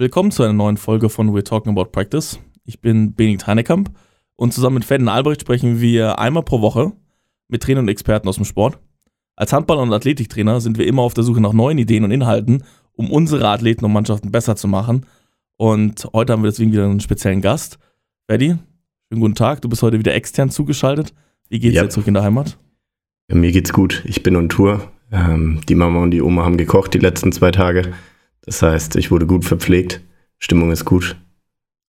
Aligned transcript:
Willkommen 0.00 0.30
zu 0.30 0.42
einer 0.42 0.54
neuen 0.54 0.78
Folge 0.78 1.10
von 1.10 1.34
We're 1.34 1.44
Talking 1.44 1.72
About 1.72 1.90
Practice. 1.90 2.40
Ich 2.64 2.80
bin 2.80 3.14
Benedikt 3.14 3.46
Heinekamp 3.46 3.90
und 4.34 4.54
zusammen 4.54 4.76
mit 4.76 4.86
Ferdinand 4.86 5.14
Albrecht 5.14 5.42
sprechen 5.42 5.82
wir 5.82 6.18
einmal 6.18 6.42
pro 6.42 6.62
Woche 6.62 6.92
mit 7.48 7.62
Trainern 7.62 7.84
und 7.84 7.90
Experten 7.90 8.26
aus 8.26 8.36
dem 8.36 8.46
Sport. 8.46 8.78
Als 9.36 9.52
Handball- 9.52 9.76
und 9.76 9.92
Athletiktrainer 9.92 10.62
sind 10.62 10.78
wir 10.78 10.86
immer 10.86 11.02
auf 11.02 11.12
der 11.12 11.22
Suche 11.22 11.42
nach 11.42 11.52
neuen 11.52 11.76
Ideen 11.76 12.02
und 12.02 12.12
Inhalten, 12.12 12.64
um 12.92 13.10
unsere 13.10 13.46
Athleten 13.46 13.84
und 13.84 13.92
Mannschaften 13.92 14.32
besser 14.32 14.56
zu 14.56 14.68
machen. 14.68 15.04
Und 15.58 16.08
heute 16.14 16.32
haben 16.32 16.42
wir 16.42 16.50
deswegen 16.50 16.72
wieder 16.72 16.86
einen 16.86 17.00
speziellen 17.00 17.42
Gast. 17.42 17.78
Ferdi, 18.26 18.56
schönen 19.10 19.20
guten 19.20 19.34
Tag. 19.34 19.60
Du 19.60 19.68
bist 19.68 19.82
heute 19.82 19.98
wieder 19.98 20.14
extern 20.14 20.48
zugeschaltet. 20.48 21.12
Wie 21.50 21.58
geht's 21.58 21.76
ja. 21.76 21.82
dir 21.82 21.90
zurück 21.90 22.08
in 22.08 22.14
der 22.14 22.22
Heimat? 22.22 22.56
Ja, 23.28 23.36
mir 23.36 23.52
geht's 23.52 23.74
gut. 23.74 24.02
Ich 24.06 24.22
bin 24.22 24.34
on 24.34 24.48
Tour. 24.48 24.90
Ähm, 25.12 25.60
die 25.68 25.74
Mama 25.74 26.02
und 26.02 26.12
die 26.12 26.22
Oma 26.22 26.46
haben 26.46 26.56
gekocht 26.56 26.94
die 26.94 26.98
letzten 27.00 27.32
zwei 27.32 27.50
Tage. 27.50 27.92
Das 28.42 28.62
heißt, 28.62 28.96
ich 28.96 29.10
wurde 29.10 29.26
gut 29.26 29.44
verpflegt. 29.44 30.02
Stimmung 30.38 30.72
ist 30.72 30.84
gut. 30.84 31.16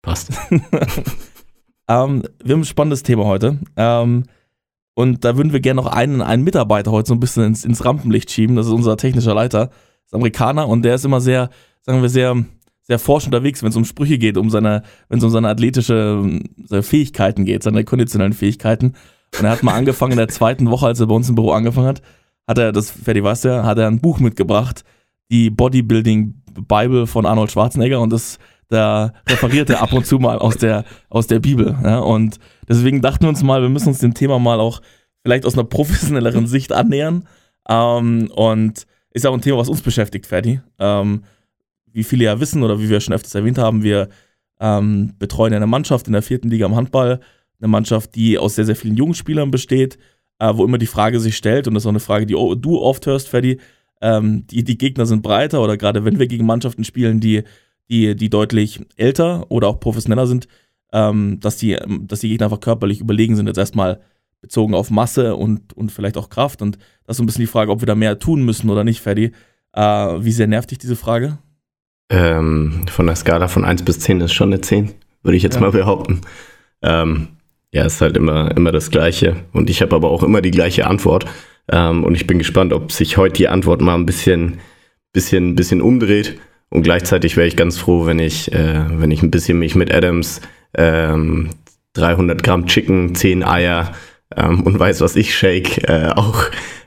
Passt. 0.03 0.33
ähm, 1.89 2.23
wir 2.43 2.53
haben 2.53 2.61
ein 2.61 2.65
spannendes 2.65 3.03
Thema 3.03 3.25
heute. 3.25 3.59
Ähm, 3.77 4.25
und 4.95 5.25
da 5.25 5.37
würden 5.37 5.52
wir 5.52 5.61
gerne 5.61 5.80
noch 5.80 5.91
einen, 5.91 6.21
einen 6.21 6.45
Mitarbeiter 6.45 6.91
heute 6.91 7.09
so 7.09 7.15
ein 7.15 7.21
bisschen 7.21 7.45
ins, 7.45 7.65
ins 7.65 7.85
Rampenlicht 7.85 8.30
schieben. 8.30 8.57
Das 8.57 8.66
ist 8.66 8.73
unser 8.73 8.97
technischer 8.97 9.35
Leiter. 9.35 9.71
Ist 10.05 10.15
Amerikaner 10.15 10.69
und 10.69 10.83
der 10.83 10.97
ist 10.97 11.05
immer 11.05 11.21
sehr, 11.21 11.51
sagen 11.80 12.02
wir, 12.02 12.09
sehr, 12.09 12.45
sehr 12.83 12.99
forsch 12.99 13.24
unterwegs, 13.24 13.63
wenn 13.63 13.71
es 13.71 13.77
um 13.77 13.85
Sprüche 13.85 14.19
geht, 14.19 14.37
um 14.37 14.52
wenn 14.52 14.83
es 15.09 15.24
um 15.24 15.30
seine 15.30 15.49
athletische 15.49 16.41
seine 16.65 16.83
Fähigkeiten 16.83 17.45
geht, 17.45 17.63
seine 17.63 17.85
konditionellen 17.85 18.33
Fähigkeiten. 18.33 18.95
Und 19.38 19.45
er 19.45 19.51
hat 19.51 19.63
mal 19.63 19.74
angefangen 19.74 20.13
in 20.13 20.19
der 20.19 20.29
zweiten 20.29 20.69
Woche, 20.71 20.87
als 20.87 21.01
er 21.01 21.07
bei 21.07 21.15
uns 21.15 21.29
im 21.29 21.37
Büro 21.37 21.52
angefangen 21.52 21.87
hat, 21.87 22.02
hat 22.47 22.59
er, 22.59 22.73
das 22.73 22.91
Ferdi 22.91 23.23
weiß 23.23 23.45
ja, 23.45 23.65
hat 23.65 23.79
er 23.79 23.87
ein 23.87 24.01
Buch 24.01 24.19
mitgebracht, 24.19 24.85
die 25.31 25.51
Bodybuilding 25.51 26.43
Bible 26.69 27.07
von 27.07 27.27
Arnold 27.27 27.51
Schwarzenegger 27.51 28.01
und 28.01 28.13
das 28.13 28.39
da 28.73 29.13
referiert 29.29 29.69
er 29.69 29.83
ab 29.83 29.93
und 29.93 30.07
zu 30.07 30.19
mal 30.19 30.39
aus 30.39 30.57
der, 30.57 30.85
aus 31.11 31.27
der 31.27 31.41
Bibel. 31.41 31.77
Ja? 31.85 31.99
Und 31.99 32.38
deswegen 32.66 33.02
dachten 33.02 33.24
wir 33.24 33.29
uns 33.29 33.43
mal, 33.43 33.61
wir 33.61 33.69
müssen 33.69 33.88
uns 33.88 33.99
dem 33.99 34.15
Thema 34.15 34.38
mal 34.38 34.61
auch 34.61 34.80
vielleicht 35.23 35.45
aus 35.45 35.52
einer 35.52 35.65
professionelleren 35.65 36.46
Sicht 36.46 36.73
annähern. 36.73 37.29
Ähm, 37.69 38.30
und 38.35 38.87
ist 39.11 39.27
auch 39.27 39.35
ein 39.35 39.43
Thema, 39.43 39.59
was 39.59 39.69
uns 39.69 39.83
beschäftigt, 39.83 40.27
Ferdi. 40.27 40.63
Ähm, 40.79 41.24
wie 41.93 42.02
viele 42.02 42.24
ja 42.24 42.41
wissen 42.41 42.63
oder 42.63 42.80
wie 42.80 42.89
wir 42.89 43.01
schon 43.01 43.15
öfters 43.15 43.35
erwähnt 43.35 43.59
haben, 43.59 43.83
wir 43.83 44.09
ähm, 44.59 45.13
betreuen 45.18 45.52
eine 45.52 45.66
Mannschaft 45.66 46.07
in 46.07 46.15
der 46.15 46.23
vierten 46.23 46.49
Liga 46.49 46.65
im 46.65 46.74
Handball. 46.74 47.21
Eine 47.61 47.68
Mannschaft, 47.68 48.15
die 48.15 48.39
aus 48.39 48.55
sehr, 48.55 48.65
sehr 48.65 48.77
vielen 48.77 48.96
Jugendspielern 48.96 49.51
besteht, 49.51 49.99
äh, 50.39 50.51
wo 50.55 50.65
immer 50.65 50.79
die 50.79 50.87
Frage 50.87 51.21
sich 51.21 51.37
stellt, 51.37 51.68
und 51.68 51.74
das 51.74 51.83
ist 51.83 51.87
auch 51.87 51.91
eine 51.91 52.01
Frage, 52.01 52.24
die 52.24 52.33
du 52.33 52.80
oft 52.80 53.05
hörst, 53.05 53.29
Ferdi, 53.29 53.61
ähm, 54.03 54.47
die, 54.49 54.65
die 54.65 54.77
Gegner 54.77 55.07
sind 55.07 55.23
breiter 55.23 55.63
oder 55.63 55.77
gerade 55.77 56.05
wenn 56.05 56.19
wir 56.19 56.27
gegen 56.27 56.45
Mannschaften 56.45 56.85
spielen, 56.85 57.21
die, 57.21 57.45
die, 57.89 58.15
die 58.17 58.29
deutlich 58.29 58.81
älter 58.97 59.47
oder 59.51 59.69
auch 59.69 59.81
professioneller 59.81 60.27
sind, 60.27 60.49
ähm, 60.93 61.39
dass, 61.41 61.57
die, 61.57 61.79
dass 62.03 62.21
die 62.21 62.29
Gegner 62.29 62.47
einfach 62.47 62.61
körperlich 62.61 63.01
überlegen 63.01 63.37
sind, 63.37 63.47
jetzt 63.47 63.59
erstmal 63.59 64.00
bezogen 64.41 64.75
auf 64.75 64.91
Masse 64.91 65.37
und, 65.37 65.73
und 65.73 65.93
vielleicht 65.93 66.19
auch 66.19 66.28
Kraft. 66.28 66.61
Und 66.61 66.77
das 67.06 67.15
ist 67.15 67.17
so 67.19 67.23
ein 67.23 67.27
bisschen 67.27 67.43
die 67.43 67.47
Frage, 67.47 67.71
ob 67.71 67.81
wir 67.81 67.87
da 67.87 67.95
mehr 67.95 68.19
tun 68.19 68.45
müssen 68.45 68.69
oder 68.69 68.83
nicht, 68.83 69.00
Ferdi. 69.00 69.31
Äh, 69.73 69.81
wie 69.81 70.33
sehr 70.33 70.49
nervt 70.49 70.73
dich 70.73 70.78
diese 70.78 70.97
Frage? 70.97 71.39
Ähm, 72.11 72.84
von 72.89 73.06
der 73.06 73.17
Skala 73.17 73.49
von 73.49 73.65
1 73.65 73.84
bis 73.84 74.00
10 74.00 74.21
ist 74.21 74.33
schon 74.33 74.53
eine 74.53 74.61
10, 74.61 74.93
würde 75.23 75.37
ich 75.37 75.45
jetzt 75.45 75.55
ja. 75.55 75.61
mal 75.61 75.71
behaupten. 75.71 76.21
Ähm, 76.83 77.28
ja, 77.71 77.87
ist 77.87 78.00
halt 78.00 78.17
immer, 78.17 78.55
immer 78.55 78.73
das 78.73 78.91
Gleiche. 78.91 79.37
Und 79.53 79.71
ich 79.71 79.81
habe 79.81 79.95
aber 79.95 80.11
auch 80.11 80.25
immer 80.25 80.43
die 80.43 80.50
gleiche 80.50 80.87
Antwort. 80.87 81.25
Ähm, 81.71 82.05
und 82.05 82.15
ich 82.15 82.27
bin 82.27 82.38
gespannt, 82.38 82.72
ob 82.72 82.93
sich 82.93 83.16
heute 83.16 83.34
die 83.34 83.49
Antwort 83.49 83.81
mal 83.81 83.94
ein 83.94 84.06
bisschen, 84.06 84.59
bisschen, 85.12 85.55
bisschen 85.55 85.81
umdreht. 85.81 86.38
Und 86.71 86.82
gleichzeitig 86.82 87.37
wäre 87.37 87.47
ich 87.47 87.56
ganz 87.56 87.78
froh, 87.78 88.06
wenn 88.06 88.19
ich, 88.19 88.50
äh, 88.53 88.84
wenn 88.88 89.10
ich 89.10 89.22
ein 89.22 89.31
bisschen 89.31 89.59
mich 89.59 89.75
mit 89.75 89.93
Adams, 89.94 90.41
ähm, 90.75 91.50
300 91.94 92.43
Gramm 92.43 92.66
Chicken, 92.66 93.15
10 93.15 93.44
Eier 93.44 93.93
ähm, 94.34 94.62
und 94.62 94.78
weiß 94.78 95.00
was 95.03 95.17
ich 95.17 95.34
Shake 95.34 95.89
äh, 95.89 96.09
auch, 96.17 96.45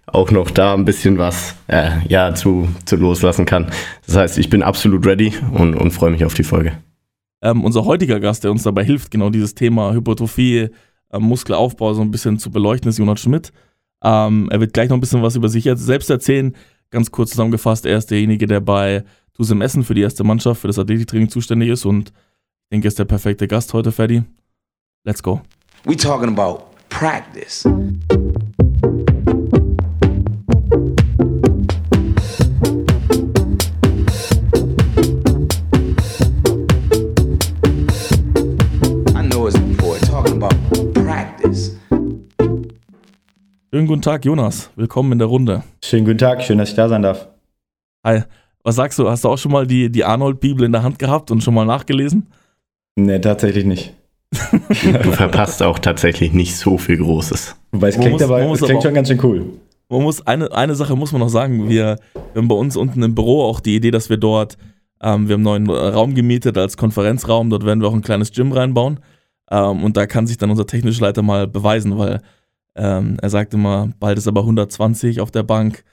auch 0.08 0.32
noch 0.32 0.50
da 0.50 0.74
ein 0.74 0.86
bisschen 0.86 1.18
was 1.18 1.56
äh, 1.68 1.92
ja, 2.08 2.34
zu, 2.34 2.68
zu 2.86 2.96
loslassen 2.96 3.46
kann. 3.46 3.72
Das 4.06 4.16
heißt, 4.16 4.38
ich 4.40 4.50
bin 4.50 4.64
absolut 4.64 5.06
ready 5.06 5.34
und, 5.52 5.76
und 5.76 5.92
freue 5.92 6.12
mich 6.12 6.26
auf 6.26 6.34
die 6.34 6.44
Folge. 6.44 6.74
Ähm, 7.42 7.64
unser 7.64 7.86
heutiger 7.86 8.20
Gast, 8.20 8.44
der 8.44 8.52
uns 8.52 8.64
dabei 8.64 8.84
hilft, 8.84 9.12
genau 9.12 9.30
dieses 9.30 9.54
Thema 9.54 9.94
Hypertrophie, 9.94 10.70
äh, 11.12 11.20
Muskelaufbau 11.20 11.94
so 11.94 12.02
ein 12.02 12.12
bisschen 12.12 12.40
zu 12.40 12.50
beleuchten, 12.50 12.90
ist 12.90 12.98
Jonas 12.98 13.22
Schmidt. 13.22 13.52
Ähm, 14.04 14.50
er 14.52 14.60
wird 14.60 14.74
gleich 14.74 14.90
noch 14.90 14.98
ein 14.98 15.02
bisschen 15.02 15.24
was 15.24 15.36
über 15.36 15.50
sich 15.50 15.70
selbst 15.76 16.10
erzählen. 16.10 16.56
Ganz 16.92 17.12
kurz 17.12 17.32
zusammengefasst, 17.32 17.86
er 17.86 17.98
ist 17.98 18.12
derjenige, 18.12 18.46
der 18.46 18.62
bei 18.62 19.04
Tusem 19.34 19.62
Essen 19.62 19.84
für 19.84 19.96
die 19.96 20.02
erste 20.02 20.24
Mannschaft, 20.24 20.62
für 20.62 20.68
das 20.68 20.80
Athletiktraining 20.80 21.30
zuständig 21.30 21.70
ist 21.70 21.86
und 21.86 22.10
ich 22.10 22.70
denke, 22.72 22.88
er 22.88 22.90
ist 22.90 23.00
der 23.00 23.06
perfekte 23.06 23.48
Gast 23.48 23.74
heute, 23.74 23.92
Ferdi. 23.92 24.24
Let's 25.04 25.22
go. 25.22 25.42
We 25.86 25.96
talking 25.96 26.30
about 26.30 26.64
practice. 26.90 27.66
Schönen 43.76 43.88
guten 43.88 44.02
Tag, 44.02 44.24
Jonas. 44.24 44.70
Willkommen 44.78 45.12
in 45.12 45.20
der 45.20 45.28
Runde. 45.28 45.62
Schönen 45.84 46.06
guten 46.06 46.18
Tag, 46.18 46.42
schön, 46.42 46.60
dass 46.60 46.70
ich 46.70 46.76
da 46.76 46.88
sein 46.88 47.02
darf. 47.02 47.28
Hi. 48.06 48.22
Was 48.64 48.76
sagst 48.76 48.98
du? 48.98 49.10
Hast 49.10 49.26
du 49.26 49.28
auch 49.28 49.38
schon 49.38 49.52
mal 49.52 49.68
die, 49.68 49.92
die 49.92 50.06
Arnold-Bibel 50.06 50.66
in 50.66 50.72
der 50.72 50.82
Hand 50.82 50.98
gehabt 50.98 51.30
und 51.30 51.44
schon 51.44 51.54
mal 51.54 51.66
nachgelesen? 51.66 52.26
Nee, 52.96 53.20
tatsächlich 53.20 53.66
nicht. 53.66 53.94
du 54.32 55.12
verpasst 55.12 55.62
auch 55.62 55.78
tatsächlich 55.78 56.32
nicht 56.32 56.56
so 56.56 56.78
viel 56.78 57.00
Großes. 57.00 57.58
Weil 57.74 57.90
es 57.90 57.96
klingt, 58.00 58.14
muss, 58.14 58.22
aber, 58.22 58.50
es 58.50 58.62
klingt 58.62 58.82
schon 58.82 58.94
ganz 58.94 59.10
schön 59.10 59.20
cool. 59.24 59.46
Man 59.90 60.04
muss, 60.04 60.26
eine, 60.26 60.50
eine 60.54 60.76
Sache 60.76 60.96
muss 60.96 61.12
man 61.12 61.20
noch 61.20 61.28
sagen. 61.28 61.68
Wir, 61.68 61.98
wir 62.14 62.42
haben 62.42 62.48
bei 62.48 62.56
uns 62.56 62.78
unten 62.78 63.04
im 63.04 63.14
Büro 63.14 63.44
auch 63.44 63.60
die 63.60 63.76
Idee, 63.76 63.92
dass 63.92 64.10
wir 64.10 64.16
dort, 64.16 64.58
ähm, 65.02 65.28
wir 65.28 65.34
haben 65.34 65.46
einen 65.46 65.66
neuen 65.66 65.70
Raum 65.70 66.16
gemietet 66.16 66.58
als 66.58 66.78
Konferenzraum. 66.78 67.50
Dort 67.50 67.66
werden 67.66 67.82
wir 67.82 67.90
auch 67.90 67.94
ein 67.94 68.02
kleines 68.02 68.32
Gym 68.32 68.54
reinbauen. 68.54 69.02
Ähm, 69.52 69.84
und 69.84 69.98
da 69.98 70.08
kann 70.08 70.28
sich 70.28 70.38
dann 70.38 70.50
unser 70.50 70.66
technischer 70.66 71.02
Leiter 71.02 71.24
mal 71.24 71.46
beweisen, 71.46 71.98
weil 71.98 72.22
ähm, 72.76 73.18
er 73.22 73.30
sagt 73.30 73.54
immer, 73.54 73.90
bald 74.00 74.18
ist 74.18 74.26
er 74.26 74.34
bei 74.34 74.42
120 74.42 75.22
auf 75.22 75.32
der 75.32 75.44
Bank, 75.44 75.84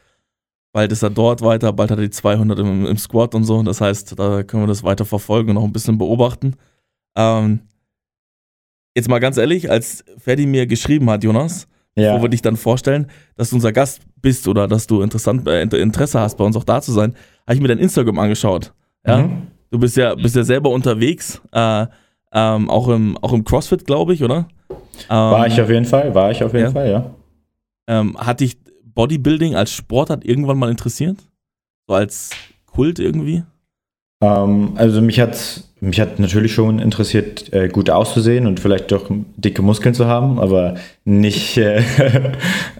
bald 0.72 0.90
ist 0.90 1.02
er 1.02 1.10
dort 1.10 1.42
weiter, 1.42 1.72
bald 1.72 1.90
hat 1.90 1.98
er 1.98 2.04
die 2.04 2.10
200 2.10 2.58
im, 2.58 2.86
im 2.86 2.96
Squad 2.96 3.34
und 3.34 3.44
so. 3.44 3.62
Das 3.62 3.80
heißt, 3.80 4.18
da 4.18 4.42
können 4.42 4.64
wir 4.64 4.68
das 4.68 4.82
weiter 4.82 5.04
verfolgen 5.04 5.50
und 5.50 5.54
noch 5.54 5.64
ein 5.64 5.72
bisschen 5.72 5.98
beobachten. 5.98 6.56
Ähm, 7.16 7.60
jetzt 8.96 9.08
mal 9.08 9.20
ganz 9.20 9.36
ehrlich, 9.36 9.70
als 9.70 10.04
Ferdi 10.18 10.46
mir 10.46 10.66
geschrieben 10.66 11.08
hat, 11.10 11.24
Jonas, 11.24 11.68
ja. 11.94 12.16
wo 12.16 12.22
wir 12.22 12.28
dich 12.28 12.42
dann 12.42 12.56
vorstellen, 12.56 13.06
dass 13.36 13.50
du 13.50 13.56
unser 13.56 13.72
Gast 13.72 14.02
bist 14.20 14.48
oder 14.48 14.66
dass 14.66 14.86
du 14.86 15.02
interessant, 15.02 15.46
äh, 15.46 15.62
Interesse 15.62 16.20
hast, 16.20 16.36
bei 16.36 16.44
uns 16.44 16.56
auch 16.56 16.64
da 16.64 16.80
zu 16.80 16.92
sein, 16.92 17.14
habe 17.46 17.54
ich 17.54 17.60
mir 17.60 17.68
dein 17.68 17.78
Instagram 17.78 18.18
angeschaut. 18.18 18.72
Ja? 19.06 19.18
Mhm. 19.18 19.48
Du 19.70 19.78
bist 19.78 19.96
ja, 19.96 20.14
bist 20.14 20.36
ja 20.36 20.44
selber 20.44 20.70
unterwegs, 20.70 21.40
äh, 21.52 21.86
ähm, 22.34 22.70
auch, 22.70 22.88
im, 22.88 23.16
auch 23.18 23.32
im 23.32 23.44
CrossFit, 23.44 23.86
glaube 23.86 24.14
ich, 24.14 24.22
oder? 24.22 24.48
War 25.08 25.46
ich 25.46 25.58
ähm, 25.58 25.64
auf 25.64 25.70
jeden 25.70 25.84
Fall, 25.84 26.14
war 26.14 26.30
ich 26.30 26.42
auf 26.42 26.52
jeden 26.52 26.66
ja. 26.66 26.70
Fall, 26.72 26.90
ja. 26.90 27.10
Ähm, 27.88 28.16
hat 28.18 28.40
dich 28.40 28.56
Bodybuilding 28.84 29.54
als 29.54 29.72
Sportart 29.72 30.24
irgendwann 30.24 30.58
mal 30.58 30.70
interessiert? 30.70 31.18
So 31.88 31.94
als 31.94 32.30
Kult 32.66 32.98
irgendwie? 32.98 33.42
Ähm, 34.22 34.72
also 34.76 35.00
mich 35.00 35.20
hat 35.20 35.64
mich 35.82 35.98
hat 35.98 36.20
natürlich 36.20 36.54
schon 36.54 36.78
interessiert, 36.78 37.52
äh, 37.52 37.66
gut 37.66 37.90
auszusehen 37.90 38.46
und 38.46 38.60
vielleicht 38.60 38.92
doch 38.92 39.10
dicke 39.36 39.62
Muskeln 39.62 39.96
zu 39.96 40.06
haben, 40.06 40.38
aber 40.38 40.76
nicht, 41.04 41.56
äh, 41.58 41.82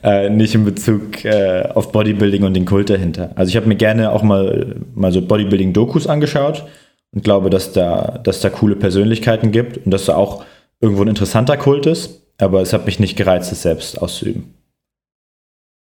äh, 0.05 0.31
nicht 0.31 0.55
in 0.55 0.65
Bezug 0.65 1.25
äh, 1.25 1.69
auf 1.75 1.91
Bodybuilding 1.91 2.45
und 2.45 2.55
den 2.55 2.65
Kult 2.65 2.91
dahinter. 2.91 3.33
Also 3.35 3.51
ich 3.51 3.57
habe 3.57 3.67
mir 3.67 3.75
gerne 3.75 4.13
auch 4.13 4.23
mal, 4.23 4.77
mal 4.95 5.11
so 5.11 5.21
Bodybuilding-Dokus 5.21 6.07
angeschaut 6.07 6.65
und 7.13 7.25
glaube, 7.25 7.51
dass 7.51 7.73
da, 7.73 8.21
dass 8.23 8.39
da 8.39 8.51
coole 8.51 8.77
Persönlichkeiten 8.77 9.51
gibt 9.51 9.79
und 9.79 9.91
dass 9.91 10.05
da 10.05 10.15
auch 10.15 10.45
irgendwo 10.83 11.03
ein 11.03 11.09
interessanter 11.09 11.57
Kult 11.57 11.87
ist, 11.87 12.21
aber 12.39 12.61
es 12.61 12.73
hat 12.73 12.85
mich 12.85 12.99
nicht 12.99 13.17
gereizt, 13.17 13.51
es 13.53 13.63
selbst 13.63 14.03
auszuüben. 14.03 14.55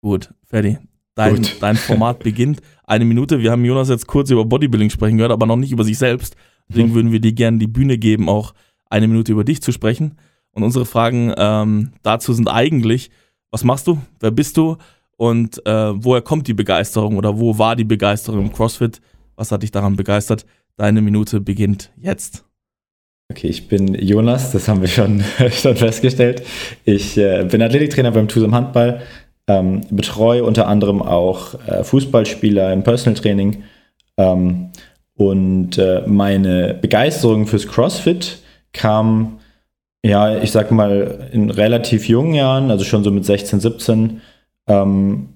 Gut, 0.01 0.33
Ferdi. 0.45 0.77
Dein, 1.13 1.35
Gut. 1.35 1.57
dein 1.59 1.75
Format 1.75 2.19
beginnt. 2.19 2.61
Eine 2.83 3.03
Minute. 3.03 3.39
Wir 3.39 3.51
haben 3.51 3.65
Jonas 3.65 3.89
jetzt 3.89 4.07
kurz 4.07 4.29
über 4.29 4.45
Bodybuilding 4.45 4.89
sprechen 4.89 5.17
gehört, 5.17 5.31
aber 5.31 5.45
noch 5.45 5.57
nicht 5.57 5.71
über 5.71 5.83
sich 5.83 5.97
selbst. 5.97 6.35
Deswegen 6.69 6.89
mhm. 6.89 6.93
würden 6.93 7.11
wir 7.11 7.19
dir 7.19 7.33
gerne 7.33 7.57
die 7.57 7.67
Bühne 7.67 7.97
geben, 7.97 8.29
auch 8.29 8.53
eine 8.89 9.07
Minute 9.07 9.31
über 9.31 9.43
dich 9.43 9.61
zu 9.61 9.71
sprechen. 9.71 10.17
Und 10.51 10.63
unsere 10.63 10.85
Fragen 10.85 11.33
ähm, 11.37 11.91
dazu 12.03 12.33
sind 12.33 12.47
eigentlich, 12.47 13.09
was 13.51 13.63
machst 13.63 13.87
du? 13.87 13.99
Wer 14.19 14.31
bist 14.31 14.57
du? 14.57 14.77
Und 15.17 15.65
äh, 15.65 16.03
woher 16.03 16.21
kommt 16.21 16.47
die 16.47 16.53
Begeisterung 16.53 17.17
oder 17.17 17.39
wo 17.39 17.57
war 17.57 17.75
die 17.75 17.83
Begeisterung 17.83 18.41
im 18.41 18.53
CrossFit? 18.53 19.01
Was 19.35 19.51
hat 19.51 19.63
dich 19.63 19.71
daran 19.71 19.95
begeistert? 19.95 20.45
Deine 20.75 21.01
Minute 21.01 21.41
beginnt 21.41 21.91
jetzt. 21.97 22.46
Okay, 23.29 23.47
ich 23.47 23.67
bin 23.67 23.93
Jonas, 23.93 24.51
das 24.51 24.67
haben 24.67 24.81
wir 24.81 24.87
schon, 24.87 25.23
schon 25.51 25.75
festgestellt. 25.75 26.43
Ich 26.85 27.17
äh, 27.17 27.43
bin 27.43 27.61
Athletiktrainer 27.61 28.11
beim 28.11 28.27
TUSAM 28.27 28.55
Handball, 28.55 29.01
ähm, 29.47 29.81
betreue 29.89 30.43
unter 30.43 30.67
anderem 30.67 31.01
auch 31.01 31.55
äh, 31.67 31.83
Fußballspieler 31.83 32.71
im 32.73 32.83
Personal 32.83 33.19
Training 33.19 33.63
ähm, 34.17 34.71
Und 35.15 35.77
äh, 35.77 36.03
meine 36.07 36.73
Begeisterung 36.73 37.47
fürs 37.47 37.67
CrossFit 37.67 38.39
kam, 38.73 39.39
ja, 40.05 40.37
ich 40.37 40.51
sag 40.51 40.71
mal, 40.71 41.29
in 41.31 41.49
relativ 41.49 42.07
jungen 42.07 42.33
Jahren, 42.33 42.71
also 42.71 42.85
schon 42.85 43.03
so 43.03 43.11
mit 43.11 43.25
16, 43.25 43.59
17. 43.59 44.21
Ähm, 44.67 45.29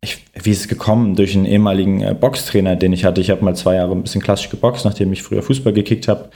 ich, 0.00 0.24
wie 0.34 0.50
ist 0.50 0.60
es 0.60 0.68
gekommen? 0.68 1.16
Durch 1.16 1.34
einen 1.36 1.46
ehemaligen 1.46 2.02
äh, 2.02 2.14
Boxtrainer, 2.14 2.76
den 2.76 2.92
ich 2.92 3.04
hatte. 3.04 3.20
Ich 3.20 3.30
habe 3.30 3.44
mal 3.44 3.56
zwei 3.56 3.76
Jahre 3.76 3.92
ein 3.92 4.02
bisschen 4.02 4.22
klassisch 4.22 4.50
geboxt, 4.50 4.84
nachdem 4.84 5.12
ich 5.12 5.22
früher 5.22 5.42
Fußball 5.42 5.72
gekickt 5.72 6.08
habe. 6.08 6.30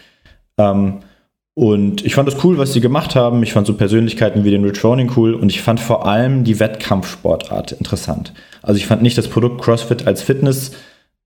Ähm, 0.59 1.01
und 1.55 2.05
ich 2.05 2.15
fand 2.15 2.27
das 2.27 2.43
cool, 2.45 2.57
was 2.57 2.73
sie 2.73 2.81
gemacht 2.81 3.15
haben. 3.15 3.43
Ich 3.43 3.53
fand 3.53 3.67
so 3.67 3.75
Persönlichkeiten 3.75 4.45
wie 4.45 4.51
den 4.51 4.65
Rich 4.65 4.83
Roning 4.83 5.13
cool 5.17 5.35
und 5.35 5.51
ich 5.51 5.61
fand 5.61 5.81
vor 5.81 6.07
allem 6.07 6.45
die 6.45 6.59
Wettkampfsportart 6.59 7.73
interessant. 7.73 8.33
Also 8.63 8.79
ich 8.79 8.87
fand 8.87 9.03
nicht 9.03 9.19
das 9.19 9.29
Produkt 9.29 9.61
CrossFit 9.61 10.07
als 10.07 10.23
Fitness, 10.23 10.73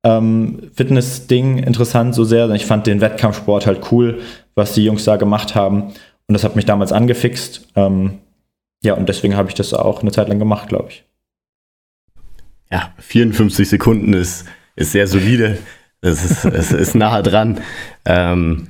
ähm, 0.02 0.70
Fitness-Ding 0.74 1.58
interessant 1.58 2.14
so 2.14 2.24
sehr, 2.24 2.42
sondern 2.42 2.56
ich 2.56 2.66
fand 2.66 2.86
den 2.86 3.00
Wettkampfsport 3.00 3.66
halt 3.66 3.92
cool, 3.92 4.20
was 4.56 4.74
die 4.74 4.84
Jungs 4.84 5.04
da 5.04 5.16
gemacht 5.16 5.54
haben. 5.54 5.92
Und 6.26 6.32
das 6.32 6.42
hat 6.42 6.56
mich 6.56 6.64
damals 6.64 6.92
angefixt. 6.92 7.68
Ähm, 7.76 8.18
ja, 8.82 8.94
und 8.94 9.08
deswegen 9.08 9.36
habe 9.36 9.48
ich 9.48 9.54
das 9.54 9.74
auch 9.74 10.02
eine 10.02 10.10
Zeit 10.10 10.28
lang 10.28 10.40
gemacht, 10.40 10.68
glaube 10.68 10.88
ich. 10.90 11.04
Ja, 12.70 12.92
54 12.98 13.68
Sekunden 13.68 14.12
ist, 14.12 14.44
ist 14.74 14.90
sehr 14.90 15.06
solide. 15.06 15.58
Es 16.00 16.24
ist, 16.24 16.44
es 16.44 16.72
ist 16.72 16.94
nahe 16.94 17.22
dran. 17.22 17.60
Ähm, 18.04 18.68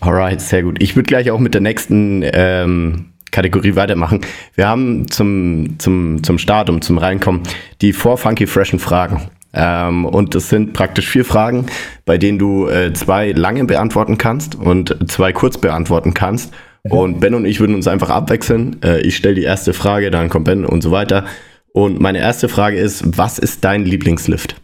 alright, 0.00 0.40
sehr 0.40 0.62
gut. 0.62 0.82
Ich 0.82 0.96
würde 0.96 1.06
gleich 1.06 1.30
auch 1.30 1.38
mit 1.38 1.54
der 1.54 1.60
nächsten 1.60 2.22
ähm, 2.24 3.12
Kategorie 3.30 3.76
weitermachen. 3.76 4.20
Wir 4.54 4.68
haben 4.68 5.08
zum, 5.08 5.78
zum, 5.78 6.22
zum 6.22 6.38
Start, 6.38 6.68
um 6.68 6.82
zum 6.82 6.98
Reinkommen, 6.98 7.42
die 7.80 7.92
Four 7.92 8.18
Funky 8.18 8.46
Freshen 8.46 8.78
Fragen. 8.78 9.30
Ähm, 9.52 10.04
und 10.04 10.34
das 10.34 10.48
sind 10.48 10.72
praktisch 10.72 11.08
vier 11.08 11.24
Fragen, 11.24 11.66
bei 12.04 12.18
denen 12.18 12.38
du 12.38 12.68
äh, 12.68 12.92
zwei 12.92 13.32
lange 13.32 13.64
beantworten 13.64 14.16
kannst 14.18 14.54
und 14.54 14.96
zwei 15.10 15.32
kurz 15.32 15.58
beantworten 15.58 16.14
kannst. 16.14 16.52
Und 16.88 17.20
Ben 17.20 17.34
und 17.34 17.44
ich 17.44 17.60
würden 17.60 17.74
uns 17.74 17.86
einfach 17.86 18.10
abwechseln. 18.10 18.80
Äh, 18.82 19.00
ich 19.00 19.16
stelle 19.16 19.34
die 19.34 19.42
erste 19.42 19.72
Frage, 19.72 20.10
dann 20.10 20.28
kommt 20.28 20.46
Ben 20.46 20.64
und 20.64 20.82
so 20.82 20.90
weiter. 20.90 21.24
Und 21.72 22.00
meine 22.00 22.18
erste 22.18 22.48
Frage 22.48 22.78
ist, 22.78 23.18
was 23.18 23.38
ist 23.38 23.64
dein 23.64 23.84
Lieblingslift? 23.84 24.56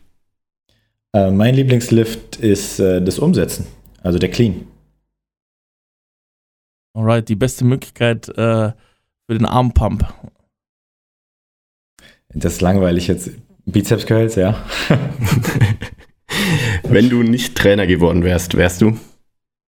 Äh, 1.12 1.30
mein 1.30 1.54
Lieblingslift 1.54 2.36
ist 2.36 2.80
äh, 2.80 3.02
das 3.02 3.18
Umsetzen, 3.18 3.66
also 4.02 4.18
der 4.18 4.30
Clean. 4.30 4.66
Alright, 6.96 7.28
die 7.28 7.36
beste 7.36 7.66
Möglichkeit 7.66 8.26
äh, 8.30 8.72
für 8.72 8.74
den 9.28 9.44
Armpump. 9.44 10.06
Das 12.32 12.54
ist 12.54 12.62
langweilig 12.62 13.06
jetzt. 13.08 13.32
Bizeps 13.66 14.06
Curls, 14.06 14.36
ja. 14.36 14.56
Wenn 16.84 17.10
du 17.10 17.22
nicht 17.22 17.54
Trainer 17.54 17.86
geworden 17.86 18.24
wärst, 18.24 18.56
wärst 18.56 18.80
du? 18.80 18.96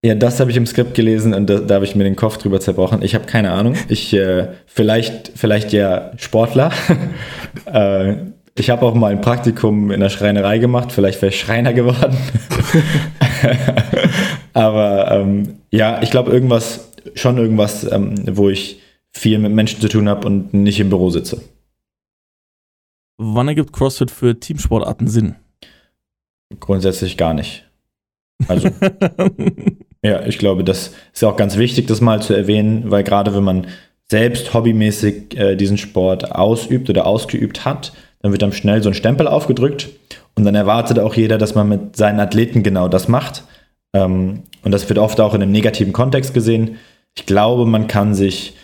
Ja, 0.05 0.15
das 0.15 0.39
habe 0.39 0.53
ich 0.53 0.57
im 0.57 0.67
Skript 0.67 0.95
gelesen 0.95 1.35
und 1.35 1.51
da, 1.51 1.59
da 1.59 1.75
habe 1.77 1.85
ich 1.85 1.97
mir 1.97 2.05
den 2.05 2.15
Kopf 2.15 2.37
drüber 2.37 2.61
zerbrochen. 2.61 3.03
Ich 3.03 3.17
habe 3.17 3.27
keine 3.27 3.51
Ahnung. 3.51 3.75
Ich 3.89 4.15
äh, 4.15 4.51
vielleicht, 4.67 5.33
vielleicht 5.35 5.73
ja 5.73 6.13
Sportler. 6.19 6.71
äh, 7.67 8.15
ich 8.57 8.71
habe 8.71 8.87
auch 8.87 8.95
mal 8.95 9.11
ein 9.11 9.21
Praktikum 9.21 9.91
in 9.91 9.99
der 9.99 10.11
Schreinerei 10.11 10.59
gemacht. 10.59 10.93
Vielleicht 10.93 11.21
wäre 11.23 11.31
ich 11.33 11.41
Schreiner 11.41 11.73
geworden. 11.73 12.17
Aber 14.53 15.11
ähm, 15.11 15.57
ja, 15.73 16.01
ich 16.03 16.11
glaube 16.11 16.31
irgendwas, 16.31 16.93
schon 17.15 17.39
irgendwas, 17.39 17.91
ähm, 17.91 18.15
wo 18.37 18.49
ich 18.49 18.81
viel 19.13 19.39
mit 19.39 19.53
Menschen 19.53 19.81
zu 19.81 19.89
tun 19.89 20.09
habe 20.09 20.27
und 20.27 20.53
nicht 20.53 20.81
im 20.81 20.91
Büro 20.91 21.11
sitze. 21.11 21.43
Wann 23.19 23.49
ergibt 23.49 23.73
CrossFit 23.73 24.11
für 24.11 24.39
Teamsportarten 24.39 25.09
Sinn? 25.09 25.37
Grundsätzlich 26.61 27.17
gar 27.17 27.35
nicht. 27.35 27.65
Also, 28.49 28.69
ja, 30.03 30.25
ich 30.27 30.39
glaube, 30.39 30.65
das 30.65 30.95
ist 31.13 31.25
auch 31.25 31.37
ganz 31.37 31.57
wichtig, 31.57 31.87
das 31.87 32.01
mal 32.01 32.21
zu 32.21 32.35
erwähnen, 32.35 32.91
weil 32.91 33.05
gerade 33.05 33.35
wenn 33.35 33.45
man 33.45 33.67
selbst 34.09 34.53
hobbymäßig 34.53 35.37
äh, 35.37 35.57
diesen 35.57 35.79
Sport 35.79 36.33
ausübt 36.33 36.91
oder 36.91 37.07
ausgeübt 37.07 37.65
hat, 37.65 37.93
dann 38.21 38.33
wird 38.33 38.43
einem 38.43 38.53
schnell 38.53 38.83
so 38.83 38.91
ein 38.91 38.95
Stempel 38.95 39.27
aufgedrückt 39.27 39.89
und 40.35 40.45
dann 40.45 40.55
erwartet 40.55 40.99
auch 40.99 41.15
jeder, 41.15 41.39
dass 41.39 41.55
man 41.55 41.69
mit 41.69 41.97
seinen 41.97 42.21
Athleten 42.21 42.63
genau 42.63 42.89
das 42.89 43.09
macht. 43.09 43.45
Ähm, 43.95 44.43
und 44.63 44.73
das 44.73 44.89
wird 44.89 44.99
oft 44.99 45.21
auch 45.21 45.35
in 45.35 45.43
einem 45.43 45.53
negativen 45.53 45.93
Kontext 45.93 46.35
gesehen. 46.35 46.77
Ich 47.17 47.27
glaube, 47.27 47.67
man 47.67 47.87
kann 47.89 48.15
sich 48.15 48.55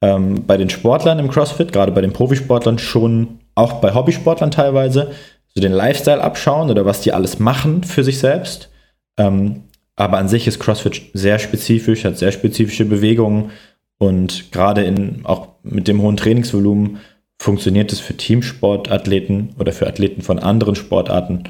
ähm, 0.00 0.46
bei 0.46 0.56
den 0.56 0.70
Sportlern 0.70 1.18
im 1.18 1.30
CrossFit, 1.30 1.72
gerade 1.72 1.92
bei 1.92 2.00
den 2.00 2.12
Profisportlern, 2.12 2.78
schon 2.78 3.38
auch 3.54 3.74
bei 3.74 3.94
Hobbysportlern 3.94 4.50
teilweise, 4.50 5.12
so 5.54 5.60
den 5.60 5.72
Lifestyle 5.72 6.22
abschauen 6.22 6.70
oder 6.70 6.84
was 6.84 7.00
die 7.00 7.12
alles 7.12 7.38
machen 7.38 7.84
für 7.84 8.04
sich 8.04 8.18
selbst. 8.18 8.70
Ähm, 9.16 9.64
aber 9.96 10.18
an 10.18 10.28
sich 10.28 10.46
ist 10.46 10.60
CrossFit 10.60 11.02
sehr 11.12 11.38
spezifisch, 11.38 12.04
hat 12.04 12.18
sehr 12.18 12.32
spezifische 12.32 12.84
Bewegungen 12.84 13.50
und 13.98 14.50
gerade 14.50 14.82
in, 14.82 15.26
auch 15.26 15.48
mit 15.62 15.88
dem 15.88 16.00
hohen 16.00 16.16
Trainingsvolumen 16.16 17.00
funktioniert 17.38 17.92
es 17.92 18.00
für 18.00 18.16
Teamsportathleten 18.16 19.54
oder 19.58 19.72
für 19.72 19.86
Athleten 19.86 20.22
von 20.22 20.38
anderen 20.38 20.74
Sportarten 20.74 21.44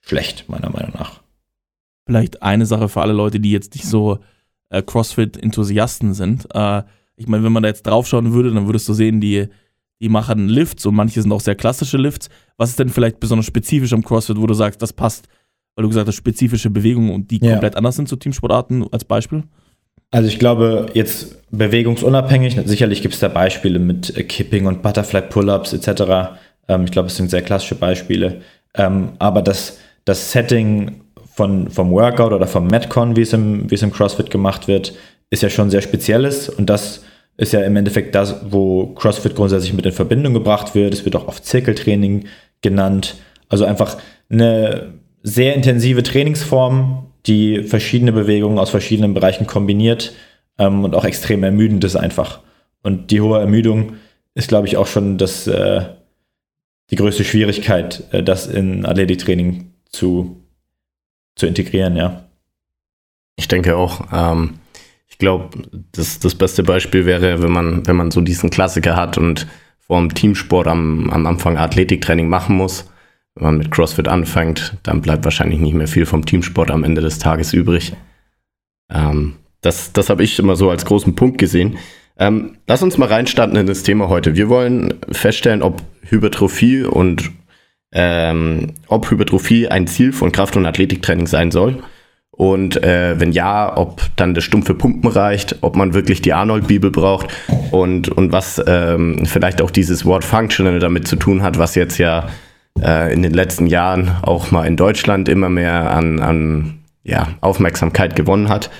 schlecht, 0.00 0.48
meiner 0.48 0.70
Meinung 0.70 0.92
nach. 0.94 1.20
Vielleicht 2.06 2.42
eine 2.42 2.66
Sache 2.66 2.88
für 2.88 3.02
alle 3.02 3.12
Leute, 3.12 3.40
die 3.40 3.52
jetzt 3.52 3.74
nicht 3.74 3.86
so 3.86 4.18
äh, 4.72 4.82
CrossFit-Enthusiasten 4.82 6.14
sind. 6.14 6.46
Äh, 6.54 6.82
ich 7.16 7.28
meine, 7.28 7.44
wenn 7.44 7.52
man 7.52 7.62
da 7.62 7.68
jetzt 7.68 7.86
draufschauen 7.86 8.32
würde, 8.32 8.52
dann 8.52 8.66
würdest 8.66 8.88
du 8.88 8.94
sehen, 8.94 9.20
die 9.20 9.48
die 10.02 10.08
machen 10.08 10.48
Lifts 10.48 10.84
und 10.84 10.96
manche 10.96 11.22
sind 11.22 11.30
auch 11.30 11.40
sehr 11.40 11.54
klassische 11.54 11.96
Lifts. 11.96 12.28
Was 12.56 12.70
ist 12.70 12.78
denn 12.80 12.88
vielleicht 12.88 13.20
besonders 13.20 13.46
spezifisch 13.46 13.92
am 13.92 14.02
CrossFit, 14.02 14.36
wo 14.36 14.48
du 14.48 14.54
sagst, 14.54 14.82
das 14.82 14.92
passt, 14.92 15.28
weil 15.76 15.84
du 15.84 15.88
gesagt 15.88 16.08
hast, 16.08 16.16
spezifische 16.16 16.70
Bewegungen 16.70 17.14
und 17.14 17.30
die 17.30 17.38
ja. 17.38 17.52
komplett 17.52 17.76
anders 17.76 17.94
sind 17.94 18.08
zu 18.08 18.16
Teamsportarten 18.16 18.84
als 18.92 19.04
Beispiel? 19.04 19.44
Also 20.10 20.26
ich 20.26 20.40
glaube, 20.40 20.86
jetzt 20.94 21.48
bewegungsunabhängig, 21.52 22.58
sicherlich 22.64 23.00
gibt 23.00 23.14
es 23.14 23.20
da 23.20 23.28
Beispiele 23.28 23.78
mit 23.78 24.14
äh, 24.16 24.24
Kipping 24.24 24.66
und 24.66 24.82
Butterfly 24.82 25.22
Pull-Ups 25.22 25.72
etc. 25.72 26.36
Ähm, 26.66 26.84
ich 26.84 26.90
glaube, 26.90 27.06
es 27.06 27.16
sind 27.16 27.30
sehr 27.30 27.42
klassische 27.42 27.76
Beispiele. 27.76 28.42
Ähm, 28.74 29.12
aber 29.20 29.40
das, 29.40 29.78
das 30.04 30.32
Setting 30.32 31.01
von, 31.34 31.70
vom 31.70 31.90
Workout 31.90 32.32
oder 32.32 32.46
vom 32.46 32.66
Metcon, 32.66 33.16
wie 33.16 33.22
es, 33.22 33.32
im, 33.32 33.70
wie 33.70 33.74
es 33.74 33.82
im 33.82 33.92
CrossFit 33.92 34.30
gemacht 34.30 34.68
wird, 34.68 34.94
ist 35.30 35.42
ja 35.42 35.50
schon 35.50 35.70
sehr 35.70 35.80
spezielles 35.80 36.48
und 36.48 36.68
das 36.68 37.04
ist 37.36 37.52
ja 37.52 37.62
im 37.62 37.76
Endeffekt 37.76 38.14
das, 38.14 38.36
wo 38.50 38.88
CrossFit 38.94 39.34
grundsätzlich 39.34 39.72
mit 39.72 39.86
in 39.86 39.92
Verbindung 39.92 40.34
gebracht 40.34 40.74
wird. 40.74 40.92
Es 40.92 41.04
wird 41.04 41.16
auch 41.16 41.28
oft 41.28 41.44
Zirkeltraining 41.44 42.26
genannt. 42.60 43.16
Also 43.48 43.64
einfach 43.64 43.96
eine 44.30 44.92
sehr 45.22 45.54
intensive 45.54 46.02
Trainingsform, 46.02 47.06
die 47.26 47.62
verschiedene 47.62 48.12
Bewegungen 48.12 48.58
aus 48.58 48.70
verschiedenen 48.70 49.14
Bereichen 49.14 49.46
kombiniert 49.46 50.12
ähm, 50.58 50.84
und 50.84 50.94
auch 50.94 51.04
extrem 51.04 51.42
ermüdend 51.42 51.84
ist 51.84 51.96
einfach. 51.96 52.40
Und 52.82 53.10
die 53.10 53.20
hohe 53.20 53.40
Ermüdung 53.40 53.94
ist, 54.34 54.48
glaube 54.48 54.66
ich, 54.66 54.76
auch 54.76 54.86
schon 54.86 55.18
das, 55.18 55.46
äh, 55.46 55.82
die 56.90 56.96
größte 56.96 57.24
Schwierigkeit, 57.24 58.04
äh, 58.12 58.22
das 58.22 58.46
in 58.46 58.84
Athletiktraining 58.84 59.72
zu, 59.90 60.41
zu 61.36 61.46
integrieren, 61.46 61.96
ja. 61.96 62.24
Ich 63.36 63.48
denke 63.48 63.76
auch. 63.76 64.06
Ähm, 64.12 64.54
ich 65.08 65.18
glaube, 65.18 65.50
das, 65.92 66.18
das 66.18 66.34
beste 66.34 66.62
Beispiel 66.62 67.06
wäre, 67.06 67.42
wenn 67.42 67.52
man, 67.52 67.86
wenn 67.86 67.96
man 67.96 68.10
so 68.10 68.20
diesen 68.20 68.50
Klassiker 68.50 68.96
hat 68.96 69.18
und 69.18 69.46
vor 69.78 70.00
dem 70.00 70.14
Teamsport 70.14 70.66
am, 70.66 71.10
am 71.10 71.26
Anfang 71.26 71.58
Athletiktraining 71.58 72.28
machen 72.28 72.56
muss. 72.56 72.90
Wenn 73.34 73.44
man 73.44 73.58
mit 73.58 73.70
CrossFit 73.70 74.08
anfängt, 74.08 74.76
dann 74.82 75.00
bleibt 75.00 75.24
wahrscheinlich 75.24 75.58
nicht 75.58 75.74
mehr 75.74 75.88
viel 75.88 76.06
vom 76.06 76.24
Teamsport 76.24 76.70
am 76.70 76.84
Ende 76.84 77.00
des 77.00 77.18
Tages 77.18 77.52
übrig. 77.52 77.94
Ähm, 78.90 79.36
das 79.60 79.92
das 79.92 80.10
habe 80.10 80.22
ich 80.22 80.38
immer 80.38 80.56
so 80.56 80.70
als 80.70 80.84
großen 80.84 81.14
Punkt 81.14 81.38
gesehen. 81.38 81.78
Ähm, 82.18 82.56
lass 82.66 82.82
uns 82.82 82.98
mal 82.98 83.08
reinstarten 83.08 83.56
in 83.56 83.66
das 83.66 83.82
Thema 83.82 84.08
heute. 84.08 84.36
Wir 84.36 84.48
wollen 84.48 84.94
feststellen, 85.10 85.62
ob 85.62 85.82
Hypertrophie 86.02 86.82
und 86.82 87.30
ähm, 87.92 88.74
ob 88.88 89.10
Hypertrophie 89.10 89.68
ein 89.68 89.86
Ziel 89.86 90.12
von 90.12 90.32
Kraft- 90.32 90.56
und 90.56 90.66
Athletiktraining 90.66 91.26
sein 91.26 91.50
soll 91.50 91.82
und 92.34 92.82
äh, 92.82 93.20
wenn 93.20 93.32
ja, 93.32 93.76
ob 93.76 94.02
dann 94.16 94.32
das 94.34 94.44
stumpfe 94.44 94.74
Pumpen 94.74 95.10
reicht, 95.10 95.58
ob 95.60 95.76
man 95.76 95.92
wirklich 95.92 96.22
die 96.22 96.32
Arnold-Bibel 96.32 96.90
braucht 96.90 97.28
und, 97.70 98.08
und 98.08 98.32
was 98.32 98.60
ähm, 98.66 99.26
vielleicht 99.26 99.60
auch 99.60 99.70
dieses 99.70 100.06
Wort 100.06 100.24
Functional 100.24 100.78
damit 100.78 101.06
zu 101.06 101.16
tun 101.16 101.42
hat, 101.42 101.58
was 101.58 101.74
jetzt 101.74 101.98
ja 101.98 102.30
äh, 102.80 103.12
in 103.12 103.22
den 103.22 103.34
letzten 103.34 103.66
Jahren 103.66 104.10
auch 104.22 104.50
mal 104.50 104.66
in 104.66 104.78
Deutschland 104.78 105.28
immer 105.28 105.50
mehr 105.50 105.90
an, 105.90 106.20
an 106.20 106.78
ja, 107.04 107.28
Aufmerksamkeit 107.42 108.16
gewonnen 108.16 108.48
hat. 108.48 108.70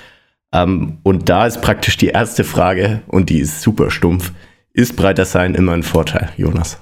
Ähm, 0.54 0.98
und 1.02 1.28
da 1.28 1.46
ist 1.46 1.60
praktisch 1.60 1.98
die 1.98 2.08
erste 2.08 2.44
Frage, 2.44 3.02
und 3.06 3.28
die 3.28 3.40
ist 3.40 3.60
super 3.60 3.90
stumpf, 3.90 4.32
ist 4.72 4.96
breiter 4.96 5.26
sein 5.26 5.54
immer 5.54 5.72
ein 5.72 5.82
Vorteil, 5.82 6.30
Jonas? 6.38 6.80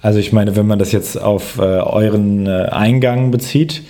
Also 0.00 0.18
ich 0.18 0.32
meine, 0.32 0.56
wenn 0.56 0.66
man 0.66 0.78
das 0.78 0.92
jetzt 0.92 1.20
auf 1.20 1.58
äh, 1.58 1.62
euren 1.62 2.46
äh, 2.46 2.68
Eingang 2.70 3.30
bezieht, 3.30 3.82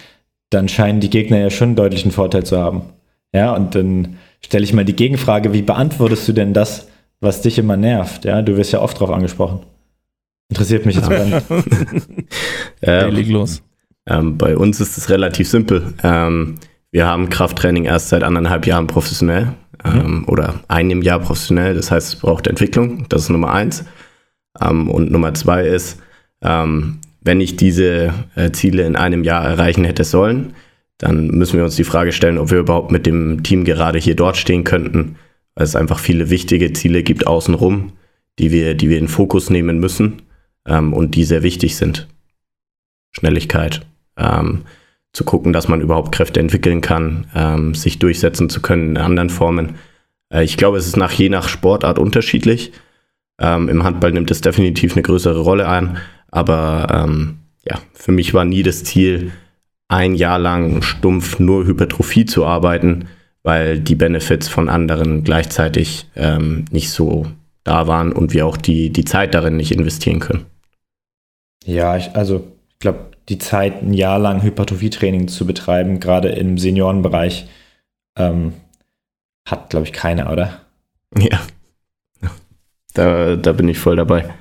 dann 0.50 0.68
scheinen 0.68 1.00
die 1.00 1.10
Gegner 1.10 1.38
ja 1.38 1.50
schon 1.50 1.68
einen 1.68 1.76
deutlichen 1.76 2.10
Vorteil 2.10 2.44
zu 2.44 2.58
haben. 2.58 2.82
Ja, 3.32 3.54
und 3.54 3.74
dann 3.74 4.16
stelle 4.44 4.64
ich 4.64 4.72
mal 4.72 4.84
die 4.84 4.96
Gegenfrage, 4.96 5.52
wie 5.52 5.62
beantwortest 5.62 6.26
du 6.28 6.32
denn 6.32 6.52
das, 6.52 6.88
was 7.20 7.42
dich 7.42 7.58
immer 7.58 7.76
nervt? 7.76 8.24
Ja, 8.24 8.42
du 8.42 8.56
wirst 8.56 8.72
ja 8.72 8.80
oft 8.80 8.98
drauf 9.00 9.10
angesprochen. 9.10 9.60
Interessiert 10.48 10.86
mich 10.86 10.96
jetzt 10.96 11.08
brennend. 11.08 11.42
ähm, 12.82 13.10
leg 13.10 13.28
los. 13.28 13.62
Ähm, 14.08 14.38
bei 14.38 14.56
uns 14.56 14.80
ist 14.80 14.96
es 14.96 15.10
relativ 15.10 15.48
simpel. 15.48 15.94
Ähm, 16.04 16.56
wir 16.92 17.06
haben 17.06 17.28
Krafttraining 17.28 17.84
erst 17.84 18.10
seit 18.10 18.22
anderthalb 18.22 18.66
Jahren 18.66 18.86
professionell 18.86 19.54
ähm, 19.84 20.24
oder 20.28 20.60
einem 20.68 21.02
Jahr 21.02 21.18
professionell. 21.18 21.74
Das 21.74 21.90
heißt, 21.90 22.14
es 22.14 22.20
braucht 22.20 22.46
Entwicklung. 22.46 23.06
Das 23.08 23.22
ist 23.22 23.28
Nummer 23.30 23.52
eins. 23.52 23.84
Ähm, 24.60 24.90
und 24.90 25.10
Nummer 25.10 25.34
zwei 25.34 25.66
ist, 25.66 26.00
ähm, 26.42 26.98
wenn 27.20 27.40
ich 27.40 27.56
diese 27.56 28.14
äh, 28.34 28.50
Ziele 28.52 28.84
in 28.86 28.96
einem 28.96 29.25
Jahr 29.25 29.44
erreichen 29.44 29.84
hätte 29.84 30.04
sollen, 30.04 30.54
dann 30.98 31.28
müssen 31.28 31.56
wir 31.56 31.64
uns 31.64 31.76
die 31.76 31.84
Frage 31.84 32.12
stellen, 32.12 32.38
ob 32.38 32.50
wir 32.50 32.58
überhaupt 32.58 32.90
mit 32.90 33.06
dem 33.06 33.42
Team 33.42 33.64
gerade 33.64 33.98
hier 33.98 34.16
dort 34.16 34.36
stehen 34.36 34.64
könnten, 34.64 35.16
weil 35.54 35.64
es 35.64 35.76
einfach 35.76 35.98
viele 35.98 36.30
wichtige 36.30 36.72
Ziele 36.72 37.02
gibt 37.02 37.26
außenrum, 37.26 37.92
die 38.38 38.50
wir, 38.50 38.75
die 38.75 38.88
wir 38.88 38.98
in 38.98 39.08
Fokus 39.08 39.50
nehmen 39.50 39.78
müssen 39.78 40.22
ähm, 40.66 40.92
und 40.92 41.14
die 41.14 41.25
sehr 41.25 41.42
wichtig 41.42 41.76
sind. 41.76 42.06
Schnelligkeit, 43.12 43.82
ähm, 44.16 44.62
zu 45.12 45.25
gucken, 45.25 45.52
dass 45.52 45.68
man 45.68 45.80
überhaupt 45.80 46.12
Kräfte 46.12 46.40
entwickeln 46.40 46.82
kann, 46.82 47.26
ähm, 47.34 47.75
sich 47.75 47.98
durchsetzen 47.98 48.50
zu 48.50 48.60
können 48.60 48.90
in 48.90 48.96
anderen 48.98 49.30
Formen. 49.30 49.76
Äh, 50.30 50.44
ich 50.44 50.56
glaube, 50.56 50.76
es 50.76 50.86
ist 50.86 50.96
nach 50.96 51.12
je 51.12 51.30
nach 51.30 51.48
Sportart 51.48 51.98
unterschiedlich. 51.98 52.72
Ähm, 53.38 53.68
Im 53.68 53.84
Handball 53.84 54.12
nimmt 54.12 54.30
es 54.30 54.40
definitiv 54.40 54.94
eine 54.94 55.02
größere 55.02 55.40
Rolle 55.40 55.68
ein, 55.68 55.98
aber 56.30 56.88
ähm, 56.90 57.38
ja, 57.64 57.78
für 57.92 58.12
mich 58.12 58.32
war 58.34 58.44
nie 58.44 58.62
das 58.62 58.84
Ziel, 58.84 59.32
ein 59.88 60.14
Jahr 60.14 60.38
lang 60.38 60.82
stumpf 60.82 61.38
nur 61.38 61.66
Hypertrophie 61.66 62.24
zu 62.24 62.44
arbeiten, 62.44 63.08
weil 63.42 63.78
die 63.78 63.94
Benefits 63.94 64.48
von 64.48 64.68
anderen 64.68 65.22
gleichzeitig 65.22 66.08
ähm, 66.16 66.64
nicht 66.70 66.90
so 66.90 67.26
da 67.62 67.86
waren 67.86 68.12
und 68.12 68.32
wir 68.32 68.46
auch 68.46 68.56
die, 68.56 68.90
die 68.90 69.04
Zeit 69.04 69.34
darin 69.34 69.56
nicht 69.56 69.72
investieren 69.72 70.20
können. 70.20 70.46
Ja, 71.64 71.96
ich, 71.96 72.14
also 72.14 72.46
ich 72.72 72.78
glaube, 72.78 73.10
die 73.28 73.38
Zeit, 73.38 73.82
ein 73.82 73.92
Jahr 73.92 74.18
lang 74.18 74.42
Hypertrophietraining 74.42 75.28
zu 75.28 75.46
betreiben, 75.46 76.00
gerade 76.00 76.28
im 76.28 76.58
Seniorenbereich, 76.58 77.48
ähm, 78.16 78.54
hat, 79.46 79.70
glaube 79.70 79.86
ich, 79.86 79.92
keiner, 79.92 80.32
oder? 80.32 80.60
Ja. 81.16 81.40
Da, 82.96 83.36
da 83.36 83.52
bin 83.52 83.68
ich 83.68 83.78
voll 83.78 83.96
dabei. 83.96 84.34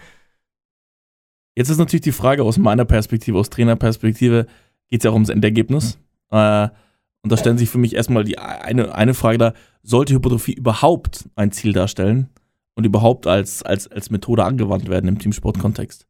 Jetzt 1.55 1.69
ist 1.69 1.77
natürlich 1.77 2.01
die 2.01 2.11
Frage 2.11 2.43
aus 2.43 2.57
meiner 2.57 2.85
Perspektive, 2.85 3.37
aus 3.37 3.49
Trainerperspektive, 3.49 4.45
geht 4.89 5.01
es 5.01 5.03
ja 5.03 5.11
auch 5.11 5.15
ums 5.15 5.29
Endergebnis. 5.29 5.97
Mhm. 6.31 6.37
Äh, 6.37 6.69
und 7.23 7.31
da 7.31 7.37
stellen 7.37 7.57
sich 7.57 7.69
für 7.69 7.79
mich 7.79 7.95
erstmal 7.95 8.23
die 8.23 8.37
eine, 8.37 8.93
eine 8.93 9.13
Frage 9.13 9.37
da, 9.37 9.53
sollte 9.81 10.13
Hypertrophie 10.13 10.53
überhaupt 10.53 11.25
ein 11.35 11.51
Ziel 11.51 11.73
darstellen 11.73 12.29
und 12.75 12.85
überhaupt 12.85 13.25
als, 13.25 13.63
als, 13.63 13.91
als 13.91 14.09
Methode 14.09 14.43
angewandt 14.43 14.89
werden 14.89 15.07
im 15.07 15.17
Teamsportkontext? 15.17 16.05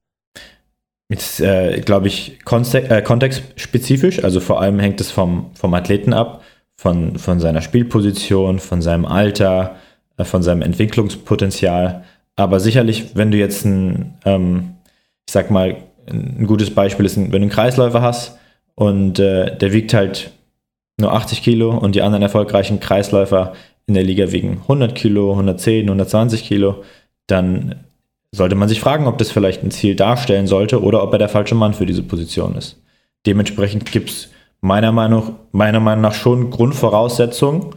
Jetzt, 1.10 1.40
äh, 1.40 1.80
glaube 1.82 2.08
ich, 2.08 2.40
kontext, 2.44 2.92
äh, 2.92 3.02
kontextspezifisch, 3.02 4.24
also 4.24 4.40
vor 4.40 4.60
allem 4.60 4.80
hängt 4.80 5.00
es 5.00 5.12
vom, 5.12 5.52
vom 5.54 5.74
Athleten 5.74 6.14
ab, 6.14 6.44
von, 6.76 7.18
von 7.18 7.40
seiner 7.40 7.62
Spielposition, 7.62 8.60
von 8.60 8.82
seinem 8.82 9.06
Alter, 9.06 9.78
äh, 10.18 10.26
von 10.26 10.44
seinem 10.44 10.64
Entwicklungspotenzial. 10.64 12.04
Aber 12.36 12.60
sicherlich, 12.60 13.16
wenn 13.16 13.32
du 13.32 13.38
jetzt 13.38 13.66
ein, 13.66 14.16
ähm, 14.26 14.76
ich 15.28 15.34
sag 15.34 15.52
mal, 15.52 15.78
ein 16.08 16.46
gutes 16.46 16.74
Beispiel 16.74 17.06
ist, 17.06 17.18
wenn 17.18 17.32
du 17.32 17.38
einen 17.38 17.50
Kreisläufer 17.50 18.02
hast 18.02 18.38
und 18.76 19.20
äh, 19.20 19.58
der 19.58 19.74
wiegt 19.74 19.94
halt 19.94 20.32
nur 21.00 21.14
80 21.14 21.42
Kilo 21.42 21.76
und 21.78 21.96
die 21.96 22.02
anderen 22.02 22.24
erfolgreichen 22.24 22.80
Kreisläufer 22.80 23.54
in 23.88 23.94
der 23.94 24.04
Liga 24.04 24.32
wiegen 24.32 24.60
100 24.64 24.96
Kilo, 24.96 25.32
110, 25.32 25.86
120 25.86 26.44
Kilo, 26.44 26.84
dann 27.28 27.76
sollte 28.32 28.56
man 28.56 28.70
sich 28.70 28.80
fragen, 28.80 29.08
ob 29.08 29.18
das 29.18 29.32
vielleicht 29.32 29.64
ein 29.64 29.72
Ziel 29.72 29.96
darstellen 29.96 30.48
sollte 30.48 30.82
oder 30.82 31.04
ob 31.04 31.14
er 31.14 31.20
der 31.20 31.30
falsche 31.30 31.56
Mann 31.56 31.74
für 31.74 31.86
diese 31.86 32.04
Position 32.04 32.56
ist. 32.56 32.82
Dementsprechend 33.26 33.92
gibt 33.92 34.10
es 34.10 34.30
meiner 34.62 34.92
Meinung, 34.92 35.36
meiner 35.52 35.80
Meinung 35.80 36.02
nach 36.02 36.14
schon 36.14 36.50
Grundvoraussetzungen 36.50 37.76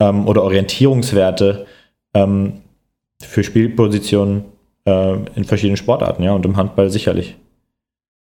ähm, 0.00 0.26
oder 0.26 0.42
Orientierungswerte 0.42 1.66
ähm, 2.12 2.60
für 3.22 3.44
Spielpositionen 3.44 4.44
äh, 4.86 5.16
in 5.34 5.44
verschiedenen 5.44 5.76
Sportarten, 5.76 6.22
ja, 6.22 6.32
und 6.32 6.44
im 6.44 6.56
Handball 6.56 6.90
sicherlich. 6.90 7.36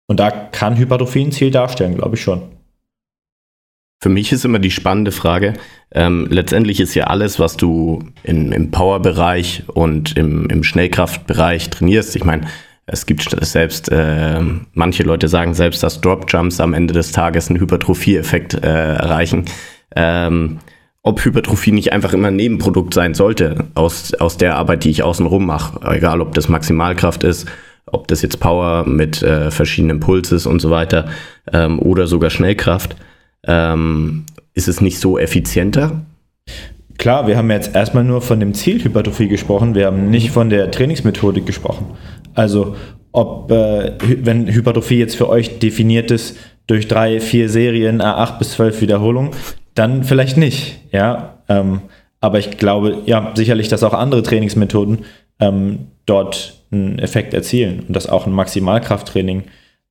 Und 0.08 0.20
da 0.20 0.30
kann 0.30 0.76
Hypertrophie 0.76 1.24
ein 1.24 1.32
Ziel 1.32 1.50
darstellen, 1.50 1.96
glaube 1.96 2.16
ich 2.16 2.22
schon. 2.22 2.42
Für 4.02 4.08
mich 4.10 4.30
ist 4.30 4.44
immer 4.44 4.58
die 4.58 4.70
spannende 4.70 5.10
Frage, 5.10 5.54
ähm, 5.90 6.28
letztendlich 6.30 6.80
ist 6.80 6.94
ja 6.94 7.04
alles, 7.04 7.40
was 7.40 7.56
du 7.56 8.04
in, 8.22 8.52
im 8.52 8.70
Power-Bereich 8.70 9.64
und 9.68 10.16
im, 10.16 10.48
im 10.50 10.62
Schnellkraftbereich 10.62 11.70
trainierst, 11.70 12.14
ich 12.14 12.24
meine, 12.24 12.46
es 12.88 13.06
gibt 13.06 13.28
selbst, 13.44 13.90
äh, 13.90 14.40
manche 14.74 15.02
Leute 15.02 15.26
sagen 15.26 15.54
selbst, 15.54 15.82
dass 15.82 16.00
Drop-Jumps 16.00 16.60
am 16.60 16.72
Ende 16.72 16.94
des 16.94 17.10
Tages 17.10 17.50
einen 17.50 17.58
Hypertrophie-Effekt 17.58 18.54
äh, 18.54 18.94
erreichen. 18.94 19.46
Ähm, 19.96 20.58
ob 21.06 21.24
Hypertrophie 21.24 21.70
nicht 21.70 21.92
einfach 21.92 22.12
immer 22.12 22.28
ein 22.28 22.36
Nebenprodukt 22.36 22.92
sein 22.92 23.14
sollte 23.14 23.68
aus, 23.74 24.12
aus 24.14 24.38
der 24.38 24.56
Arbeit, 24.56 24.82
die 24.82 24.90
ich 24.90 25.04
außenrum 25.04 25.46
mache. 25.46 25.80
Egal, 25.88 26.20
ob 26.20 26.34
das 26.34 26.48
Maximalkraft 26.48 27.22
ist, 27.22 27.46
ob 27.86 28.08
das 28.08 28.22
jetzt 28.22 28.40
Power 28.40 28.84
mit 28.88 29.22
äh, 29.22 29.52
verschiedenen 29.52 30.00
Pulses 30.00 30.46
und 30.46 30.60
so 30.60 30.70
weiter 30.70 31.06
ähm, 31.52 31.78
oder 31.78 32.08
sogar 32.08 32.30
Schnellkraft. 32.30 32.96
Ähm, 33.46 34.24
ist 34.54 34.66
es 34.66 34.80
nicht 34.80 34.98
so 34.98 35.16
effizienter? 35.16 36.02
Klar, 36.98 37.28
wir 37.28 37.36
haben 37.36 37.52
jetzt 37.52 37.76
erstmal 37.76 38.02
nur 38.02 38.20
von 38.20 38.40
dem 38.40 38.52
Ziel 38.52 38.82
Hypertrophie 38.82 39.28
gesprochen, 39.28 39.76
wir 39.76 39.86
haben 39.86 40.10
nicht 40.10 40.32
von 40.32 40.50
der 40.50 40.72
Trainingsmethodik 40.72 41.46
gesprochen. 41.46 41.86
Also 42.34 42.74
ob, 43.12 43.52
äh, 43.52 43.92
wenn 44.24 44.52
Hypertrophie 44.52 44.98
jetzt 44.98 45.14
für 45.14 45.28
euch 45.28 45.60
definiert 45.60 46.10
ist 46.10 46.36
durch 46.66 46.88
drei, 46.88 47.20
vier 47.20 47.48
Serien, 47.48 48.02
A8 48.02 48.38
bis 48.38 48.50
12 48.54 48.80
Wiederholungen, 48.80 49.30
dann 49.78 50.04
vielleicht 50.04 50.36
nicht, 50.36 50.80
ja. 50.92 51.38
Ähm, 51.48 51.82
aber 52.20 52.38
ich 52.38 52.58
glaube, 52.58 53.02
ja, 53.06 53.32
sicherlich, 53.36 53.68
dass 53.68 53.84
auch 53.84 53.94
andere 53.94 54.22
Trainingsmethoden 54.22 55.04
ähm, 55.38 55.88
dort 56.06 56.62
einen 56.70 56.98
Effekt 56.98 57.34
erzielen 57.34 57.84
und 57.86 57.94
dass 57.94 58.08
auch 58.08 58.26
ein 58.26 58.32
Maximalkrafttraining 58.32 59.44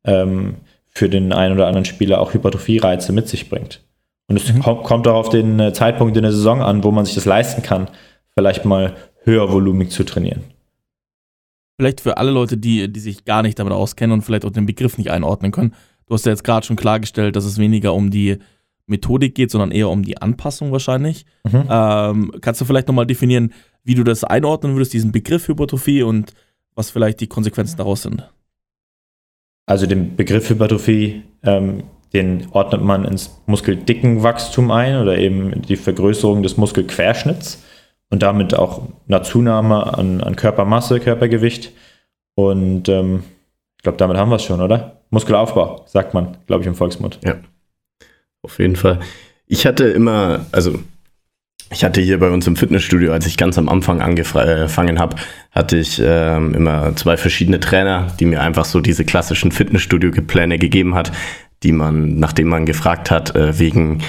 ähm, 0.04 0.56
für 0.90 1.08
den 1.10 1.32
einen 1.34 1.56
oder 1.56 1.68
anderen 1.68 1.86
Spieler 1.86 2.20
auch 2.20 2.34
Hypertrophie-Reize 2.34 3.14
mit 3.14 3.28
sich 3.28 3.50
bringt. 3.50 3.82
Und 4.28 4.38
es 4.38 4.52
mhm. 4.52 4.62
kommt 4.62 5.08
auch 5.08 5.16
auf 5.16 5.30
den 5.30 5.60
äh, 5.60 5.74
Zeitpunkt 5.74 6.18
in 6.18 6.24
der 6.24 6.32
Saison 6.32 6.62
an, 6.62 6.84
wo 6.84 6.92
man 6.92 7.06
sich 7.06 7.16
das 7.16 7.26
leisten 7.26 7.62
kann, 7.62 7.90
vielleicht 8.34 8.66
mal 8.66 8.96
höher 9.24 9.52
volumig 9.52 9.92
zu 9.92 10.04
trainieren. 10.04 10.44
Vielleicht 11.78 12.02
für 12.02 12.18
alle 12.18 12.32
Leute, 12.32 12.58
die, 12.58 12.92
die 12.92 13.00
sich 13.00 13.26
gar 13.26 13.42
nicht 13.42 13.60
damit 13.60 13.74
auskennen 13.74 14.14
und 14.14 14.22
vielleicht 14.22 14.46
auch 14.46 14.52
den 14.52 14.66
Begriff 14.66 14.98
nicht 14.98 15.12
einordnen 15.12 15.52
können. 15.52 15.74
Du 16.08 16.14
hast 16.14 16.26
ja 16.26 16.32
jetzt 16.32 16.44
gerade 16.44 16.66
schon 16.66 16.76
klargestellt, 16.76 17.36
dass 17.36 17.46
es 17.46 17.58
weniger 17.58 17.94
um 17.94 18.12
die 18.12 18.38
Methodik 18.88 19.36
geht, 19.36 19.52
sondern 19.52 19.72
eher 19.72 19.90
um 19.90 20.04
die 20.04 20.18
Anpassung 20.18 20.72
wahrscheinlich. 20.72 21.26
Mhm. 21.44 21.64
Ähm, 21.70 22.32
kannst 22.42 22.62
du 22.62 22.66
vielleicht 22.66 22.88
nochmal 22.88 23.08
definieren, 23.08 23.54
wie 23.84 23.96
du 23.96 24.04
das 24.04 24.24
einordnen 24.24 24.76
würdest, 24.76 24.94
diesen 24.94 25.12
Begriff 25.12 25.48
Hypertrophie 25.48 26.04
und 26.04 26.34
was 26.76 26.90
vielleicht 26.92 27.22
die 27.22 27.28
Konsequenzen 27.28 27.78
daraus 27.78 28.04
sind? 28.04 28.30
Also 29.66 29.88
den 29.88 30.16
Begriff 30.16 30.50
Hypertrophie, 30.50 31.24
ähm, 31.44 31.84
den 32.14 32.48
ordnet 32.52 32.82
man 32.82 33.06
ins 33.06 33.42
Muskeldickenwachstum 33.48 34.72
ein 34.72 35.02
oder 35.02 35.18
eben 35.18 35.62
die 35.64 35.76
Vergrößerung 35.76 36.44
des 36.44 36.58
Muskelquerschnitts 36.58 37.64
und 38.10 38.22
damit 38.22 38.54
auch 38.54 38.88
eine 39.08 39.22
Zunahme 39.24 39.98
an, 39.98 40.22
an 40.22 40.36
Körpermasse, 40.36 41.00
Körpergewicht. 41.00 41.72
Und 42.36 42.88
ähm, 42.90 43.24
ich 43.78 43.84
glaube, 43.84 43.98
damit 43.98 44.18
haben 44.18 44.30
wir 44.30 44.36
es 44.36 44.44
schon, 44.44 44.62
oder? 44.62 45.02
Muskelaufbau, 45.10 45.84
sagt 45.88 46.14
man, 46.14 46.38
glaube 46.46 46.62
ich, 46.62 46.68
im 46.68 46.76
Volksmund. 46.76 47.20
Ja, 47.24 47.36
auf 48.46 48.60
jeden 48.60 48.76
Fall. 48.76 49.00
Ich 49.48 49.66
hatte 49.66 49.86
immer, 49.86 50.46
also 50.52 50.80
ich 51.72 51.84
hatte 51.84 52.00
hier 52.00 52.20
bei 52.20 52.30
uns 52.30 52.48
im 52.48 52.56
Fitnessstudio, 52.56 53.12
als 53.12 53.26
ich 53.26 53.38
ganz 53.38 53.58
am 53.58 53.70
Anfang 53.70 54.02
angefangen 54.02 55.00
habe, 55.00 55.18
hatte 55.52 55.78
ich 55.78 56.02
ähm, 56.04 56.54
immer 56.54 56.96
zwei 56.96 57.18
verschiedene 57.18 57.60
Trainer, 57.60 58.08
die 58.20 58.26
mir 58.26 58.42
einfach 58.42 58.66
so 58.66 58.82
diese 58.82 59.04
klassischen 59.04 59.52
Fitnessstudio-Pläne 59.52 60.60
gegeben 60.60 60.96
hat, 60.96 61.12
die 61.64 61.72
man, 61.72 62.20
nachdem 62.20 62.48
man 62.48 62.66
gefragt 62.66 63.10
hat, 63.10 63.36
äh, 63.36 63.58
wegen, 63.58 64.04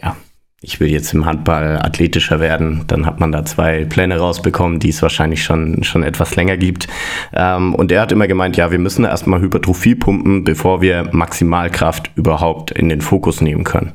ja, 0.00 0.16
ich 0.62 0.80
will 0.80 0.88
jetzt 0.88 1.12
im 1.12 1.26
Handball 1.26 1.78
athletischer 1.78 2.40
werden, 2.40 2.84
dann 2.86 3.04
hat 3.04 3.20
man 3.20 3.30
da 3.30 3.44
zwei 3.44 3.84
Pläne 3.84 4.18
rausbekommen, 4.18 4.80
die 4.80 4.88
es 4.88 5.02
wahrscheinlich 5.02 5.44
schon, 5.44 5.84
schon 5.84 6.02
etwas 6.02 6.34
länger 6.34 6.56
gibt. 6.56 6.88
Ähm, 7.34 7.74
und 7.74 7.92
er 7.92 8.00
hat 8.00 8.12
immer 8.12 8.26
gemeint, 8.26 8.56
ja, 8.56 8.70
wir 8.70 8.78
müssen 8.78 9.04
erstmal 9.04 9.40
Hypertrophie 9.40 9.94
pumpen, 9.94 10.44
bevor 10.44 10.80
wir 10.80 11.08
Maximalkraft 11.12 12.10
überhaupt 12.16 12.70
in 12.70 12.88
den 12.88 13.02
Fokus 13.02 13.40
nehmen 13.40 13.64
können. 13.64 13.92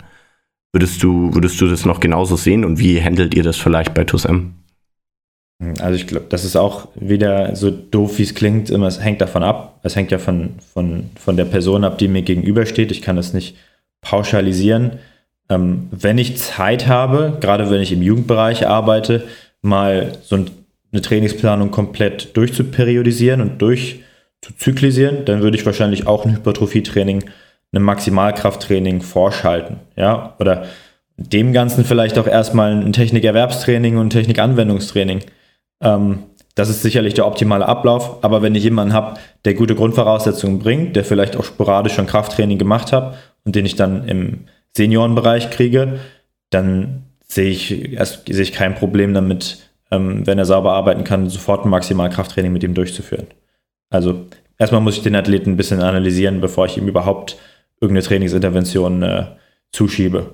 Würdest 0.72 1.04
du, 1.04 1.34
würdest 1.34 1.60
du 1.60 1.68
das 1.68 1.86
noch 1.86 2.00
genauso 2.00 2.36
sehen 2.36 2.64
und 2.64 2.80
wie 2.80 3.02
handelt 3.02 3.34
ihr 3.34 3.44
das 3.44 3.58
vielleicht 3.58 3.94
bei 3.94 4.04
TUSM? 4.04 4.54
Also 5.80 5.96
ich 5.96 6.08
glaube, 6.08 6.28
das 6.30 6.46
ist 6.46 6.56
auch 6.56 6.88
wieder 6.96 7.56
so 7.56 7.70
doof, 7.70 8.18
wie 8.18 8.24
es 8.24 8.34
klingt, 8.34 8.70
immer, 8.70 8.88
es 8.88 9.04
hängt 9.04 9.22
davon 9.22 9.44
ab. 9.44 9.80
Es 9.84 9.96
hängt 9.96 10.12
ja 10.12 10.18
von, 10.18 10.56
von, 10.74 11.10
von 11.16 11.38
der 11.38 11.46
Person 11.46 11.84
ab, 11.84 11.98
die 11.98 12.08
mir 12.08 12.24
gegenübersteht. 12.24 12.92
Ich 12.92 13.02
kann 13.02 13.16
das 13.16 13.34
nicht 13.34 13.58
pauschalisieren. 14.02 14.94
Ähm, 15.52 15.90
wenn 15.92 16.18
ich 16.18 16.38
Zeit 16.38 16.88
habe, 16.88 17.38
gerade 17.42 17.70
wenn 17.70 17.82
ich 17.82 17.92
im 17.92 18.02
Jugendbereich 18.02 18.68
arbeite, 18.68 19.24
mal 19.62 20.14
so 20.24 20.38
eine 20.38 21.02
Trainingsplanung 21.02 21.72
komplett 21.72 22.36
durchzuperiodisieren 22.38 23.42
und 23.42 23.62
durchzuzyklisieren, 23.62 25.26
dann 25.26 25.42
würde 25.42 25.58
ich 25.58 25.66
wahrscheinlich 25.66 26.08
auch 26.08 26.26
ein 26.26 26.36
Hypertrophie-Training 26.36 27.26
einem 27.74 27.86
Maximalkrafttraining 27.86 29.02
vorschalten, 29.02 29.78
ja, 29.96 30.36
oder 30.40 30.66
dem 31.18 31.54
Ganzen 31.54 31.86
vielleicht 31.86 32.18
auch 32.18 32.28
erstmal 32.28 32.72
ein 32.72 32.94
Technikerwerbstraining 32.94 33.98
und 33.98 34.10
Technikanwendungstraining. 34.10 35.22
Ähm, 35.82 36.24
das 36.56 36.70
ist 36.70 36.82
sicherlich 36.82 37.14
der 37.14 37.28
optimale 37.28 37.66
Ablauf, 37.66 38.24
aber 38.24 38.42
wenn 38.42 38.56
ich 38.56 38.64
jemanden 38.64 38.94
habe, 38.94 39.20
der 39.46 39.54
gute 39.54 39.76
Grundvoraussetzungen 39.76 40.60
bringt, 40.60 40.96
der 40.96 41.06
vielleicht 41.06 41.38
auch 41.38 41.46
sporadisch 41.46 41.94
schon 41.94 42.08
Krafttraining 42.08 42.58
gemacht 42.58 42.92
hat 42.92 43.16
und 43.46 43.56
den 43.56 43.66
ich 43.66 43.76
dann 43.76 44.08
im 44.08 44.46
Seniorenbereich 44.76 45.50
kriege, 45.50 46.00
dann 46.50 47.04
sehe 47.24 47.50
ich, 47.50 47.94
erst, 47.94 48.26
sehe 48.28 48.44
ich 48.44 48.54
kein 48.54 48.76
Problem 48.76 49.14
damit, 49.14 49.70
ähm, 49.92 50.26
wenn 50.26 50.38
er 50.38 50.46
sauber 50.46 50.74
arbeiten 50.74 51.04
kann, 51.04 51.30
sofort 51.30 51.66
ein 51.66 51.70
Maximalkrafttraining 51.70 52.52
mit 52.52 52.64
ihm 52.64 52.74
durchzuführen. 52.74 53.28
Also 53.90 54.28
erstmal 54.58 54.82
muss 54.82 54.98
ich 54.98 55.04
den 55.04 55.16
Athleten 55.16 55.52
ein 55.52 55.58
bisschen 55.58 55.82
analysieren, 55.82 56.42
bevor 56.42 56.66
ich 56.66 56.78
ihm 56.78 56.88
überhaupt 56.88 57.38
irgendeine 57.80 58.06
Trainingsintervention 58.06 59.04
äh, 59.04 59.26
zuschiebe. 59.72 60.34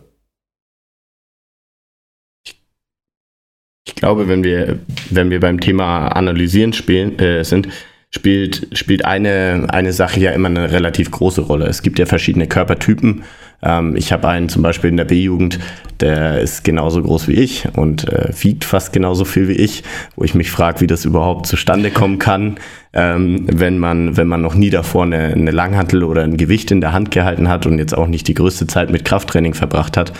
Ich 3.87 3.95
glaube, 3.95 4.27
wenn 4.27 4.43
wir, 4.43 4.79
wenn 5.09 5.29
wir 5.29 5.39
beim 5.39 5.59
Thema 5.59 6.09
Analysieren 6.09 6.73
spielen, 6.73 7.17
äh, 7.19 7.43
sind, 7.43 7.69
spielt, 8.09 8.67
spielt 8.77 9.05
eine, 9.05 9.67
eine 9.69 9.93
Sache 9.93 10.19
ja 10.19 10.31
immer 10.31 10.49
eine 10.49 10.71
relativ 10.71 11.11
große 11.11 11.41
Rolle. 11.41 11.65
Es 11.65 11.81
gibt 11.81 11.99
ja 11.99 12.05
verschiedene 12.05 12.47
Körpertypen. 12.47 13.23
Ähm, 13.61 13.95
ich 13.95 14.11
habe 14.13 14.27
einen 14.27 14.49
zum 14.49 14.61
Beispiel 14.61 14.89
in 14.89 14.97
der 14.97 15.05
B-Jugend, 15.05 15.59
der 15.99 16.39
ist 16.39 16.63
genauso 16.63 17.01
groß 17.01 17.27
wie 17.27 17.33
ich 17.33 17.67
und 17.75 18.07
äh, 18.07 18.29
wiegt 18.41 18.63
fast 18.63 18.93
genauso 18.93 19.25
viel 19.25 19.47
wie 19.47 19.53
ich, 19.53 19.83
wo 20.15 20.23
ich 20.23 20.35
mich 20.35 20.51
frage, 20.51 20.81
wie 20.81 20.87
das 20.87 21.05
überhaupt 21.05 21.47
zustande 21.47 21.91
kommen 21.91 22.19
kann, 22.19 22.57
ähm, 22.93 23.45
wenn, 23.51 23.77
man, 23.77 24.15
wenn 24.15 24.27
man 24.27 24.41
noch 24.41 24.55
nie 24.55 24.69
davor 24.69 25.03
eine, 25.03 25.33
eine 25.33 25.51
Langhantel 25.51 26.03
oder 26.03 26.23
ein 26.23 26.37
Gewicht 26.37 26.71
in 26.71 26.81
der 26.81 26.93
Hand 26.93 27.11
gehalten 27.11 27.49
hat 27.49 27.65
und 27.65 27.77
jetzt 27.77 27.97
auch 27.97 28.07
nicht 28.07 28.27
die 28.27 28.35
größte 28.35 28.67
Zeit 28.67 28.91
mit 28.91 29.05
Krafttraining 29.05 29.53
verbracht 29.53 29.97
hat. 29.97 30.13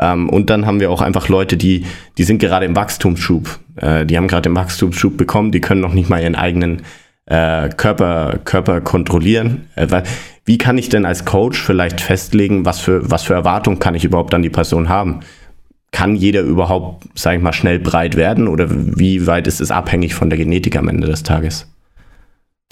Ähm, 0.00 0.28
und 0.28 0.50
dann 0.50 0.66
haben 0.66 0.80
wir 0.80 0.90
auch 0.90 1.02
einfach 1.02 1.28
Leute, 1.28 1.56
die, 1.56 1.84
die 2.16 2.24
sind 2.24 2.38
gerade 2.38 2.66
im 2.66 2.74
Wachstumsschub. 2.74 3.58
Äh, 3.76 4.06
die 4.06 4.16
haben 4.16 4.28
gerade 4.28 4.48
den 4.48 4.56
Wachstumsschub 4.56 5.16
bekommen, 5.16 5.52
die 5.52 5.60
können 5.60 5.80
noch 5.80 5.94
nicht 5.94 6.08
mal 6.08 6.22
ihren 6.22 6.36
eigenen 6.36 6.82
äh, 7.28 7.68
Körper, 7.68 8.38
Körper 8.44 8.80
kontrollieren. 8.80 9.66
Äh, 9.76 10.02
wie 10.44 10.58
kann 10.58 10.78
ich 10.78 10.88
denn 10.88 11.04
als 11.04 11.24
Coach 11.24 11.60
vielleicht 11.60 12.00
festlegen, 12.00 12.64
was 12.64 12.80
für, 12.80 13.10
was 13.10 13.22
für 13.22 13.34
Erwartungen 13.34 13.78
kann 13.78 13.94
ich 13.94 14.04
überhaupt 14.04 14.34
an 14.34 14.42
die 14.42 14.50
Person 14.50 14.88
haben? 14.88 15.20
Kann 15.90 16.16
jeder 16.16 16.40
überhaupt, 16.40 17.06
sage 17.14 17.36
ich 17.36 17.42
mal, 17.42 17.52
schnell 17.52 17.78
breit 17.78 18.16
werden 18.16 18.48
oder 18.48 18.66
wie 18.70 19.26
weit 19.26 19.46
ist 19.46 19.60
es 19.60 19.70
abhängig 19.70 20.14
von 20.14 20.30
der 20.30 20.38
Genetik 20.38 20.76
am 20.76 20.88
Ende 20.88 21.06
des 21.06 21.22
Tages? 21.22 21.70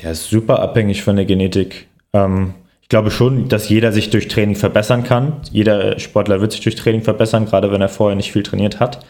Der 0.02 0.12
ist 0.12 0.28
super 0.28 0.60
abhängig 0.60 1.02
von 1.02 1.16
der 1.16 1.25
Genetik. 1.25 1.86
Ähm, 2.12 2.54
ich 2.82 2.88
glaube 2.88 3.10
schon, 3.10 3.48
dass 3.48 3.68
jeder 3.68 3.92
sich 3.92 4.10
durch 4.10 4.28
Training 4.28 4.54
verbessern 4.54 5.04
kann. 5.04 5.34
Jeder 5.50 5.98
Sportler 5.98 6.40
wird 6.40 6.52
sich 6.52 6.60
durch 6.60 6.76
Training 6.76 7.02
verbessern, 7.02 7.46
gerade 7.46 7.72
wenn 7.72 7.80
er 7.80 7.88
vorher 7.88 8.16
nicht 8.16 8.32
viel 8.32 8.42
trainiert 8.42 8.80
hat. 8.80 9.04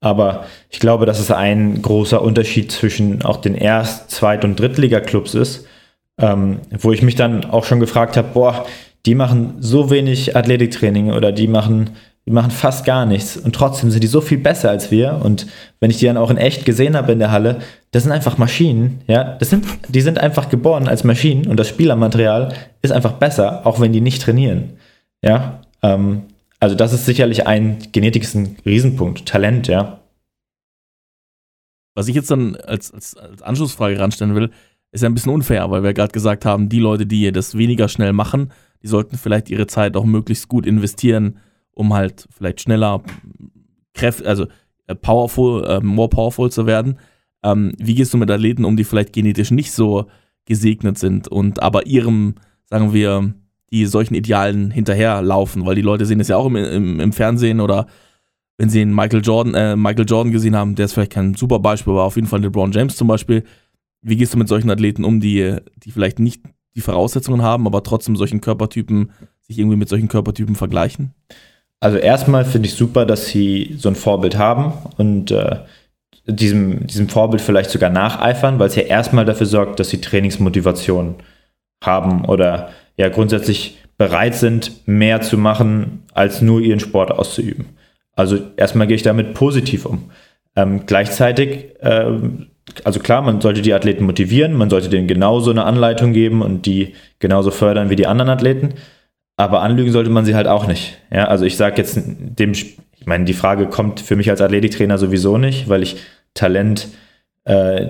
Aber 0.00 0.44
ich 0.70 0.80
glaube, 0.80 1.06
dass 1.06 1.18
es 1.18 1.30
ein 1.30 1.80
großer 1.80 2.20
Unterschied 2.20 2.70
zwischen 2.70 3.22
auch 3.24 3.38
den 3.38 3.54
Erst-, 3.54 4.10
Zweit- 4.10 4.44
und 4.44 4.60
Drittliga-Clubs 4.60 5.34
ist, 5.34 5.66
ähm, 6.18 6.60
wo 6.78 6.92
ich 6.92 7.02
mich 7.02 7.14
dann 7.14 7.44
auch 7.46 7.64
schon 7.64 7.80
gefragt 7.80 8.16
habe, 8.16 8.28
boah, 8.34 8.66
die 9.06 9.14
machen 9.14 9.56
so 9.60 9.90
wenig 9.90 10.36
Athletiktraining 10.36 11.12
oder 11.12 11.32
die 11.32 11.48
machen, 11.48 11.90
die 12.26 12.30
machen 12.30 12.50
fast 12.50 12.84
gar 12.86 13.04
nichts 13.04 13.36
und 13.36 13.54
trotzdem 13.54 13.90
sind 13.90 14.02
die 14.02 14.08
so 14.08 14.20
viel 14.20 14.38
besser 14.38 14.70
als 14.70 14.90
wir. 14.90 15.20
Und 15.22 15.46
wenn 15.80 15.90
ich 15.90 15.98
die 15.98 16.06
dann 16.06 16.16
auch 16.16 16.30
in 16.30 16.38
echt 16.38 16.64
gesehen 16.64 16.96
habe 16.96 17.12
in 17.12 17.18
der 17.18 17.30
Halle, 17.30 17.60
das 17.90 18.02
sind 18.02 18.12
einfach 18.12 18.38
Maschinen, 18.38 19.00
ja, 19.06 19.36
das 19.38 19.50
sind, 19.50 19.66
die 19.88 20.00
sind 20.00 20.18
einfach 20.18 20.48
geboren 20.48 20.88
als 20.88 21.04
Maschinen 21.04 21.46
und 21.46 21.58
das 21.58 21.68
Spielermaterial 21.68 22.54
ist 22.82 22.92
einfach 22.92 23.12
besser, 23.12 23.66
auch 23.66 23.80
wenn 23.80 23.92
die 23.92 24.00
nicht 24.00 24.22
trainieren. 24.22 24.74
Ja, 25.22 25.60
ähm, 25.82 26.22
also 26.64 26.74
das 26.74 26.94
ist 26.94 27.04
sicherlich 27.04 27.46
ein 27.46 27.78
ein 27.94 28.56
Riesenpunkt, 28.64 29.26
Talent, 29.26 29.68
ja. 29.68 30.00
Was 31.94 32.08
ich 32.08 32.14
jetzt 32.14 32.30
dann 32.30 32.56
als, 32.56 32.90
als, 32.90 33.14
als 33.18 33.42
Anschlussfrage 33.42 33.98
ranstellen 33.98 34.34
will, 34.34 34.50
ist 34.90 35.02
ja 35.02 35.10
ein 35.10 35.14
bisschen 35.14 35.32
unfair, 35.32 35.70
weil 35.70 35.82
wir 35.82 35.92
gerade 35.92 36.12
gesagt 36.12 36.46
haben, 36.46 36.70
die 36.70 36.78
Leute, 36.78 37.04
die 37.04 37.30
das 37.32 37.58
weniger 37.58 37.88
schnell 37.88 38.14
machen, 38.14 38.50
die 38.82 38.86
sollten 38.86 39.18
vielleicht 39.18 39.50
ihre 39.50 39.66
Zeit 39.66 39.94
auch 39.94 40.06
möglichst 40.06 40.48
gut 40.48 40.64
investieren, 40.64 41.38
um 41.72 41.92
halt 41.92 42.26
vielleicht 42.34 42.62
schneller 42.62 43.02
Kräfte, 43.92 44.26
also 44.26 44.46
äh, 44.86 44.94
powerful, 44.94 45.70
uh, 45.70 45.84
more 45.84 46.08
powerful 46.08 46.50
zu 46.50 46.64
werden. 46.64 46.98
Ähm, 47.42 47.74
wie 47.76 47.94
gehst 47.94 48.14
du 48.14 48.16
mit 48.16 48.30
Athleten 48.30 48.64
um, 48.64 48.78
die 48.78 48.84
vielleicht 48.84 49.12
genetisch 49.12 49.50
nicht 49.50 49.72
so 49.72 50.06
gesegnet 50.46 50.96
sind 50.96 51.28
und 51.28 51.62
aber 51.62 51.86
ihrem, 51.86 52.36
sagen 52.70 52.94
wir, 52.94 53.34
die 53.70 53.86
solchen 53.86 54.14
Idealen 54.14 54.70
hinterherlaufen, 54.70 55.66
weil 55.66 55.74
die 55.74 55.82
Leute 55.82 56.06
sehen 56.06 56.20
es 56.20 56.28
ja 56.28 56.36
auch 56.36 56.46
im, 56.46 56.56
im, 56.56 57.00
im, 57.00 57.12
Fernsehen 57.12 57.60
oder 57.60 57.86
wenn 58.56 58.68
sie 58.68 58.80
einen 58.80 58.94
Michael 58.94 59.22
Jordan, 59.22 59.54
äh, 59.54 59.76
Michael 59.76 60.06
Jordan 60.08 60.32
gesehen 60.32 60.54
haben, 60.54 60.74
der 60.74 60.84
ist 60.84 60.92
vielleicht 60.92 61.12
kein 61.12 61.34
super 61.34 61.58
Beispiel, 61.58 61.92
aber 61.92 62.04
auf 62.04 62.16
jeden 62.16 62.28
Fall 62.28 62.40
LeBron 62.40 62.72
James 62.72 62.96
zum 62.96 63.08
Beispiel. 63.08 63.42
Wie 64.02 64.16
gehst 64.16 64.34
du 64.34 64.38
mit 64.38 64.48
solchen 64.48 64.70
Athleten 64.70 65.04
um, 65.04 65.20
die, 65.20 65.56
die 65.76 65.90
vielleicht 65.90 66.18
nicht 66.18 66.42
die 66.76 66.80
Voraussetzungen 66.80 67.42
haben, 67.42 67.66
aber 67.66 67.82
trotzdem 67.82 68.16
solchen 68.16 68.40
Körpertypen, 68.40 69.10
sich 69.42 69.58
irgendwie 69.58 69.76
mit 69.76 69.88
solchen 69.88 70.08
Körpertypen 70.08 70.54
vergleichen? 70.54 71.14
Also 71.80 71.98
erstmal 71.98 72.44
finde 72.44 72.68
ich 72.68 72.74
super, 72.74 73.04
dass 73.06 73.26
sie 73.26 73.74
so 73.76 73.88
ein 73.88 73.94
Vorbild 73.94 74.38
haben 74.38 74.72
und 74.96 75.30
äh, 75.30 75.56
diesem, 76.26 76.86
diesem 76.86 77.08
Vorbild 77.08 77.42
vielleicht 77.42 77.70
sogar 77.70 77.90
nacheifern, 77.90 78.58
weil 78.58 78.68
es 78.68 78.76
ja 78.76 78.82
erstmal 78.82 79.24
dafür 79.24 79.46
sorgt, 79.46 79.80
dass 79.80 79.90
sie 79.90 80.00
Trainingsmotivation 80.00 81.16
haben 81.82 82.24
oder 82.24 82.70
ja 82.96 83.08
grundsätzlich 83.08 83.78
bereit 83.96 84.34
sind, 84.34 84.86
mehr 84.86 85.20
zu 85.20 85.38
machen, 85.38 86.02
als 86.12 86.42
nur 86.42 86.60
ihren 86.60 86.80
Sport 86.80 87.10
auszuüben. 87.12 87.66
Also 88.16 88.38
erstmal 88.56 88.86
gehe 88.86 88.96
ich 88.96 89.02
damit 89.02 89.34
positiv 89.34 89.86
um. 89.86 90.10
Ähm, 90.56 90.86
gleichzeitig, 90.86 91.74
ähm, 91.80 92.46
also 92.84 93.00
klar, 93.00 93.22
man 93.22 93.40
sollte 93.40 93.62
die 93.62 93.74
Athleten 93.74 94.04
motivieren, 94.04 94.54
man 94.54 94.70
sollte 94.70 94.88
denen 94.88 95.08
genauso 95.08 95.50
eine 95.50 95.64
Anleitung 95.64 96.12
geben 96.12 96.42
und 96.42 96.66
die 96.66 96.94
genauso 97.18 97.50
fördern 97.50 97.90
wie 97.90 97.96
die 97.96 98.06
anderen 98.06 98.30
Athleten. 98.30 98.74
Aber 99.36 99.62
anlügen 99.62 99.90
sollte 99.90 100.10
man 100.10 100.24
sie 100.24 100.36
halt 100.36 100.46
auch 100.46 100.66
nicht. 100.66 100.98
Ja, 101.12 101.26
also 101.26 101.44
ich 101.44 101.56
sage 101.56 101.76
jetzt 101.78 101.98
dem, 102.06 102.52
ich 102.52 102.76
meine, 103.04 103.24
die 103.24 103.34
Frage 103.34 103.66
kommt 103.66 104.00
für 104.00 104.14
mich 104.14 104.30
als 104.30 104.40
Athletiktrainer 104.40 104.96
sowieso 104.96 105.38
nicht, 105.38 105.68
weil 105.68 105.82
ich 105.82 105.96
Talent 106.34 106.88
äh, 107.44 107.88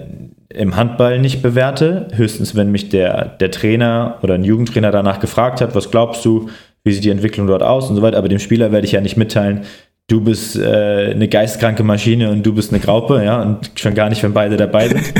im 0.48 0.76
Handball 0.76 1.18
nicht 1.18 1.42
bewerte. 1.42 2.08
Höchstens, 2.14 2.54
wenn 2.54 2.70
mich 2.70 2.88
der, 2.88 3.26
der 3.26 3.50
Trainer 3.50 4.18
oder 4.22 4.34
ein 4.34 4.44
Jugendtrainer 4.44 4.90
danach 4.90 5.20
gefragt 5.20 5.60
hat, 5.60 5.74
was 5.74 5.90
glaubst 5.90 6.24
du, 6.24 6.48
wie 6.84 6.92
sieht 6.92 7.04
die 7.04 7.10
Entwicklung 7.10 7.46
dort 7.46 7.62
aus 7.62 7.88
und 7.88 7.96
so 7.96 8.02
weiter. 8.02 8.18
Aber 8.18 8.28
dem 8.28 8.38
Spieler 8.38 8.72
werde 8.72 8.86
ich 8.86 8.92
ja 8.92 9.00
nicht 9.00 9.16
mitteilen, 9.16 9.62
du 10.08 10.20
bist 10.20 10.56
äh, 10.56 11.12
eine 11.12 11.28
geistkranke 11.28 11.82
Maschine 11.82 12.30
und 12.30 12.44
du 12.44 12.54
bist 12.54 12.72
eine 12.72 12.80
Graupe, 12.80 13.22
ja, 13.24 13.42
und 13.42 13.70
schon 13.76 13.94
gar 13.94 14.10
nicht, 14.10 14.22
wenn 14.22 14.34
beide 14.34 14.56
dabei 14.56 14.88
sind. 14.88 15.14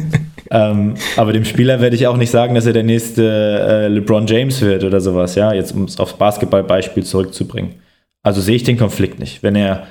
ähm, 0.50 0.94
aber 1.16 1.32
dem 1.32 1.44
Spieler 1.44 1.80
werde 1.80 1.96
ich 1.96 2.06
auch 2.06 2.16
nicht 2.16 2.30
sagen, 2.30 2.54
dass 2.54 2.66
er 2.66 2.72
der 2.72 2.82
nächste 2.82 3.22
äh, 3.24 3.88
LeBron 3.88 4.26
James 4.26 4.60
wird 4.62 4.82
oder 4.84 5.00
sowas, 5.00 5.34
ja, 5.34 5.52
jetzt 5.52 5.72
um 5.72 5.84
es 5.84 5.98
aufs 5.98 6.14
Basketballbeispiel 6.14 7.04
zurückzubringen. 7.04 7.74
Also 8.22 8.40
sehe 8.40 8.56
ich 8.56 8.64
den 8.64 8.78
Konflikt 8.78 9.18
nicht. 9.18 9.42
Wenn 9.42 9.56
er 9.56 9.86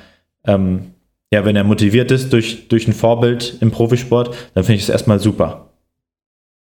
ähm, 0.46 0.94
ja, 1.32 1.44
wenn 1.44 1.56
er 1.56 1.64
motiviert 1.64 2.10
ist 2.10 2.32
durch, 2.32 2.68
durch 2.68 2.88
ein 2.88 2.92
Vorbild 2.92 3.56
im 3.60 3.70
Profisport, 3.70 4.36
dann 4.54 4.64
finde 4.64 4.76
ich 4.76 4.82
es 4.82 4.88
erstmal 4.88 5.20
super. 5.20 5.70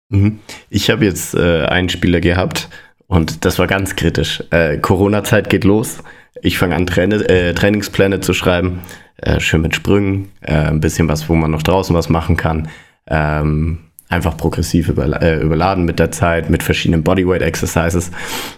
Mhm. 0.09 0.41
Ich 0.69 0.91
habe 0.91 1.05
jetzt 1.05 1.35
äh, 1.35 1.65
einen 1.67 1.89
Spieler 1.89 2.21
gehabt 2.21 2.69
und 3.07 3.45
das 3.45 3.59
war 3.59 3.67
ganz 3.67 3.95
kritisch. 3.95 4.43
Äh, 4.51 4.79
Corona-Zeit 4.79 5.49
geht 5.49 5.65
los. 5.65 5.99
Ich 6.43 6.59
fange 6.59 6.75
an, 6.75 6.87
Train 6.87 7.13
äh, 7.13 7.55
Trainingspläne 7.55 8.21
zu 8.21 8.35
schreiben. 8.35 8.81
Äh, 9.17 9.41
schön 9.41 9.63
mit 9.63 9.75
Sprüngen, 9.75 10.31
äh, 10.41 10.53
ein 10.53 10.81
bisschen 10.81 11.09
was, 11.09 11.29
wo 11.29 11.35
man 11.35 11.51
noch 11.51 11.63
draußen 11.63 11.95
was 11.95 12.09
machen 12.09 12.37
kann. 12.37 12.69
Ähm, 13.07 13.79
einfach 14.09 14.37
progressiv 14.37 14.89
überla 14.89 15.19
äh, 15.19 15.41
überladen 15.41 15.85
mit 15.85 15.99
der 15.99 16.11
Zeit, 16.11 16.51
mit 16.51 16.63
verschiedenen 16.63 17.03
Bodyweight-Exercises. 17.03 18.11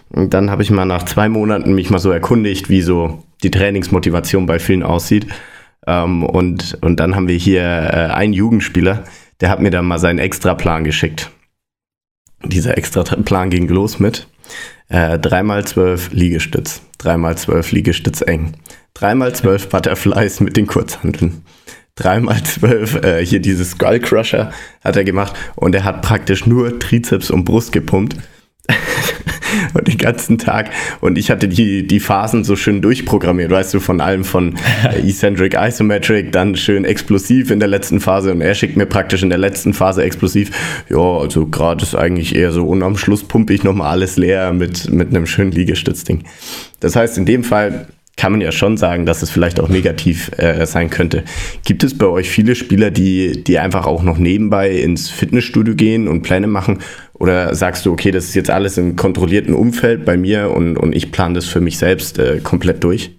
Und 0.09 0.33
dann 0.33 0.49
habe 0.49 0.63
ich 0.63 0.71
mal 0.71 0.85
nach 0.85 1.03
zwei 1.03 1.29
Monaten 1.29 1.73
mich 1.73 1.89
mal 1.89 1.99
so 1.99 2.11
erkundigt, 2.11 2.69
wie 2.69 2.81
so 2.81 3.23
die 3.43 3.51
Trainingsmotivation 3.51 4.45
bei 4.45 4.59
vielen 4.59 4.83
aussieht. 4.83 5.27
Ähm, 5.87 6.23
und, 6.23 6.77
und 6.81 6.99
dann 6.99 7.15
haben 7.15 7.27
wir 7.27 7.37
hier 7.37 7.63
äh, 7.63 8.13
einen 8.13 8.33
Jugendspieler, 8.33 9.03
der 9.39 9.49
hat 9.49 9.59
mir 9.59 9.71
dann 9.71 9.85
mal 9.85 9.99
seinen 9.99 10.19
Extraplan 10.19 10.83
geschickt. 10.83 11.31
Dieser 12.43 12.77
Extraplan 12.77 13.49
ging 13.49 13.67
los 13.67 13.99
mit 13.99 14.27
äh, 14.89 15.17
3x12 15.17 16.09
Liegestütz, 16.11 16.81
3x12 16.99 17.73
Liegestütz 17.73 18.21
eng, 18.21 18.53
3x12 18.97 19.69
Butterflies 19.69 20.39
mit 20.39 20.57
den 20.57 20.67
Kurzhanteln. 20.67 21.43
3x12, 21.97 23.03
äh, 23.03 23.25
hier 23.25 23.39
dieses 23.39 23.71
Skull 23.71 23.99
Crusher 23.99 24.51
hat 24.83 24.95
er 24.95 25.03
gemacht 25.03 25.33
und 25.55 25.75
er 25.75 25.83
hat 25.83 26.01
praktisch 26.01 26.45
nur 26.45 26.79
Trizeps 26.79 27.29
und 27.29 27.43
Brust 27.45 27.71
gepumpt. 27.71 28.15
Und 29.73 29.87
den 29.87 29.97
ganzen 29.97 30.37
Tag. 30.37 30.69
Und 30.99 31.17
ich 31.17 31.29
hatte 31.31 31.47
die, 31.47 31.85
die 31.85 31.99
Phasen 31.99 32.43
so 32.43 32.55
schön 32.55 32.81
durchprogrammiert, 32.81 33.51
weißt 33.51 33.73
du, 33.73 33.79
von 33.79 34.01
allem 34.01 34.23
von 34.23 34.55
Eccentric 34.83 35.55
Isometric, 35.55 36.31
dann 36.31 36.55
schön 36.55 36.85
explosiv 36.85 37.51
in 37.51 37.59
der 37.59 37.67
letzten 37.67 37.99
Phase 37.99 38.31
und 38.31 38.41
er 38.41 38.55
schickt 38.55 38.77
mir 38.77 38.85
praktisch 38.85 39.23
in 39.23 39.29
der 39.29 39.37
letzten 39.37 39.73
Phase 39.73 40.03
explosiv. 40.03 40.51
Ja, 40.89 40.97
also 40.97 41.45
gerade 41.47 41.83
ist 41.83 41.95
eigentlich 41.95 42.35
eher 42.35 42.51
so 42.51 42.65
und 42.65 42.83
am 42.83 42.97
Schluss 42.97 43.23
pumpe 43.23 43.53
ich 43.53 43.63
nochmal 43.63 43.91
alles 43.91 44.17
leer 44.17 44.53
mit, 44.53 44.91
mit 44.91 45.09
einem 45.09 45.25
schönen 45.25 45.51
Liegestützding. 45.51 46.23
Das 46.79 46.95
heißt, 46.95 47.17
in 47.17 47.25
dem 47.25 47.43
Fall 47.43 47.87
kann 48.17 48.33
man 48.33 48.41
ja 48.41 48.51
schon 48.51 48.77
sagen, 48.77 49.05
dass 49.05 49.21
es 49.21 49.29
vielleicht 49.29 49.59
auch 49.59 49.69
negativ 49.69 50.31
äh, 50.37 50.65
sein 50.65 50.89
könnte. 50.89 51.23
Gibt 51.65 51.83
es 51.83 51.97
bei 51.97 52.05
euch 52.05 52.29
viele 52.29 52.55
Spieler, 52.55 52.91
die, 52.91 53.43
die 53.43 53.57
einfach 53.57 53.87
auch 53.87 54.03
noch 54.03 54.17
nebenbei 54.17 54.71
ins 54.71 55.09
Fitnessstudio 55.09 55.75
gehen 55.75 56.07
und 56.07 56.21
Pläne 56.21 56.47
machen? 56.47 56.79
Oder 57.13 57.55
sagst 57.55 57.85
du, 57.85 57.91
okay, 57.91 58.11
das 58.11 58.25
ist 58.25 58.35
jetzt 58.35 58.49
alles 58.49 58.77
im 58.77 58.95
kontrollierten 58.95 59.53
Umfeld 59.53 60.05
bei 60.05 60.17
mir 60.17 60.51
und, 60.51 60.77
und 60.77 60.95
ich 60.95 61.11
plane 61.11 61.35
das 61.35 61.45
für 61.45 61.61
mich 61.61 61.77
selbst 61.77 62.19
äh, 62.19 62.39
komplett 62.43 62.83
durch? 62.83 63.11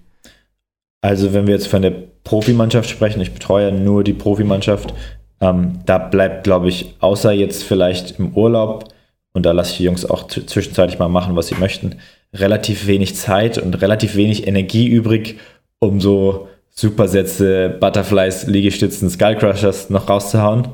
Also 1.01 1.33
wenn 1.33 1.47
wir 1.47 1.55
jetzt 1.55 1.69
von 1.69 1.83
der 1.83 1.95
Profimannschaft 2.25 2.89
sprechen, 2.89 3.21
ich 3.21 3.33
betreue 3.33 3.73
nur 3.73 4.05
die 4.05 4.13
Profimannschaft, 4.13 4.95
ähm, 5.41 5.81
da 5.87 5.99
bleibt, 5.99 6.45
glaube 6.45 6.69
ich, 6.69 6.95
außer 7.01 7.33
jetzt 7.33 7.65
vielleicht 7.65 8.19
im 8.19 8.35
Urlaub, 8.35 8.89
und 9.33 9.45
da 9.47 9.53
lasse 9.53 9.73
ich 9.73 9.79
die 9.79 9.85
Jungs 9.85 10.05
auch 10.05 10.29
zwischenzeitlich 10.29 10.99
mal 10.99 11.09
machen, 11.09 11.35
was 11.35 11.49
sie 11.49 11.57
möchten, 11.57 11.97
relativ 12.35 12.87
wenig 12.87 13.17
Zeit 13.17 13.59
und 13.59 13.81
relativ 13.83 14.17
wenig 14.17 14.47
Energie 14.47 14.89
übrig, 14.89 15.39
um 15.79 16.01
so 16.01 16.49
Supersätze, 16.71 17.69
Butterflies, 17.81 18.47
Liegestützen, 18.47 19.11
Skullcrushers 19.11 19.91
noch 19.91 20.09
rauszuhauen. 20.09 20.69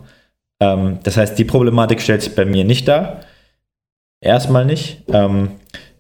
Ähm, 0.61 0.99
das 1.03 1.17
heißt, 1.17 1.39
die 1.39 1.45
Problematik 1.45 2.01
stellt 2.01 2.23
sich 2.23 2.35
bei 2.35 2.45
mir 2.45 2.65
nicht 2.65 2.87
dar. 2.87 3.21
Erstmal 4.21 4.65
nicht. 4.65 5.03
Ähm, 5.13 5.53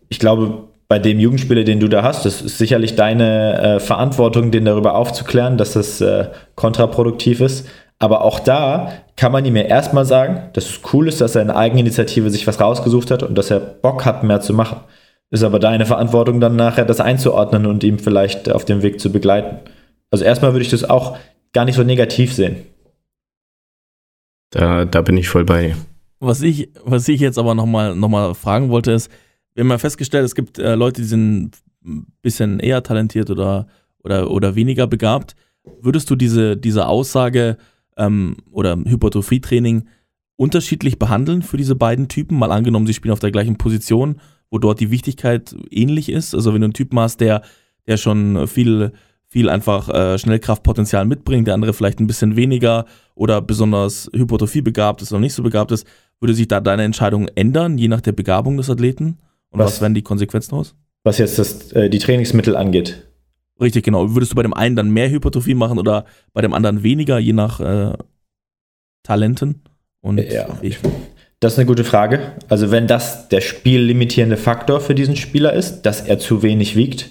ich 0.08 0.18
glaube, 0.18 0.68
bei 0.88 0.98
dem 0.98 1.18
Jugendspieler, 1.18 1.64
den 1.64 1.80
du 1.80 1.88
da 1.88 2.02
hast, 2.02 2.24
das 2.24 2.40
ist 2.40 2.58
sicherlich 2.58 2.96
deine 2.96 3.60
äh, 3.60 3.80
Verantwortung, 3.80 4.50
den 4.50 4.64
darüber 4.64 4.94
aufzuklären, 4.94 5.58
dass 5.58 5.74
das 5.74 6.00
äh, 6.00 6.28
kontraproduktiv 6.54 7.40
ist. 7.40 7.68
Aber 7.98 8.22
auch 8.22 8.38
da 8.38 8.92
kann 9.16 9.32
man 9.32 9.44
ihm 9.44 9.56
ja 9.56 9.62
erstmal 9.62 10.04
sagen, 10.04 10.50
dass 10.52 10.66
es 10.66 10.80
cool 10.92 11.08
ist, 11.08 11.20
dass 11.20 11.34
er 11.34 11.42
in 11.42 11.50
Eigeninitiative 11.50 12.30
sich 12.30 12.46
was 12.46 12.60
rausgesucht 12.60 13.10
hat 13.10 13.24
und 13.24 13.36
dass 13.36 13.50
er 13.50 13.58
Bock 13.58 14.04
hat, 14.04 14.22
mehr 14.22 14.40
zu 14.40 14.54
machen. 14.54 14.80
Ist 15.30 15.42
aber 15.42 15.58
deine 15.58 15.84
Verantwortung 15.84 16.40
dann 16.40 16.56
nachher, 16.56 16.86
das 16.86 17.00
einzuordnen 17.00 17.66
und 17.66 17.84
ihm 17.84 17.98
vielleicht 17.98 18.50
auf 18.50 18.64
dem 18.64 18.82
Weg 18.82 18.98
zu 18.98 19.12
begleiten. 19.12 19.58
Also 20.10 20.24
erstmal 20.24 20.52
würde 20.52 20.62
ich 20.64 20.70
das 20.70 20.84
auch 20.84 21.18
gar 21.52 21.64
nicht 21.66 21.74
so 21.74 21.82
negativ 21.82 22.32
sehen. 22.32 22.56
Da, 24.50 24.86
da 24.86 25.02
bin 25.02 25.18
ich 25.18 25.28
voll 25.28 25.44
bei. 25.44 25.76
Was 26.20 26.40
ich, 26.40 26.70
was 26.82 27.06
ich 27.08 27.20
jetzt 27.20 27.38
aber 27.38 27.54
nochmal 27.54 27.94
noch 27.94 28.08
mal 28.08 28.34
fragen 28.34 28.70
wollte, 28.70 28.92
ist, 28.92 29.10
wir 29.54 29.64
haben 29.64 29.70
ja 29.70 29.78
festgestellt, 29.78 30.24
es 30.24 30.34
gibt 30.34 30.58
äh, 30.58 30.74
Leute, 30.74 31.02
die 31.02 31.06
sind 31.06 31.58
ein 31.84 32.06
bisschen 32.22 32.58
eher 32.58 32.82
talentiert 32.82 33.30
oder, 33.30 33.66
oder, 34.02 34.30
oder 34.30 34.54
weniger 34.54 34.86
begabt. 34.86 35.36
Würdest 35.80 36.08
du 36.10 36.16
diese, 36.16 36.56
diese 36.56 36.86
Aussage 36.86 37.58
ähm, 37.96 38.36
oder 38.50 38.76
Hypertrophie-Training 38.76 39.86
unterschiedlich 40.36 40.98
behandeln 40.98 41.42
für 41.42 41.56
diese 41.58 41.74
beiden 41.74 42.08
Typen? 42.08 42.38
Mal 42.38 42.52
angenommen, 42.52 42.86
sie 42.86 42.94
spielen 42.94 43.12
auf 43.12 43.20
der 43.20 43.32
gleichen 43.32 43.58
Position 43.58 44.20
wo 44.50 44.58
dort 44.58 44.80
die 44.80 44.90
Wichtigkeit 44.90 45.54
ähnlich 45.70 46.08
ist. 46.10 46.34
Also 46.34 46.52
wenn 46.52 46.60
du 46.60 46.66
einen 46.66 46.74
Typen 46.74 46.98
hast, 46.98 47.20
der, 47.20 47.42
der 47.86 47.96
schon 47.96 48.46
viel, 48.46 48.92
viel 49.26 49.48
einfach 49.48 49.88
äh, 49.88 50.18
Schnellkraftpotenzial 50.18 51.04
mitbringt, 51.04 51.46
der 51.46 51.54
andere 51.54 51.74
vielleicht 51.74 52.00
ein 52.00 52.06
bisschen 52.06 52.36
weniger 52.36 52.86
oder 53.14 53.40
besonders 53.42 54.10
Hypertrophie 54.14 54.62
begabt 54.62 55.02
ist 55.02 55.12
oder 55.12 55.20
nicht 55.20 55.34
so 55.34 55.42
begabt 55.42 55.72
ist, 55.72 55.86
würde 56.20 56.34
sich 56.34 56.48
da 56.48 56.60
deine 56.60 56.84
Entscheidung 56.84 57.28
ändern, 57.34 57.78
je 57.78 57.88
nach 57.88 58.00
der 58.00 58.12
Begabung 58.12 58.56
des 58.56 58.70
Athleten? 58.70 59.18
Und 59.50 59.60
was, 59.60 59.72
was 59.72 59.80
wären 59.80 59.94
die 59.94 60.02
Konsequenzen 60.02 60.50
daraus? 60.50 60.74
Was 61.04 61.18
jetzt 61.18 61.38
das, 61.38 61.72
äh, 61.72 61.88
die 61.88 61.98
Trainingsmittel 61.98 62.56
angeht. 62.56 63.08
Richtig, 63.60 63.84
genau. 63.84 64.14
Würdest 64.14 64.32
du 64.32 64.36
bei 64.36 64.42
dem 64.42 64.54
einen 64.54 64.76
dann 64.76 64.90
mehr 64.90 65.10
Hypertrophie 65.10 65.54
machen 65.54 65.78
oder 65.78 66.04
bei 66.32 66.42
dem 66.42 66.52
anderen 66.54 66.82
weniger, 66.82 67.18
je 67.18 67.32
nach 67.32 67.60
äh, 67.60 67.94
Talenten? 69.02 69.62
Und 70.00 70.18
ja, 70.18 70.58
ich, 70.62 70.78
das 71.40 71.52
ist 71.52 71.58
eine 71.58 71.66
gute 71.66 71.84
Frage. 71.84 72.32
Also 72.48 72.70
wenn 72.70 72.86
das 72.86 73.28
der 73.28 73.40
spiellimitierende 73.40 74.36
Faktor 74.36 74.80
für 74.80 74.94
diesen 74.94 75.16
Spieler 75.16 75.52
ist, 75.52 75.82
dass 75.82 76.00
er 76.00 76.18
zu 76.18 76.42
wenig 76.42 76.74
wiegt, 76.74 77.10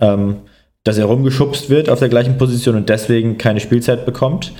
ähm, 0.00 0.36
dass 0.84 0.98
er 0.98 1.06
rumgeschubst 1.06 1.68
wird 1.68 1.90
auf 1.90 1.98
der 1.98 2.08
gleichen 2.08 2.38
Position 2.38 2.76
und 2.76 2.88
deswegen 2.88 3.38
keine 3.38 3.60
Spielzeit 3.60 4.06
bekommt, 4.06 4.52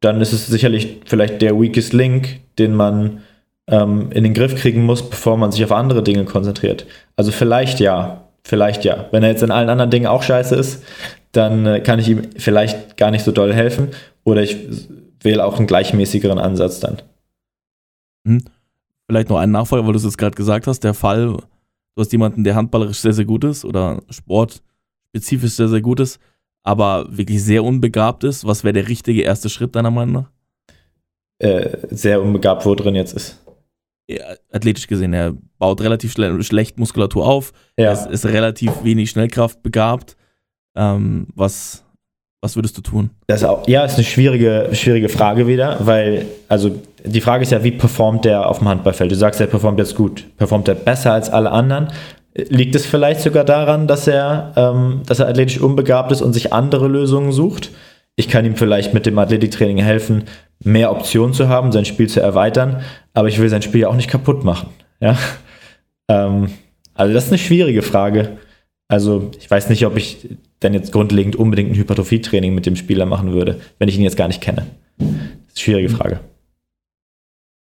dann 0.00 0.20
ist 0.20 0.32
es 0.32 0.46
sicherlich 0.46 1.00
vielleicht 1.06 1.40
der 1.40 1.58
weakest 1.58 1.92
link, 1.92 2.40
den 2.58 2.74
man 2.74 3.22
ähm, 3.68 4.10
in 4.12 4.24
den 4.24 4.34
Griff 4.34 4.54
kriegen 4.56 4.84
muss, 4.84 5.08
bevor 5.08 5.36
man 5.36 5.52
sich 5.52 5.64
auf 5.64 5.72
andere 5.72 6.02
Dinge 6.02 6.24
konzentriert. 6.24 6.86
Also 7.16 7.32
vielleicht 7.32 7.80
ja, 7.80 8.28
vielleicht 8.44 8.84
ja. 8.84 9.06
Wenn 9.12 9.22
er 9.22 9.30
jetzt 9.30 9.42
in 9.42 9.50
allen 9.50 9.70
anderen 9.70 9.90
Dingen 9.90 10.06
auch 10.06 10.22
scheiße 10.22 10.54
ist, 10.54 10.82
dann 11.32 11.66
äh, 11.66 11.80
kann 11.80 11.98
ich 11.98 12.08
ihm 12.08 12.22
vielleicht 12.36 12.96
gar 12.96 13.10
nicht 13.10 13.24
so 13.24 13.32
doll 13.32 13.52
helfen 13.52 13.88
oder 14.24 14.42
ich 14.42 14.56
wähle 15.22 15.44
auch 15.44 15.58
einen 15.58 15.66
gleichmäßigeren 15.66 16.38
Ansatz 16.38 16.80
dann. 16.80 16.98
Hm. 18.26 18.42
Vielleicht 19.10 19.30
noch 19.30 19.38
einen 19.38 19.52
Nachfolger, 19.52 19.86
weil 19.86 19.92
du 19.92 19.98
es 19.98 20.04
jetzt 20.04 20.18
gerade 20.18 20.36
gesagt 20.36 20.66
hast, 20.66 20.80
der 20.84 20.92
Fall, 20.92 21.28
du 21.28 21.42
hast 21.96 22.12
jemanden, 22.12 22.44
der 22.44 22.54
handballerisch 22.54 22.98
sehr, 22.98 23.14
sehr 23.14 23.24
gut 23.24 23.42
ist 23.44 23.64
oder 23.64 24.02
sportspezifisch 24.10 25.52
sehr, 25.52 25.68
sehr 25.68 25.80
gut 25.80 26.00
ist, 26.00 26.20
aber 26.62 27.06
wirklich 27.08 27.42
sehr 27.42 27.64
unbegabt 27.64 28.24
ist. 28.24 28.46
Was 28.46 28.64
wäre 28.64 28.74
der 28.74 28.88
richtige 28.88 29.22
erste 29.22 29.48
Schritt 29.48 29.74
deiner 29.74 29.90
Meinung 29.90 30.14
nach? 30.14 30.30
Äh, 31.38 31.78
sehr 31.88 32.20
unbegabt, 32.20 32.66
wo 32.66 32.74
drin 32.74 32.96
jetzt 32.96 33.14
ist. 33.14 33.42
Ja, 34.10 34.24
athletisch 34.52 34.86
gesehen, 34.86 35.12
er 35.12 35.34
baut 35.58 35.80
relativ 35.80 36.12
schle 36.12 36.42
schlecht 36.42 36.78
Muskulatur 36.78 37.26
auf, 37.26 37.52
ja. 37.78 37.92
ist, 37.92 38.10
ist 38.10 38.26
relativ 38.26 38.72
wenig 38.82 39.10
Schnellkraft 39.10 39.62
begabt. 39.62 40.16
Ähm, 40.76 41.28
was, 41.34 41.84
was 42.42 42.56
würdest 42.56 42.76
du 42.76 42.82
tun? 42.82 43.10
Das 43.26 43.44
auch, 43.44 43.66
ja, 43.68 43.84
ist 43.84 43.94
eine 43.94 44.04
schwierige, 44.04 44.70
schwierige 44.72 45.08
Frage 45.08 45.46
wieder, 45.46 45.78
weil, 45.86 46.26
also 46.48 46.80
die 47.08 47.20
Frage 47.20 47.42
ist 47.42 47.52
ja, 47.52 47.64
wie 47.64 47.72
performt 47.72 48.24
der 48.24 48.48
auf 48.48 48.58
dem 48.58 48.68
Handballfeld? 48.68 49.10
Du 49.10 49.16
sagst, 49.16 49.40
er 49.40 49.46
performt 49.46 49.78
jetzt 49.78 49.94
gut. 49.94 50.24
Performt 50.36 50.68
er 50.68 50.74
besser 50.74 51.12
als 51.12 51.30
alle 51.30 51.50
anderen? 51.50 51.88
Liegt 52.34 52.74
es 52.74 52.86
vielleicht 52.86 53.20
sogar 53.20 53.44
daran, 53.44 53.86
dass 53.86 54.06
er, 54.06 54.52
ähm, 54.56 55.02
dass 55.06 55.18
er 55.18 55.28
athletisch 55.28 55.60
unbegabt 55.60 56.12
ist 56.12 56.22
und 56.22 56.32
sich 56.32 56.52
andere 56.52 56.88
Lösungen 56.88 57.32
sucht? 57.32 57.70
Ich 58.16 58.28
kann 58.28 58.44
ihm 58.44 58.56
vielleicht 58.56 58.94
mit 58.94 59.06
dem 59.06 59.18
Athletiktraining 59.18 59.78
helfen, 59.78 60.24
mehr 60.62 60.90
Optionen 60.90 61.34
zu 61.34 61.48
haben, 61.48 61.72
sein 61.72 61.84
Spiel 61.84 62.08
zu 62.08 62.20
erweitern, 62.20 62.82
aber 63.14 63.28
ich 63.28 63.38
will 63.38 63.48
sein 63.48 63.62
Spiel 63.62 63.82
ja 63.82 63.88
auch 63.88 63.94
nicht 63.94 64.10
kaputt 64.10 64.44
machen. 64.44 64.68
Ja? 65.00 65.16
Ähm, 66.08 66.50
also 66.94 67.14
das 67.14 67.24
ist 67.24 67.30
eine 67.30 67.38
schwierige 67.38 67.82
Frage. 67.82 68.38
Also 68.88 69.30
ich 69.38 69.50
weiß 69.50 69.68
nicht, 69.68 69.86
ob 69.86 69.96
ich 69.96 70.28
denn 70.62 70.74
jetzt 70.74 70.92
grundlegend 70.92 71.36
unbedingt 71.36 71.70
ein 71.70 71.76
Hypertrophie-Training 71.76 72.54
mit 72.54 72.66
dem 72.66 72.76
Spieler 72.76 73.06
machen 73.06 73.32
würde, 73.32 73.60
wenn 73.78 73.88
ich 73.88 73.96
ihn 73.96 74.02
jetzt 74.02 74.16
gar 74.16 74.28
nicht 74.28 74.40
kenne? 74.40 74.66
Das 74.98 75.06
ist 75.06 75.12
eine 75.12 75.56
schwierige 75.56 75.88
Frage. 75.90 76.20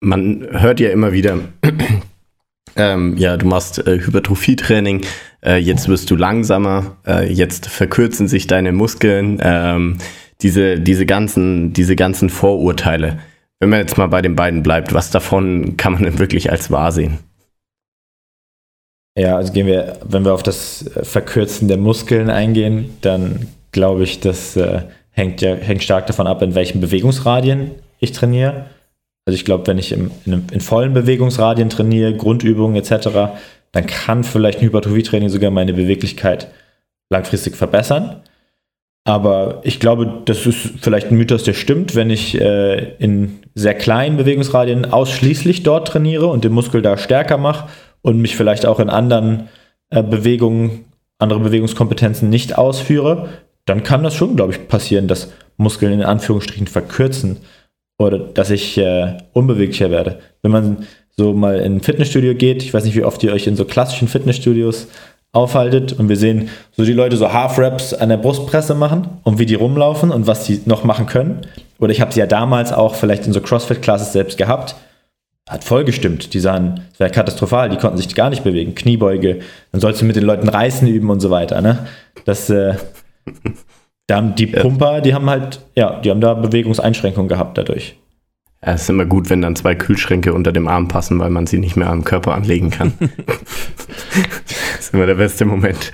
Man 0.03 0.47
hört 0.49 0.79
ja 0.79 0.89
immer 0.89 1.13
wieder, 1.13 1.39
ähm, 2.75 3.17
ja, 3.17 3.37
du 3.37 3.45
machst 3.45 3.85
äh, 3.85 3.99
Hypertrophie-Training, 3.99 5.05
äh, 5.45 5.57
jetzt 5.57 5.87
wirst 5.87 6.09
du 6.09 6.15
langsamer, 6.15 6.97
äh, 7.05 7.31
jetzt 7.31 7.67
verkürzen 7.67 8.27
sich 8.27 8.47
deine 8.47 8.71
Muskeln, 8.71 9.39
ähm, 9.43 9.99
diese, 10.41 10.79
diese, 10.79 11.05
ganzen, 11.05 11.73
diese 11.73 11.95
ganzen 11.95 12.29
Vorurteile. 12.29 13.19
Wenn 13.59 13.69
man 13.69 13.79
jetzt 13.79 13.99
mal 13.99 14.07
bei 14.07 14.23
den 14.23 14.35
beiden 14.35 14.63
bleibt, 14.63 14.91
was 14.91 15.11
davon 15.11 15.77
kann 15.77 15.93
man 15.93 16.03
denn 16.03 16.17
wirklich 16.17 16.51
als 16.51 16.71
wahr 16.71 16.91
sehen? 16.91 17.19
Ja, 19.15 19.37
also 19.37 19.53
gehen 19.53 19.67
wir, 19.67 19.99
wenn 20.03 20.25
wir 20.25 20.33
auf 20.33 20.41
das 20.41 20.87
äh, 20.95 21.05
Verkürzen 21.05 21.67
der 21.67 21.77
Muskeln 21.77 22.31
eingehen, 22.31 22.97
dann 23.01 23.47
glaube 23.71 24.03
ich, 24.03 24.19
das 24.19 24.55
äh, 24.55 24.81
hängt 25.11 25.41
ja 25.41 25.53
hängt 25.53 25.83
stark 25.83 26.07
davon 26.07 26.25
ab, 26.25 26.41
in 26.41 26.55
welchen 26.55 26.81
Bewegungsradien 26.81 27.71
ich 27.99 28.13
trainiere. 28.13 28.65
Also 29.31 29.39
ich 29.39 29.45
glaube, 29.45 29.65
wenn 29.67 29.77
ich 29.77 29.93
im, 29.93 30.11
in, 30.25 30.43
in, 30.51 30.59
vollen 30.59 30.93
Bewegungsradien 30.93 31.69
trainiere, 31.69 32.13
Grundübungen 32.13 32.75
etc., 32.75 33.31
dann 33.71 33.85
kann 33.87 34.25
vielleicht 34.25 34.59
ein 34.59 34.65
Hypertrophie-Training 34.65 35.29
sogar 35.29 35.51
meine 35.51 35.71
Beweglichkeit 35.71 36.49
langfristig 37.09 37.55
verbessern. 37.55 38.23
Aber 39.05 39.61
ich 39.63 39.79
glaube, 39.79 40.23
das 40.25 40.45
ist 40.45 40.73
vielleicht 40.81 41.11
ein 41.11 41.17
Mythos, 41.17 41.43
der 41.43 41.53
stimmt, 41.53 41.95
wenn 41.95 42.09
ich 42.09 42.41
äh, 42.41 42.93
in 42.97 43.39
sehr 43.55 43.73
kleinen 43.73 44.17
Bewegungsradien 44.17 44.91
ausschließlich 44.91 45.63
dort 45.63 45.87
trainiere 45.87 46.27
und 46.27 46.43
den 46.43 46.51
Muskel 46.51 46.81
da 46.81 46.97
stärker 46.97 47.37
mache 47.37 47.69
und 48.01 48.19
mich 48.19 48.35
vielleicht 48.35 48.65
auch 48.65 48.81
in 48.81 48.89
anderen 48.89 49.47
äh, 49.91 50.03
Bewegungen, 50.03 50.83
andere 51.19 51.39
Bewegungskompetenzen 51.39 52.29
nicht 52.29 52.57
ausführe, 52.57 53.29
dann 53.63 53.83
kann 53.83 54.03
das 54.03 54.13
schon, 54.13 54.35
glaube 54.35 54.51
ich, 54.51 54.67
passieren, 54.67 55.07
dass 55.07 55.31
Muskeln 55.55 55.93
in 55.93 56.03
Anführungsstrichen 56.03 56.67
verkürzen 56.67 57.37
oder 58.07 58.19
dass 58.19 58.49
ich 58.49 58.77
äh, 58.77 59.17
unbeweglicher 59.33 59.91
werde. 59.91 60.19
Wenn 60.41 60.51
man 60.51 60.87
so 61.17 61.33
mal 61.33 61.59
in 61.59 61.77
ein 61.77 61.81
Fitnessstudio 61.81 62.35
geht, 62.35 62.63
ich 62.63 62.73
weiß 62.73 62.85
nicht, 62.85 62.95
wie 62.95 63.03
oft 63.03 63.23
ihr 63.23 63.33
euch 63.33 63.47
in 63.47 63.55
so 63.55 63.65
klassischen 63.65 64.07
Fitnessstudios 64.07 64.87
aufhaltet 65.33 65.93
und 65.93 66.09
wir 66.09 66.17
sehen 66.17 66.49
so 66.75 66.83
die 66.83 66.93
Leute 66.93 67.15
so 67.15 67.31
Half-Raps 67.31 67.93
an 67.93 68.09
der 68.09 68.17
Brustpresse 68.17 68.75
machen 68.75 69.07
und 69.23 69.39
wie 69.39 69.45
die 69.45 69.55
rumlaufen 69.55 70.11
und 70.11 70.27
was 70.27 70.45
die 70.45 70.61
noch 70.65 70.83
machen 70.83 71.05
können. 71.05 71.41
Oder 71.79 71.91
ich 71.91 72.01
habe 72.01 72.11
sie 72.11 72.19
ja 72.19 72.27
damals 72.27 72.73
auch 72.73 72.95
vielleicht 72.95 73.25
in 73.25 73.33
so 73.33 73.39
CrossFit-Classes 73.39 74.11
selbst 74.13 74.37
gehabt 74.37 74.75
hat 75.51 75.65
voll 75.65 75.83
gestimmt. 75.83 76.33
Die 76.33 76.39
sahen, 76.39 76.85
es 76.93 76.99
wäre 76.99 77.11
katastrophal, 77.11 77.69
die 77.69 77.75
konnten 77.75 77.97
sich 77.97 78.15
gar 78.15 78.29
nicht 78.29 78.43
bewegen. 78.43 78.73
Kniebeuge, 78.73 79.41
dann 79.71 79.81
sollst 79.81 80.01
du 80.01 80.05
mit 80.05 80.15
den 80.15 80.23
Leuten 80.23 80.47
Reißen 80.47 80.87
üben 80.87 81.09
und 81.09 81.19
so 81.19 81.29
weiter. 81.29 81.61
Ne? 81.61 81.87
Das, 82.23 82.49
äh, 82.49 82.75
da 84.11 84.17
haben 84.17 84.35
die 84.35 84.47
Pumper, 84.47 84.99
die 84.99 85.13
haben 85.13 85.29
halt, 85.29 85.61
ja, 85.73 86.01
die 86.01 86.11
haben 86.11 86.19
da 86.19 86.33
Bewegungseinschränkungen 86.33 87.29
gehabt 87.29 87.57
dadurch. 87.57 87.95
Ja, 88.61 88.73
es 88.73 88.81
ist 88.81 88.89
immer 88.89 89.05
gut, 89.05 89.29
wenn 89.29 89.41
dann 89.41 89.55
zwei 89.55 89.73
Kühlschränke 89.73 90.33
unter 90.33 90.51
dem 90.51 90.67
Arm 90.67 90.89
passen, 90.89 91.17
weil 91.17 91.29
man 91.29 91.47
sie 91.47 91.59
nicht 91.59 91.77
mehr 91.77 91.89
am 91.89 92.03
Körper 92.03 92.33
anlegen 92.33 92.71
kann. 92.71 92.91
das 92.99 94.79
ist 94.79 94.93
immer 94.93 95.05
der 95.05 95.15
beste 95.15 95.45
Moment. 95.45 95.93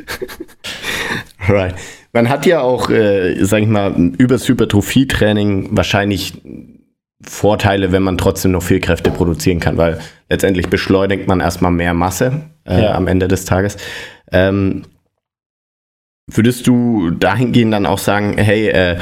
right. 1.48 1.76
Man 2.12 2.28
hat 2.28 2.48
ja 2.48 2.62
auch, 2.62 2.90
äh, 2.90 3.36
sag 3.46 3.62
ich 3.62 3.68
mal, 3.68 3.94
übers 4.18 4.50
Hypertrophie-Training 4.50 5.70
wahrscheinlich 5.78 6.42
Vorteile, 7.22 7.92
wenn 7.92 8.02
man 8.02 8.18
trotzdem 8.18 8.52
noch 8.52 8.64
viel 8.64 8.80
Kräfte 8.80 9.12
produzieren 9.12 9.60
kann, 9.60 9.78
weil 9.78 10.00
letztendlich 10.28 10.70
beschleunigt 10.70 11.28
man 11.28 11.40
erstmal 11.40 11.72
mehr 11.72 11.94
Masse 11.94 12.42
äh, 12.66 12.82
ja. 12.82 12.96
am 12.96 13.06
Ende 13.06 13.28
des 13.28 13.46
Tages. 13.46 13.78
Ähm, 14.32 14.86
würdest 16.28 16.68
du 16.68 17.12
dahingehend 17.12 17.74
dann 17.74 17.86
auch 17.86 17.98
sagen, 17.98 18.38
hey, 18.38 18.68
äh, 18.68 18.98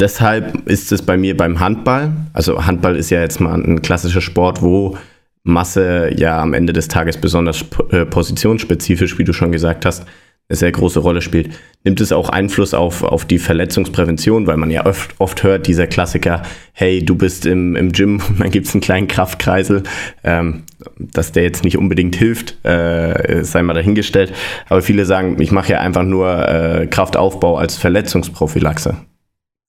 deshalb 0.00 0.68
ist 0.68 0.90
es 0.92 1.02
bei 1.02 1.16
mir 1.16 1.36
beim 1.36 1.60
Handball, 1.60 2.12
also 2.32 2.66
Handball 2.66 2.96
ist 2.96 3.10
ja 3.10 3.20
jetzt 3.20 3.40
mal 3.40 3.54
ein 3.54 3.82
klassischer 3.82 4.20
Sport, 4.20 4.62
wo 4.62 4.96
Masse 5.44 6.10
ja 6.16 6.40
am 6.40 6.54
Ende 6.54 6.72
des 6.72 6.88
Tages 6.88 7.18
besonders 7.18 7.64
äh, 7.90 8.04
positionsspezifisch, 8.04 9.16
wie 9.18 9.24
du 9.24 9.32
schon 9.32 9.52
gesagt 9.52 9.84
hast, 9.84 10.04
eine 10.48 10.56
sehr 10.56 10.70
große 10.70 11.00
Rolle 11.00 11.22
spielt. 11.22 11.50
Nimmt 11.82 12.00
es 12.00 12.12
auch 12.12 12.28
Einfluss 12.28 12.72
auf, 12.72 13.02
auf 13.02 13.24
die 13.24 13.38
Verletzungsprävention, 13.38 14.46
weil 14.46 14.56
man 14.56 14.70
ja 14.70 14.86
oft, 14.86 15.14
oft 15.18 15.42
hört, 15.42 15.66
dieser 15.66 15.88
Klassiker, 15.88 16.42
hey, 16.72 17.04
du 17.04 17.16
bist 17.16 17.46
im, 17.46 17.74
im 17.74 17.90
Gym 17.90 18.22
und 18.28 18.40
dann 18.40 18.50
gibt 18.50 18.66
es 18.66 18.74
einen 18.74 18.80
kleinen 18.80 19.08
Kraftkreisel, 19.08 19.82
ähm, 20.22 20.62
dass 20.98 21.32
der 21.32 21.42
jetzt 21.42 21.64
nicht 21.64 21.76
unbedingt 21.78 22.14
hilft, 22.14 22.64
äh, 22.64 23.42
sei 23.42 23.62
mal 23.62 23.74
dahingestellt. 23.74 24.32
Aber 24.68 24.82
viele 24.82 25.04
sagen, 25.04 25.40
ich 25.40 25.50
mache 25.50 25.72
ja 25.72 25.80
einfach 25.80 26.04
nur 26.04 26.48
äh, 26.48 26.86
Kraftaufbau 26.86 27.56
als 27.58 27.76
Verletzungsprophylaxe. 27.76 28.96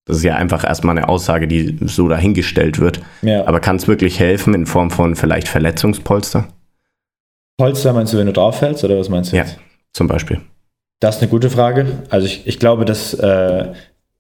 Das 0.06 0.18
ist 0.18 0.24
ja 0.24 0.36
einfach 0.36 0.64
erstmal 0.64 0.98
eine 0.98 1.10
Aussage, 1.10 1.48
die 1.48 1.78
so 1.82 2.08
dahingestellt 2.08 2.80
wird. 2.80 3.02
Ja. 3.24 3.46
Aber 3.46 3.60
kann 3.60 3.76
es 3.76 3.88
wirklich 3.88 4.20
helfen 4.20 4.54
in 4.54 4.66
Form 4.66 4.90
von 4.90 5.16
vielleicht 5.16 5.50
Verletzungspolster? 5.50 6.48
Polster 7.58 7.92
meinst 7.92 8.14
du, 8.14 8.18
wenn 8.18 8.28
du 8.28 8.34
drauf 8.34 8.60
fällst, 8.60 8.84
oder 8.84 8.98
was 8.98 9.10
meinst 9.10 9.34
du? 9.34 9.38
Ja, 9.38 9.46
zum 9.92 10.08
Beispiel. 10.08 10.40
Das 11.00 11.18
ist 11.18 11.22
eine 11.22 11.30
gute 11.30 11.50
Frage. 11.50 11.86
Also 12.10 12.26
ich, 12.26 12.48
ich 12.48 12.60
glaube, 12.60 12.86
dass, 12.86 13.14
äh, 13.14 13.74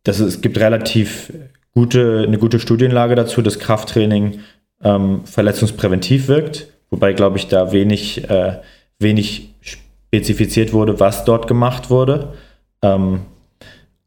dass 0.03 0.19
es 0.19 0.41
gibt 0.41 0.59
relativ 0.59 1.33
gute, 1.73 2.23
eine 2.25 2.37
gute 2.37 2.59
Studienlage 2.59 3.15
dazu, 3.15 3.41
dass 3.41 3.59
Krafttraining 3.59 4.39
ähm, 4.83 5.25
verletzungspräventiv 5.25 6.27
wirkt. 6.27 6.67
Wobei, 6.89 7.13
glaube 7.13 7.37
ich, 7.37 7.47
da 7.47 7.71
wenig, 7.71 8.29
äh, 8.29 8.59
wenig 8.99 9.53
spezifiziert 9.61 10.71
wurde, 10.73 10.99
was 10.99 11.25
dort 11.25 11.47
gemacht 11.47 11.89
wurde. 11.89 12.33
Ähm, 12.81 13.21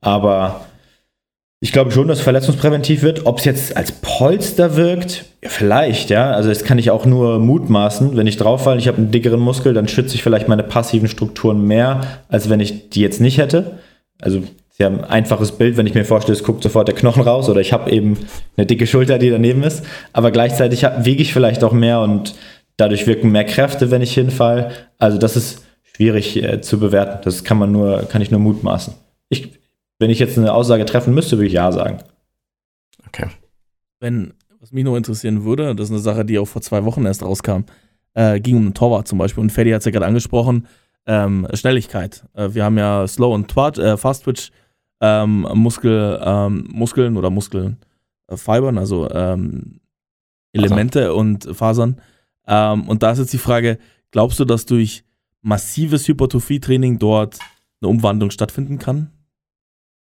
aber 0.01 0.67
ich 1.61 1.73
glaube 1.73 1.91
schon, 1.91 2.09
dass 2.09 2.21
verletzungspräventiv 2.21 3.03
wird. 3.03 3.27
Ob 3.27 3.39
es 3.39 3.45
jetzt 3.45 3.77
als 3.77 3.93
Polster 3.93 4.77
wirkt, 4.77 5.27
ja, 5.43 5.51
vielleicht, 5.51 6.11
ja. 6.11 6.33
Also 6.33 6.49
das 6.49 6.65
kann 6.65 6.79
ich 6.79 6.91
auch 6.91 7.05
nur 7.05 7.39
mutmaßen. 7.39 8.17
Wenn 8.17 8.27
ich 8.27 8.39
drauf 8.39 8.65
falle, 8.65 8.79
ich 8.79 8.89
habe 8.89 8.99
einen 8.99 9.11
dickeren 9.11 9.41
Muskel, 9.41 9.75
dann 9.75 9.87
schütze 9.87 10.15
ich 10.15 10.23
vielleicht 10.23 10.49
meine 10.49 10.63
passiven 10.63 11.09
Strukturen 11.09 11.67
mehr, 11.67 12.01
als 12.29 12.49
wenn 12.49 12.61
ich 12.61 12.91
die 12.91 13.01
jetzt 13.01 13.21
nicht 13.21 13.39
hätte. 13.39 13.79
Also 14.21 14.43
Sie 14.81 14.87
haben 14.87 15.01
ein 15.01 15.11
einfaches 15.11 15.53
Bild, 15.53 15.77
wenn 15.77 15.87
ich 15.87 15.93
mir 15.93 16.07
vorstelle, 16.07 16.39
es 16.39 16.43
guckt 16.43 16.63
sofort 16.63 16.89
der 16.89 16.95
Knochen 16.95 17.23
raus 17.23 17.51
oder 17.51 17.61
ich 17.61 17.75
habe 17.75 17.91
eben 17.91 18.17
eine 18.57 18.65
dicke 18.65 18.87
Schulter, 18.87 19.19
die 19.19 19.29
daneben 19.29 19.63
ist. 19.63 19.85
Aber 20.15 20.31
gleichzeitig 20.31 20.87
wiege 21.01 21.21
ich 21.21 21.35
vielleicht 21.35 21.63
auch 21.65 21.73
mehr 21.73 22.01
und 22.01 22.35
dadurch 22.79 23.07
wirken 23.07 23.31
mehr 23.31 23.45
Kräfte, 23.45 23.91
wenn 23.91 24.01
ich 24.01 24.15
hinfall. 24.15 24.71
Also 24.97 25.19
das 25.19 25.37
ist 25.37 25.67
schwierig 25.83 26.43
äh, 26.43 26.63
zu 26.63 26.81
bewerten. 26.81 27.19
Das 27.25 27.45
kann 27.45 27.59
man 27.59 27.71
nur, 27.71 28.05
kann 28.05 28.23
ich 28.23 28.31
nur 28.31 28.41
mutmaßen. 28.41 28.95
Ich, 29.29 29.51
wenn 30.01 30.11
ich 30.11 30.19
jetzt 30.19 30.37
eine 30.37 30.53
Aussage 30.53 30.85
treffen 30.87 31.15
müsste, 31.15 31.37
würde 31.37 31.47
ich 31.47 31.53
ja 31.53 31.71
sagen. 31.71 31.99
Okay. 33.07 33.29
Wenn, 34.01 34.33
was 34.59 34.73
mich 34.73 34.83
nur 34.83 34.97
interessieren 34.97 35.45
würde, 35.45 35.77
das 35.77 35.89
ist 35.89 35.93
eine 35.93 36.01
Sache, 36.01 36.25
die 36.25 36.39
auch 36.39 36.47
vor 36.47 36.63
zwei 36.63 36.85
Wochen 36.85 37.05
erst 37.05 37.23
rauskam, 37.23 37.65
äh, 38.15 38.41
ging 38.41 38.57
um 38.57 38.63
einen 38.63 38.75
Torwart 38.75 39.07
zum 39.07 39.19
Beispiel. 39.19 39.43
Und 39.43 39.51
Freddy 39.51 39.71
hat 39.71 39.81
es 39.81 39.85
ja 39.85 39.93
gerade 39.93 40.07
angesprochen, 40.07 40.67
ähm, 41.07 41.47
Schnelligkeit. 41.53 42.25
Äh, 42.35 42.55
wir 42.55 42.65
haben 42.65 42.79
ja 42.79 43.07
Slow 43.07 43.35
und 43.35 43.49
Twat, 43.49 43.79
äh, 43.79 43.97
Fast 43.99 44.25
Twitch 44.25 44.51
ähm, 45.03 45.47
Muskel, 45.55 46.19
ähm, 46.25 46.67
Muskeln 46.73 47.17
oder 47.19 47.29
Muskelfibern, 47.31 48.77
äh, 48.77 48.81
also 48.81 49.11
ähm, 49.11 49.81
Elemente 50.53 51.01
Fasern. 51.01 51.17
und 51.19 51.57
Fasern. 51.57 52.01
Ähm, 52.47 52.89
und 52.89 53.03
da 53.03 53.11
ist 53.13 53.19
jetzt 53.19 53.33
die 53.35 53.39
Frage, 53.39 53.79
glaubst 54.13 54.41
du, 54.41 54.47
dass 54.47 54.65
durch 54.65 55.05
massives 55.43 56.09
Hypertrophie-Training 56.09 56.99
dort 56.99 57.39
eine 57.81 57.89
Umwandlung 57.89 58.31
stattfinden 58.31 58.79
kann? 58.79 59.11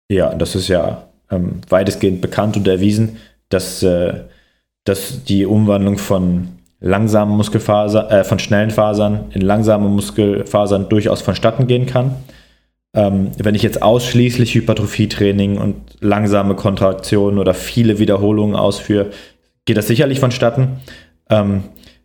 Ja, 0.08 0.34
das 0.34 0.54
ist 0.54 0.68
ja 0.68 1.08
ähm, 1.30 1.60
weitestgehend 1.68 2.20
bekannt 2.20 2.56
und 2.56 2.68
erwiesen, 2.68 3.16
dass, 3.48 3.82
äh, 3.82 4.14
dass 4.84 5.24
die 5.24 5.46
Umwandlung 5.46 5.98
von 5.98 6.48
langsamen 6.80 7.36
Muskelfasern, 7.36 8.08
äh, 8.10 8.24
von 8.24 8.38
schnellen 8.38 8.70
Fasern 8.70 9.26
in 9.32 9.40
langsame 9.40 9.88
Muskelfasern 9.88 10.88
durchaus 10.88 11.22
vonstatten 11.22 11.66
gehen 11.66 11.86
kann. 11.86 12.14
Ähm, 12.94 13.32
wenn 13.38 13.54
ich 13.54 13.62
jetzt 13.62 13.82
ausschließlich 13.82 14.54
Hypertrophietraining 14.54 15.58
und 15.58 15.76
langsame 16.00 16.54
Kontraktionen 16.54 17.38
oder 17.38 17.54
viele 17.54 17.98
Wiederholungen 17.98 18.56
ausführe, 18.56 19.10
geht 19.64 19.76
das 19.76 19.88
sicherlich 19.88 20.20
vonstatten. 20.20 20.80
Ähm, 21.28 21.64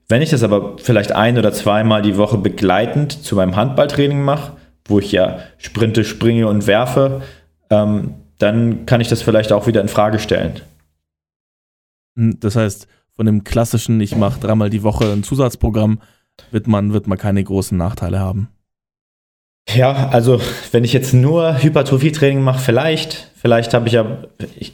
wenn 0.10 0.22
ich 0.22 0.32
das 0.32 0.44
aber 0.44 0.76
vielleicht 0.78 1.14
ein 1.14 1.38
oder 1.38 1.54
zweimal 1.54 2.02
die 2.02 2.18
Woche 2.18 2.38
begleitend 2.38 3.24
zu 3.24 3.36
meinem 3.36 3.56
Handballtraining 3.56 4.22
mache, 4.22 4.54
wo 4.86 5.00
ich 5.00 5.12
ja 5.12 5.40
sprinte, 5.58 6.04
springe 6.04 6.48
und 6.48 6.68
werfe, 6.68 7.22
ähm, 7.72 8.14
dann 8.38 8.86
kann 8.86 9.02
ich 9.02 9.08
das 9.08 9.22
vielleicht 9.22 9.52
auch 9.52 9.66
wieder 9.66 9.82
in 9.82 9.88
Frage 9.88 10.20
stellen. 10.20 10.62
Hm, 12.16 12.40
das 12.40 12.56
heißt, 12.56 12.88
von 13.14 13.26
dem 13.26 13.44
klassischen, 13.44 14.00
ich 14.02 14.16
mache 14.16 14.40
dreimal 14.40 14.70
die 14.70 14.84
Woche 14.84 15.12
ein 15.12 15.24
Zusatzprogramm, 15.24 16.02
wird 16.52 16.68
man, 16.68 16.94
wird 16.94 17.08
man 17.08 17.18
keine 17.18 17.44
großen 17.44 17.78
Nachteile 17.78 18.20
haben. 18.20 18.50
Ja, 19.70 20.10
also 20.10 20.42
wenn 20.72 20.84
ich 20.84 20.92
jetzt 20.92 21.14
nur 21.14 21.62
Hypertrophie-Training 21.62 22.42
mache, 22.42 22.60
vielleicht. 22.60 23.32
Vielleicht 23.36 23.74
habe 23.74 23.88
ich 23.88 23.94
ja, 23.94 24.24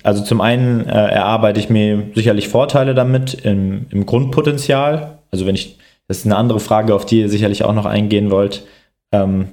also 0.03 0.23
zum 0.23 0.41
einen 0.41 0.81
äh, 0.85 0.91
erarbeite 0.91 1.59
ich 1.59 1.69
mir 1.69 2.09
sicherlich 2.15 2.49
Vorteile 2.49 2.95
damit 2.95 3.33
im, 3.33 3.85
im 3.89 4.05
Grundpotenzial. 4.05 5.19
Also 5.31 5.45
wenn 5.45 5.55
ich, 5.55 5.77
das 6.07 6.19
ist 6.19 6.25
eine 6.25 6.35
andere 6.35 6.59
Frage, 6.59 6.95
auf 6.95 7.05
die 7.05 7.21
ihr 7.21 7.29
sicherlich 7.29 7.63
auch 7.63 7.73
noch 7.73 7.85
eingehen 7.85 8.31
wollt. 8.31 8.65
Ähm, 9.11 9.49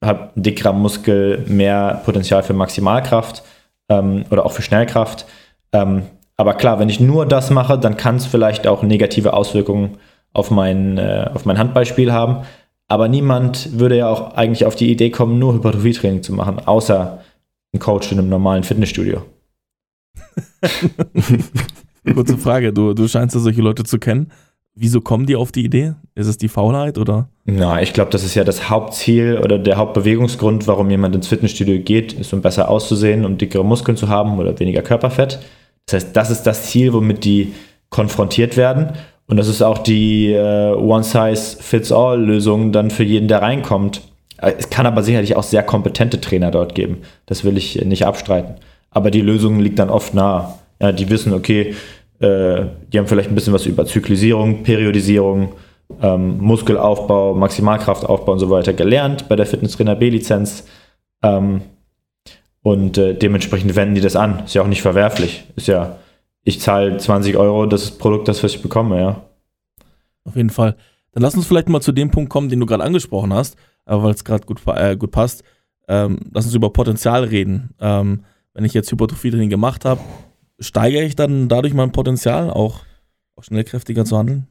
hat 0.00 0.36
ein 0.36 0.42
dickerer 0.42 0.72
Muskel 0.72 1.44
mehr 1.48 2.02
Potenzial 2.04 2.42
für 2.42 2.54
Maximalkraft 2.54 3.42
ähm, 3.88 4.24
oder 4.30 4.46
auch 4.46 4.52
für 4.52 4.62
Schnellkraft. 4.62 5.26
Ähm, 5.72 6.02
aber 6.36 6.54
klar, 6.54 6.78
wenn 6.78 6.88
ich 6.88 7.00
nur 7.00 7.26
das 7.26 7.50
mache, 7.50 7.78
dann 7.78 7.96
kann 7.96 8.16
es 8.16 8.26
vielleicht 8.26 8.66
auch 8.66 8.82
negative 8.82 9.32
Auswirkungen 9.32 9.98
auf 10.32 10.50
mein, 10.50 10.98
äh, 10.98 11.28
auf 11.34 11.44
mein 11.44 11.58
Handballspiel 11.58 12.12
haben. 12.12 12.44
Aber 12.86 13.08
niemand 13.08 13.78
würde 13.78 13.96
ja 13.98 14.08
auch 14.08 14.34
eigentlich 14.34 14.64
auf 14.64 14.76
die 14.76 14.90
Idee 14.90 15.10
kommen, 15.10 15.38
nur 15.38 15.54
Hypertrophie-Training 15.54 16.22
zu 16.22 16.32
machen, 16.32 16.60
außer 16.64 17.18
ein 17.74 17.80
Coach 17.80 18.12
in 18.12 18.18
einem 18.18 18.28
normalen 18.28 18.62
Fitnessstudio. 18.62 19.22
Kurze 22.14 22.38
Frage, 22.38 22.72
du, 22.72 22.94
du 22.94 23.06
scheinst 23.08 23.34
ja 23.34 23.40
solche 23.40 23.60
Leute 23.60 23.84
zu 23.84 23.98
kennen. 23.98 24.30
Wieso 24.80 25.00
kommen 25.00 25.26
die 25.26 25.34
auf 25.34 25.50
die 25.50 25.64
Idee? 25.64 25.94
Ist 26.14 26.28
es 26.28 26.38
die 26.38 26.46
Faulheit 26.46 26.98
oder? 26.98 27.28
Na, 27.46 27.82
ich 27.82 27.92
glaube, 27.92 28.12
das 28.12 28.22
ist 28.22 28.36
ja 28.36 28.44
das 28.44 28.70
Hauptziel 28.70 29.40
oder 29.42 29.58
der 29.58 29.76
Hauptbewegungsgrund, 29.76 30.68
warum 30.68 30.88
jemand 30.88 31.16
ins 31.16 31.26
Fitnessstudio 31.26 31.80
geht, 31.80 32.12
ist, 32.12 32.32
um 32.32 32.42
besser 32.42 32.68
auszusehen, 32.68 33.24
um 33.24 33.38
dickere 33.38 33.64
Muskeln 33.64 33.96
zu 33.96 34.08
haben 34.08 34.38
oder 34.38 34.56
weniger 34.60 34.82
Körperfett. 34.82 35.40
Das 35.86 35.94
heißt, 35.94 36.16
das 36.16 36.30
ist 36.30 36.44
das 36.44 36.66
Ziel, 36.66 36.92
womit 36.92 37.24
die 37.24 37.54
konfrontiert 37.90 38.56
werden. 38.56 38.92
Und 39.26 39.36
das 39.36 39.48
ist 39.48 39.62
auch 39.62 39.78
die 39.78 40.32
äh, 40.32 40.72
One-Size-Fits-All-Lösung 40.74 42.70
dann 42.70 42.92
für 42.92 43.02
jeden, 43.02 43.26
der 43.26 43.42
reinkommt. 43.42 44.02
Äh, 44.40 44.52
es 44.58 44.70
kann 44.70 44.86
aber 44.86 45.02
sicherlich 45.02 45.34
auch 45.34 45.42
sehr 45.42 45.64
kompetente 45.64 46.20
Trainer 46.20 46.52
dort 46.52 46.76
geben. 46.76 46.98
Das 47.26 47.42
will 47.42 47.56
ich 47.56 47.84
nicht 47.84 48.06
abstreiten. 48.06 48.54
Aber 48.92 49.10
die 49.10 49.22
Lösung 49.22 49.58
liegt 49.58 49.80
dann 49.80 49.90
oft 49.90 50.14
nahe. 50.14 50.54
Ja, 50.80 50.92
die 50.92 51.10
wissen, 51.10 51.32
okay, 51.32 51.74
äh, 52.20 52.66
die 52.92 52.98
haben 52.98 53.06
vielleicht 53.06 53.28
ein 53.28 53.34
bisschen 53.34 53.52
was 53.52 53.66
über 53.66 53.86
Zyklisierung, 53.86 54.62
Periodisierung, 54.62 55.52
ähm, 56.02 56.38
Muskelaufbau, 56.38 57.34
Maximalkraftaufbau 57.34 58.32
und 58.32 58.38
so 58.38 58.50
weiter 58.50 58.72
gelernt 58.72 59.28
bei 59.28 59.36
der 59.36 59.46
Fitnesstrainer 59.46 59.94
B-Lizenz. 59.94 60.66
Ähm, 61.22 61.62
und 62.62 62.98
äh, 62.98 63.14
dementsprechend 63.14 63.74
wenden 63.76 63.94
die 63.94 64.00
das 64.00 64.16
an. 64.16 64.44
Ist 64.44 64.54
ja 64.54 64.62
auch 64.62 64.66
nicht 64.66 64.82
verwerflich. 64.82 65.44
Ist 65.56 65.68
ja, 65.68 65.96
ich 66.42 66.60
zahle 66.60 66.96
20 66.96 67.36
Euro, 67.36 67.66
das 67.66 67.84
ist 67.84 67.98
Produkt, 67.98 68.28
das 68.28 68.42
was 68.42 68.54
ich 68.54 68.62
bekomme, 68.62 69.00
ja. 69.00 69.22
Auf 70.24 70.36
jeden 70.36 70.50
Fall. 70.50 70.76
Dann 71.12 71.22
lass 71.22 71.34
uns 71.34 71.46
vielleicht 71.46 71.68
mal 71.68 71.80
zu 71.80 71.92
dem 71.92 72.10
Punkt 72.10 72.30
kommen, 72.30 72.48
den 72.48 72.60
du 72.60 72.66
gerade 72.66 72.84
angesprochen 72.84 73.32
hast, 73.32 73.56
weil 73.86 74.12
es 74.12 74.24
gerade 74.24 74.44
gut, 74.44 74.60
äh, 74.66 74.96
gut 74.96 75.10
passt. 75.10 75.42
Ähm, 75.88 76.18
lass 76.32 76.44
uns 76.44 76.54
über 76.54 76.70
Potenzial 76.70 77.24
reden. 77.24 77.70
Ähm, 77.80 78.24
wenn 78.52 78.64
ich 78.64 78.74
jetzt 78.74 78.92
Hypertrophie-Training 78.92 79.48
gemacht 79.50 79.84
habe, 79.84 80.00
steigere 80.60 81.02
ich 81.02 81.16
dann 81.16 81.48
dadurch 81.48 81.74
mein 81.74 81.92
Potenzial, 81.92 82.50
auch, 82.50 82.80
auch 83.36 83.44
schnellkräftiger 83.44 84.04
zu 84.04 84.18
handeln? 84.18 84.46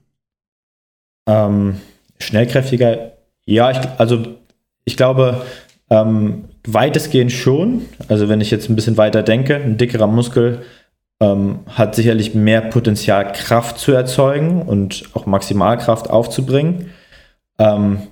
Ähm, 1.27 1.77
schnellkräftiger, 2.19 3.13
ja, 3.45 3.71
ich, 3.71 3.79
also 3.97 4.37
ich 4.85 4.97
glaube, 4.97 5.45
ähm, 5.89 6.45
weitestgehend 6.65 7.31
schon. 7.31 7.85
Also 8.07 8.29
wenn 8.29 8.41
ich 8.41 8.51
jetzt 8.51 8.69
ein 8.69 8.75
bisschen 8.75 8.97
weiter 8.97 9.23
denke, 9.23 9.55
ein 9.55 9.77
dickerer 9.77 10.07
Muskel 10.07 10.63
ähm, 11.19 11.59
hat 11.67 11.95
sicherlich 11.95 12.35
mehr 12.35 12.61
Potenzial, 12.61 13.31
Kraft 13.31 13.79
zu 13.79 13.91
erzeugen 13.91 14.61
und 14.61 15.09
auch 15.13 15.25
Maximalkraft 15.25 16.09
aufzubringen. 16.09 16.91
Ähm, 17.57 18.03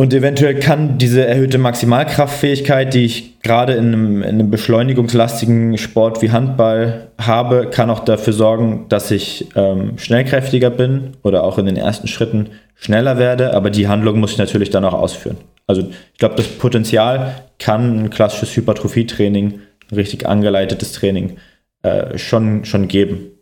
und 0.00 0.14
eventuell 0.14 0.58
kann 0.58 0.96
diese 0.96 1.26
erhöhte 1.26 1.58
Maximalkraftfähigkeit, 1.58 2.94
die 2.94 3.04
ich 3.04 3.38
gerade 3.42 3.74
in 3.74 3.88
einem, 3.88 4.22
in 4.22 4.28
einem, 4.30 4.50
beschleunigungslastigen 4.50 5.76
Sport 5.76 6.22
wie 6.22 6.30
Handball 6.30 7.08
habe, 7.20 7.68
kann 7.70 7.90
auch 7.90 8.00
dafür 8.00 8.32
sorgen, 8.32 8.86
dass 8.88 9.10
ich 9.10 9.50
ähm, 9.56 9.98
schnellkräftiger 9.98 10.70
bin 10.70 11.18
oder 11.22 11.44
auch 11.44 11.58
in 11.58 11.66
den 11.66 11.76
ersten 11.76 12.08
Schritten 12.08 12.48
schneller 12.76 13.18
werde. 13.18 13.52
Aber 13.52 13.68
die 13.68 13.88
Handlung 13.88 14.20
muss 14.20 14.32
ich 14.32 14.38
natürlich 14.38 14.70
dann 14.70 14.86
auch 14.86 14.94
ausführen. 14.94 15.36
Also 15.66 15.82
ich 15.82 16.18
glaube, 16.18 16.36
das 16.36 16.46
Potenzial 16.46 17.34
kann 17.58 18.04
ein 18.04 18.08
klassisches 18.08 18.56
Hypertrophie-Training, 18.56 19.60
ein 19.90 19.94
richtig 19.94 20.26
angeleitetes 20.26 20.92
Training 20.92 21.36
äh, 21.82 22.16
schon, 22.16 22.64
schon 22.64 22.88
geben. 22.88 23.32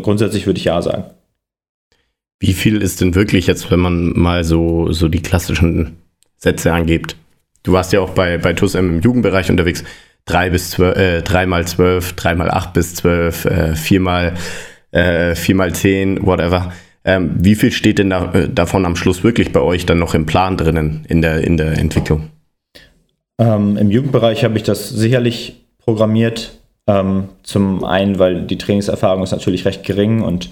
Grundsätzlich 0.00 0.46
würde 0.46 0.58
ich 0.58 0.64
ja 0.64 0.80
sagen. 0.80 1.04
Wie 2.42 2.54
viel 2.54 2.82
ist 2.82 3.00
denn 3.00 3.14
wirklich 3.14 3.46
jetzt, 3.46 3.70
wenn 3.70 3.78
man 3.78 4.18
mal 4.18 4.42
so, 4.42 4.90
so 4.90 5.06
die 5.06 5.22
klassischen 5.22 5.98
Sätze 6.36 6.72
angibt? 6.72 7.14
Du 7.62 7.72
warst 7.72 7.92
ja 7.92 8.00
auch 8.00 8.10
bei, 8.10 8.36
bei 8.36 8.52
TUSM 8.52 8.78
im 8.78 9.00
Jugendbereich 9.00 9.48
unterwegs. 9.48 9.84
Drei 10.24 10.50
bis 10.50 10.70
zwölf, 10.70 10.96
äh, 10.96 11.22
drei 11.22 11.46
mal 11.46 11.64
zwölf, 11.68 12.14
drei 12.14 12.34
mal 12.34 12.50
acht 12.50 12.72
bis 12.72 12.96
zwölf, 12.96 13.44
äh, 13.44 13.76
vier 13.76 14.00
mal, 14.00 14.34
äh, 14.90 15.36
vier 15.36 15.54
mal 15.54 15.72
zehn, 15.72 16.26
whatever. 16.26 16.72
Ähm, 17.04 17.30
wie 17.38 17.54
viel 17.54 17.70
steht 17.70 18.00
denn 18.00 18.10
da, 18.10 18.32
äh, 18.32 18.48
davon 18.48 18.86
am 18.86 18.96
Schluss 18.96 19.22
wirklich 19.22 19.52
bei 19.52 19.60
euch 19.60 19.86
dann 19.86 20.00
noch 20.00 20.14
im 20.14 20.26
Plan 20.26 20.56
drinnen 20.56 21.04
in 21.08 21.22
der, 21.22 21.44
in 21.44 21.56
der 21.56 21.78
Entwicklung? 21.78 22.30
Ähm, 23.38 23.76
Im 23.76 23.92
Jugendbereich 23.92 24.42
habe 24.42 24.56
ich 24.56 24.64
das 24.64 24.88
sicherlich 24.88 25.64
programmiert. 25.78 26.58
Ähm, 26.88 27.28
zum 27.44 27.84
einen, 27.84 28.18
weil 28.18 28.42
die 28.42 28.58
Trainingserfahrung 28.58 29.22
ist 29.22 29.30
natürlich 29.30 29.64
recht 29.64 29.84
gering 29.84 30.22
und 30.22 30.50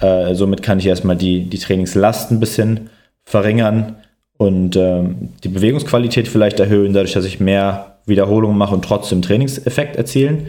äh, 0.00 0.34
somit 0.34 0.62
kann 0.62 0.78
ich 0.78 0.86
erstmal 0.86 1.16
die, 1.16 1.44
die 1.44 1.58
Trainingslast 1.58 2.30
ein 2.30 2.40
bisschen 2.40 2.90
verringern 3.24 3.96
und 4.36 4.76
ähm, 4.76 5.30
die 5.42 5.48
Bewegungsqualität 5.48 6.28
vielleicht 6.28 6.60
erhöhen, 6.60 6.92
dadurch, 6.92 7.14
dass 7.14 7.24
ich 7.24 7.40
mehr 7.40 7.98
Wiederholungen 8.04 8.58
mache 8.58 8.74
und 8.74 8.84
trotzdem 8.84 9.22
Trainingseffekt 9.22 9.96
erzielen. 9.96 10.48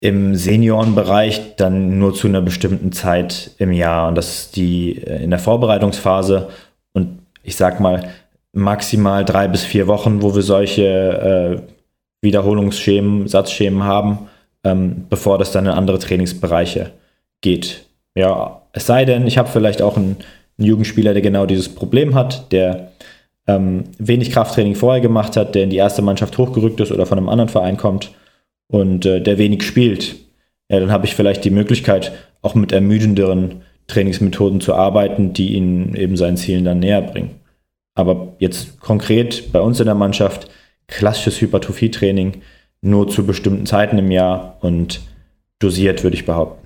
Im 0.00 0.34
Seniorenbereich 0.34 1.54
dann 1.56 1.98
nur 1.98 2.12
zu 2.12 2.26
einer 2.26 2.42
bestimmten 2.42 2.90
Zeit 2.90 3.52
im 3.58 3.72
Jahr 3.72 4.08
und 4.08 4.16
das 4.16 4.34
ist 4.34 4.56
die 4.56 4.98
äh, 4.98 5.22
in 5.22 5.30
der 5.30 5.38
Vorbereitungsphase 5.38 6.48
und 6.92 7.20
ich 7.44 7.56
sag 7.56 7.78
mal 7.78 8.10
maximal 8.52 9.24
drei 9.24 9.48
bis 9.48 9.64
vier 9.64 9.86
Wochen, 9.86 10.20
wo 10.20 10.34
wir 10.34 10.42
solche 10.42 10.82
äh, 10.82 11.72
Wiederholungsschemen, 12.20 13.28
Satzschemen 13.28 13.84
haben, 13.84 14.28
ähm, 14.64 15.06
bevor 15.08 15.38
das 15.38 15.52
dann 15.52 15.66
in 15.66 15.72
andere 15.72 16.00
Trainingsbereiche 16.00 16.90
geht 17.40 17.86
ja, 18.14 18.62
es 18.72 18.86
sei 18.86 19.04
denn, 19.04 19.26
ich 19.26 19.38
habe 19.38 19.48
vielleicht 19.48 19.82
auch 19.82 19.96
einen, 19.96 20.16
einen, 20.58 20.68
Jugendspieler, 20.68 21.12
der 21.12 21.22
genau 21.22 21.46
dieses 21.46 21.68
Problem 21.68 22.14
hat, 22.14 22.52
der 22.52 22.92
ähm, 23.46 23.84
wenig 23.98 24.30
Krafttraining 24.30 24.74
vorher 24.74 25.00
gemacht 25.00 25.36
hat, 25.36 25.54
der 25.54 25.64
in 25.64 25.70
die 25.70 25.76
erste 25.76 26.02
Mannschaft 26.02 26.36
hochgerückt 26.38 26.80
ist 26.80 26.92
oder 26.92 27.06
von 27.06 27.18
einem 27.18 27.28
anderen 27.28 27.48
Verein 27.48 27.76
kommt 27.76 28.12
und 28.68 29.06
äh, 29.06 29.20
der 29.20 29.38
wenig 29.38 29.62
spielt. 29.62 30.16
Ja, 30.68 30.80
dann 30.80 30.92
habe 30.92 31.06
ich 31.06 31.14
vielleicht 31.14 31.44
die 31.44 31.50
Möglichkeit, 31.50 32.12
auch 32.40 32.54
mit 32.54 32.72
ermüdenderen 32.72 33.62
Trainingsmethoden 33.88 34.60
zu 34.60 34.74
arbeiten, 34.74 35.32
die 35.32 35.54
ihn 35.54 35.94
eben 35.94 36.16
seinen 36.16 36.36
Zielen 36.36 36.64
dann 36.64 36.80
näher 36.80 37.02
bringen. 37.02 37.40
Aber 37.94 38.34
jetzt 38.38 38.80
konkret 38.80 39.52
bei 39.52 39.60
uns 39.60 39.80
in 39.80 39.86
der 39.86 39.94
Mannschaft 39.94 40.48
klassisches 40.86 41.40
Hypertrophie-Training 41.40 42.42
nur 42.80 43.08
zu 43.08 43.26
bestimmten 43.26 43.66
Zeiten 43.66 43.98
im 43.98 44.10
Jahr 44.10 44.58
und 44.60 45.00
dosiert, 45.58 46.02
würde 46.02 46.16
ich 46.16 46.26
behaupten. 46.26 46.61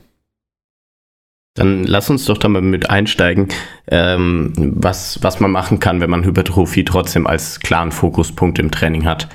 Dann 1.56 1.84
lass 1.84 2.10
uns 2.10 2.24
doch 2.26 2.38
da 2.38 2.48
mal 2.48 2.62
mit 2.62 2.88
einsteigen, 2.88 3.48
ähm, 3.88 4.52
was, 4.56 5.18
was 5.22 5.40
man 5.40 5.50
machen 5.50 5.80
kann, 5.80 6.00
wenn 6.00 6.10
man 6.10 6.24
Hypertrophie 6.24 6.84
trotzdem 6.84 7.26
als 7.26 7.60
klaren 7.60 7.92
Fokuspunkt 7.92 8.58
im 8.58 8.70
Training 8.70 9.04
hat. 9.04 9.28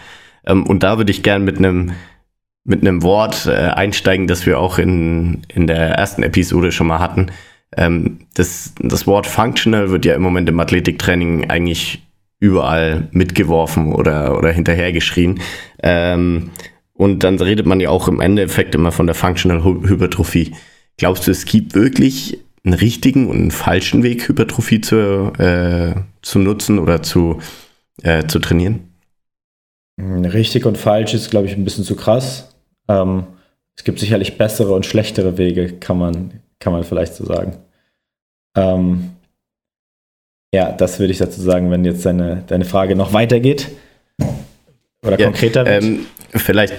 Ähm, 0.46 0.66
und 0.66 0.84
da 0.84 0.98
würde 0.98 1.12
ich 1.12 1.24
gerne 1.24 1.44
mit 1.44 1.58
einem 1.58 1.92
mit 2.64 2.82
einem 2.82 3.02
Wort 3.02 3.48
äh, 3.48 3.52
einsteigen, 3.52 4.28
das 4.28 4.46
wir 4.46 4.60
auch 4.60 4.78
in, 4.78 5.42
in 5.48 5.66
der 5.66 5.96
ersten 5.96 6.22
Episode 6.22 6.72
schon 6.72 6.88
mal 6.88 7.00
hatten. 7.00 7.32
Ähm, 7.76 8.28
das, 8.36 8.74
das 8.80 9.08
Wort 9.08 9.26
functional 9.26 9.90
wird 9.90 10.06
ja 10.06 10.14
im 10.14 10.22
Moment 10.22 10.48
im 10.50 10.60
Athletiktraining 10.60 11.50
eigentlich 11.50 12.04
überall 12.40 13.08
mitgeworfen 13.12 13.94
oder, 13.94 14.38
oder 14.38 14.52
hinterhergeschrien. 14.52 15.40
Ähm, 15.82 16.52
und 16.94 17.24
dann 17.24 17.40
redet 17.40 17.66
man 17.66 17.80
ja 17.80 17.90
auch 17.90 18.08
im 18.08 18.20
Endeffekt 18.20 18.76
immer 18.76 18.92
von 18.92 19.08
der 19.08 19.16
Functional 19.16 19.64
Hypertrophie. 19.64 20.54
Glaubst 20.98 21.28
du, 21.28 21.32
es 21.32 21.46
gibt 21.46 21.74
wirklich 21.74 22.40
einen 22.64 22.74
richtigen 22.76 23.28
und 23.28 23.38
einen 23.38 23.52
falschen 23.52 24.04
Weg, 24.04 24.28
Hypertrophie 24.28 24.82
zu, 24.82 25.34
äh, 25.38 25.96
zu 26.22 26.40
nutzen 26.40 26.80
oder 26.80 27.02
zu, 27.02 27.40
äh, 28.04 28.28
zu 28.28 28.40
trainieren? 28.40 28.92
Hm, 30.00 30.26
richtig 30.26 30.66
und 30.66 30.78
falsch 30.78 31.14
ist, 31.14 31.32
glaube 31.32 31.48
ich, 31.48 31.54
ein 31.54 31.64
bisschen 31.64 31.84
zu 31.84 31.96
krass. 31.96 32.56
Ähm, 32.88 33.26
es 33.76 33.84
gibt 33.84 34.00
sicherlich 34.00 34.38
bessere 34.38 34.74
und 34.74 34.86
schlechtere 34.86 35.38
Wege, 35.38 35.74
kann 35.80 35.98
man, 35.98 36.42
kann 36.60 36.74
man 36.74 36.84
vielleicht 36.84 37.16
so 37.16 37.26
sagen. 37.26 37.58
Ähm, 38.56 39.12
ja, 40.54 40.72
das 40.72 41.00
würde 41.00 41.14
ich 41.14 41.20
dazu 41.20 41.42
sagen, 41.42 41.72
wenn 41.72 41.86
jetzt 41.86 42.06
deine, 42.06 42.44
deine 42.48 42.66
Frage 42.66 42.96
noch 42.96 43.14
weitergeht 43.14 43.70
oder 45.06 45.18
ja, 45.18 45.26
konkreter 45.26 45.66
wird. 45.66 45.84
Ähm, 45.84 46.06
vielleicht 46.34 46.74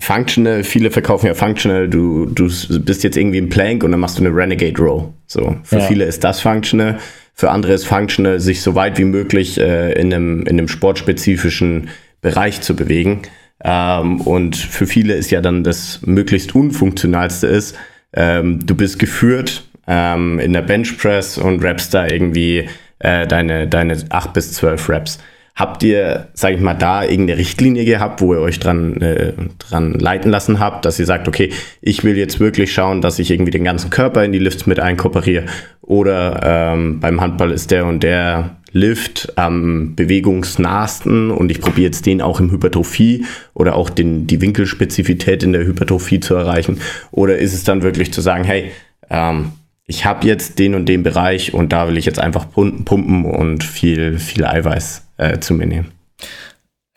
Functional, 0.00 0.64
viele 0.64 0.90
verkaufen 0.90 1.26
ja 1.26 1.34
Functional, 1.34 1.88
du, 1.88 2.26
du 2.26 2.50
bist 2.80 3.04
jetzt 3.04 3.16
irgendwie 3.16 3.38
im 3.38 3.48
Plank 3.48 3.84
und 3.84 3.92
dann 3.92 4.00
machst 4.00 4.18
du 4.18 4.24
eine 4.24 4.34
Renegade 4.34 4.76
Row. 4.78 5.10
So, 5.26 5.56
für 5.62 5.78
ja. 5.78 5.84
viele 5.86 6.04
ist 6.04 6.24
das 6.24 6.40
Functional, 6.40 6.98
für 7.32 7.50
andere 7.50 7.72
ist 7.72 7.86
Functional, 7.86 8.40
sich 8.40 8.60
so 8.60 8.74
weit 8.74 8.98
wie 8.98 9.04
möglich 9.04 9.58
äh, 9.58 9.92
in, 9.92 10.12
einem, 10.12 10.40
in 10.42 10.58
einem 10.58 10.68
sportspezifischen 10.68 11.88
Bereich 12.20 12.60
zu 12.60 12.76
bewegen. 12.76 13.22
Ähm, 13.62 14.20
und 14.20 14.56
für 14.56 14.86
viele 14.86 15.14
ist 15.14 15.30
ja 15.30 15.40
dann 15.40 15.64
das 15.64 16.00
möglichst 16.04 16.54
unfunktionalste 16.54 17.46
ist, 17.46 17.76
ähm, 18.12 18.64
du 18.64 18.74
bist 18.74 18.98
geführt 18.98 19.64
ähm, 19.86 20.38
in 20.38 20.52
der 20.52 20.62
Benchpress 20.62 21.38
und 21.38 21.62
rappst 21.64 21.94
da 21.94 22.06
irgendwie 22.06 22.68
äh, 22.98 23.26
deine, 23.26 23.66
deine 23.66 23.98
8 24.08 24.32
bis 24.32 24.52
12 24.52 24.88
Raps. 24.88 25.18
Habt 25.56 25.84
ihr, 25.84 26.28
sage 26.34 26.56
ich 26.56 26.60
mal, 26.60 26.74
da 26.74 27.04
irgendeine 27.04 27.38
Richtlinie 27.38 27.84
gehabt, 27.84 28.20
wo 28.20 28.34
ihr 28.34 28.40
euch 28.40 28.58
dran, 28.58 29.00
äh, 29.00 29.34
dran 29.58 29.92
leiten 29.94 30.30
lassen 30.30 30.58
habt, 30.58 30.84
dass 30.84 30.98
ihr 30.98 31.06
sagt, 31.06 31.28
okay, 31.28 31.50
ich 31.80 32.02
will 32.02 32.16
jetzt 32.16 32.40
wirklich 32.40 32.72
schauen, 32.72 33.00
dass 33.00 33.20
ich 33.20 33.30
irgendwie 33.30 33.52
den 33.52 33.62
ganzen 33.62 33.90
Körper 33.90 34.24
in 34.24 34.32
die 34.32 34.40
Lifts 34.40 34.66
mit 34.66 34.80
einkooperiere 34.80 35.46
oder 35.80 36.40
ähm, 36.42 36.98
beim 36.98 37.20
Handball 37.20 37.52
ist 37.52 37.70
der 37.70 37.86
und 37.86 38.02
der 38.02 38.56
Lift 38.72 39.32
am 39.36 39.94
bewegungsnahsten 39.94 41.30
und 41.30 41.52
ich 41.52 41.60
probiere 41.60 41.86
jetzt 41.86 42.06
den 42.06 42.20
auch 42.20 42.40
im 42.40 42.50
Hypertrophie 42.50 43.24
oder 43.54 43.76
auch 43.76 43.88
den, 43.88 44.26
die 44.26 44.40
Winkelspezifität 44.40 45.44
in 45.44 45.52
der 45.52 45.64
Hypertrophie 45.64 46.18
zu 46.18 46.34
erreichen? 46.34 46.80
Oder 47.12 47.38
ist 47.38 47.54
es 47.54 47.62
dann 47.62 47.82
wirklich 47.82 48.12
zu 48.12 48.20
sagen, 48.20 48.42
hey, 48.42 48.72
ähm, 49.08 49.52
ich 49.86 50.04
habe 50.04 50.26
jetzt 50.26 50.58
den 50.58 50.74
und 50.74 50.88
den 50.88 51.04
Bereich 51.04 51.54
und 51.54 51.72
da 51.72 51.86
will 51.86 51.96
ich 51.96 52.06
jetzt 52.06 52.18
einfach 52.18 52.50
pumpen 52.50 53.24
und 53.24 53.62
viel, 53.62 54.18
viel 54.18 54.44
Eiweiß 54.44 55.03
äh, 55.16 55.38
zu 55.38 55.54
mir 55.54 55.66
nehmen. 55.66 55.92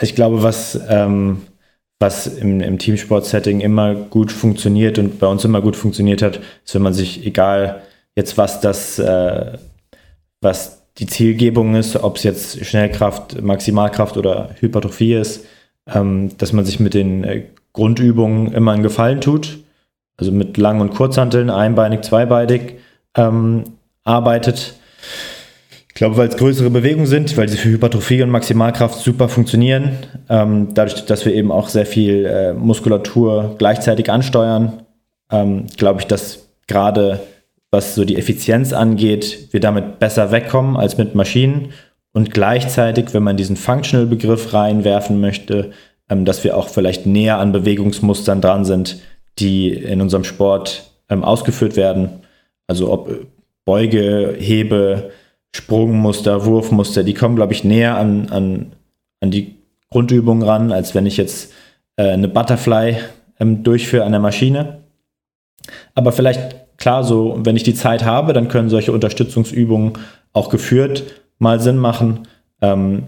Ich 0.02 0.16
glaube, 0.16 0.44
was, 0.44 0.80
ähm, 0.90 1.42
was 2.00 2.28
im, 2.28 2.62
im 2.62 2.78
Teamsport-Setting 2.78 3.62
immer 3.62 3.96
gut 3.96 4.32
funktioniert 4.32 5.00
und 5.00 5.20
bei 5.20 5.28
uns 5.28 5.44
immer 5.44 5.62
gut 5.62 5.76
funktioniert 5.76 6.22
hat, 6.22 6.40
ist, 6.66 6.76
wenn 6.76 6.84
man 6.84 6.94
sich, 6.94 7.26
egal 7.26 7.82
jetzt 8.16 8.38
was 8.38 8.62
das, 8.62 9.00
äh, 9.00 9.58
was 10.42 10.84
die 10.98 11.08
Zielgebung 11.08 11.76
ist, 11.76 11.96
ob 11.96 12.18
es 12.18 12.24
jetzt 12.24 12.66
Schnellkraft, 12.66 13.42
Maximalkraft 13.42 14.18
oder 14.18 14.50
Hypertrophie 14.60 15.14
ist, 15.14 15.46
ähm, 15.88 16.38
dass 16.38 16.54
man 16.54 16.66
sich 16.66 16.80
mit 16.80 16.94
den 16.94 17.24
äh, 17.24 17.44
Grundübungen 17.74 18.54
immer 18.54 18.72
einen 18.72 18.84
Gefallen 18.84 19.22
tut. 19.22 19.60
Also 20.18 20.32
mit 20.32 20.58
Lang- 20.58 20.82
und 20.82 20.96
Kurzhanteln, 20.96 21.52
einbeinig, 21.52 22.02
zweibeinig 22.02 22.76
ähm, 23.16 23.66
arbeitet 24.04 24.74
glaube, 25.98 26.18
weil 26.18 26.28
es 26.28 26.38
größere 26.38 26.70
Bewegungen 26.70 27.08
sind, 27.08 27.36
weil 27.38 27.50
sie 27.50 27.58
für 27.58 27.70
Hypertrophie 27.70 28.22
und 28.22 28.30
Maximalkraft 28.30 29.00
super 29.00 29.30
funktionieren. 29.30 29.98
Ähm, 30.30 30.70
dadurch, 30.74 31.06
dass 31.06 31.26
wir 31.26 31.34
eben 31.34 31.52
auch 31.52 31.70
sehr 31.70 31.86
viel 31.86 32.26
äh, 32.26 32.54
Muskulatur 32.54 33.56
gleichzeitig 33.58 34.12
ansteuern, 34.12 34.84
ähm, 35.32 35.66
glaube 35.76 36.02
ich, 36.02 36.08
dass 36.08 36.50
gerade 36.68 37.20
was 37.72 37.96
so 37.96 38.06
die 38.06 38.18
Effizienz 38.18 38.74
angeht, 38.74 39.50
wir 39.52 39.60
damit 39.60 40.00
besser 40.00 40.32
wegkommen 40.32 40.78
als 40.78 40.98
mit 40.98 41.16
Maschinen. 41.16 41.70
Und 42.14 42.32
gleichzeitig, 42.32 43.14
wenn 43.14 43.24
man 43.24 43.38
diesen 43.38 43.58
Functional-Begriff 43.58 44.54
reinwerfen 44.54 45.20
möchte, 45.20 45.72
ähm, 46.10 46.26
dass 46.26 46.44
wir 46.44 46.58
auch 46.58 46.70
vielleicht 46.70 47.06
näher 47.06 47.40
an 47.40 47.52
Bewegungsmustern 47.52 48.40
dran 48.40 48.66
sind, 48.66 49.00
die 49.40 49.74
in 49.74 50.02
unserem 50.02 50.24
Sport 50.24 50.92
ähm, 51.10 51.24
ausgeführt 51.24 51.76
werden. 51.76 52.22
Also 52.68 52.92
ob 52.92 53.10
Beuge, 53.66 54.36
Hebe, 54.38 55.12
Sprungmuster, 55.58 56.46
Wurfmuster, 56.46 57.04
die 57.04 57.16
kommen, 57.16 57.36
glaube 57.36 57.54
ich, 57.54 57.64
näher 57.64 57.98
an, 57.98 58.30
an, 58.30 58.74
an 59.22 59.32
die 59.32 59.56
Grundübungen 59.90 60.48
ran, 60.48 60.72
als 60.72 60.94
wenn 60.94 61.08
ich 61.08 61.18
jetzt 61.18 61.52
äh, 61.96 62.10
eine 62.10 62.28
Butterfly 62.28 62.98
ähm, 63.40 63.64
durchführe 63.64 64.06
an 64.06 64.12
der 64.12 64.22
Maschine. 64.22 64.84
Aber 65.96 66.12
vielleicht, 66.12 66.78
klar, 66.78 67.04
so, 67.04 67.40
wenn 67.40 67.56
ich 67.56 67.64
die 67.64 67.74
Zeit 67.74 68.06
habe, 68.06 68.34
dann 68.34 68.50
können 68.50 68.70
solche 68.70 68.92
Unterstützungsübungen 68.92 69.94
auch 70.32 70.50
geführt 70.50 71.04
mal 71.40 71.60
Sinn 71.60 71.78
machen. 71.78 72.28
Ähm, 72.62 73.06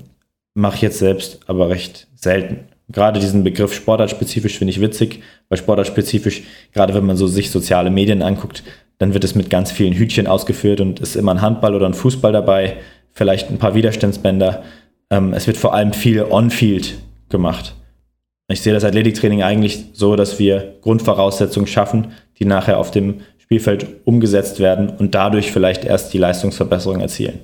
Mache 0.55 0.75
ich 0.75 0.81
jetzt 0.81 0.99
selbst 0.99 1.39
aber 1.47 1.69
recht 1.69 2.07
selten. 2.15 2.67
Gerade 2.89 3.19
diesen 3.19 3.43
Begriff 3.43 3.73
sportartspezifisch 3.73 4.57
finde 4.57 4.71
ich 4.71 4.81
witzig, 4.81 5.21
weil 5.47 5.59
sportartspezifisch, 5.59 6.43
gerade 6.73 6.93
wenn 6.95 7.05
man 7.05 7.15
so 7.15 7.27
sich 7.27 7.51
soziale 7.51 7.91
Medien 7.91 8.23
anguckt, 8.23 8.63
dann 8.99 9.13
wird 9.13 9.23
es 9.23 9.33
mit 9.33 9.49
ganz 9.49 9.71
vielen 9.71 9.93
Hütchen 9.93 10.27
ausgeführt 10.27 10.81
und 10.81 10.99
ist 10.99 11.15
immer 11.15 11.33
ein 11.33 11.41
Handball 11.41 11.73
oder 11.73 11.87
ein 11.87 11.93
Fußball 11.93 12.31
dabei, 12.31 12.77
vielleicht 13.13 13.49
ein 13.49 13.57
paar 13.57 13.73
Widerstandsbänder. 13.73 14.63
Ähm, 15.09 15.33
es 15.33 15.47
wird 15.47 15.57
vor 15.57 15.73
allem 15.73 15.93
viel 15.93 16.21
on-field 16.23 16.99
gemacht. 17.29 17.75
Ich 18.49 18.61
sehe 18.61 18.73
das 18.73 18.83
Athletiktraining 18.83 19.41
eigentlich 19.41 19.85
so, 19.93 20.15
dass 20.15 20.37
wir 20.37 20.75
Grundvoraussetzungen 20.81 21.67
schaffen, 21.67 22.11
die 22.39 22.45
nachher 22.45 22.77
auf 22.77 22.91
dem 22.91 23.21
Spielfeld 23.37 23.87
umgesetzt 24.05 24.59
werden 24.59 24.89
und 24.89 25.15
dadurch 25.15 25.51
vielleicht 25.51 25.85
erst 25.85 26.13
die 26.13 26.17
Leistungsverbesserung 26.17 26.99
erzielen. 26.99 27.39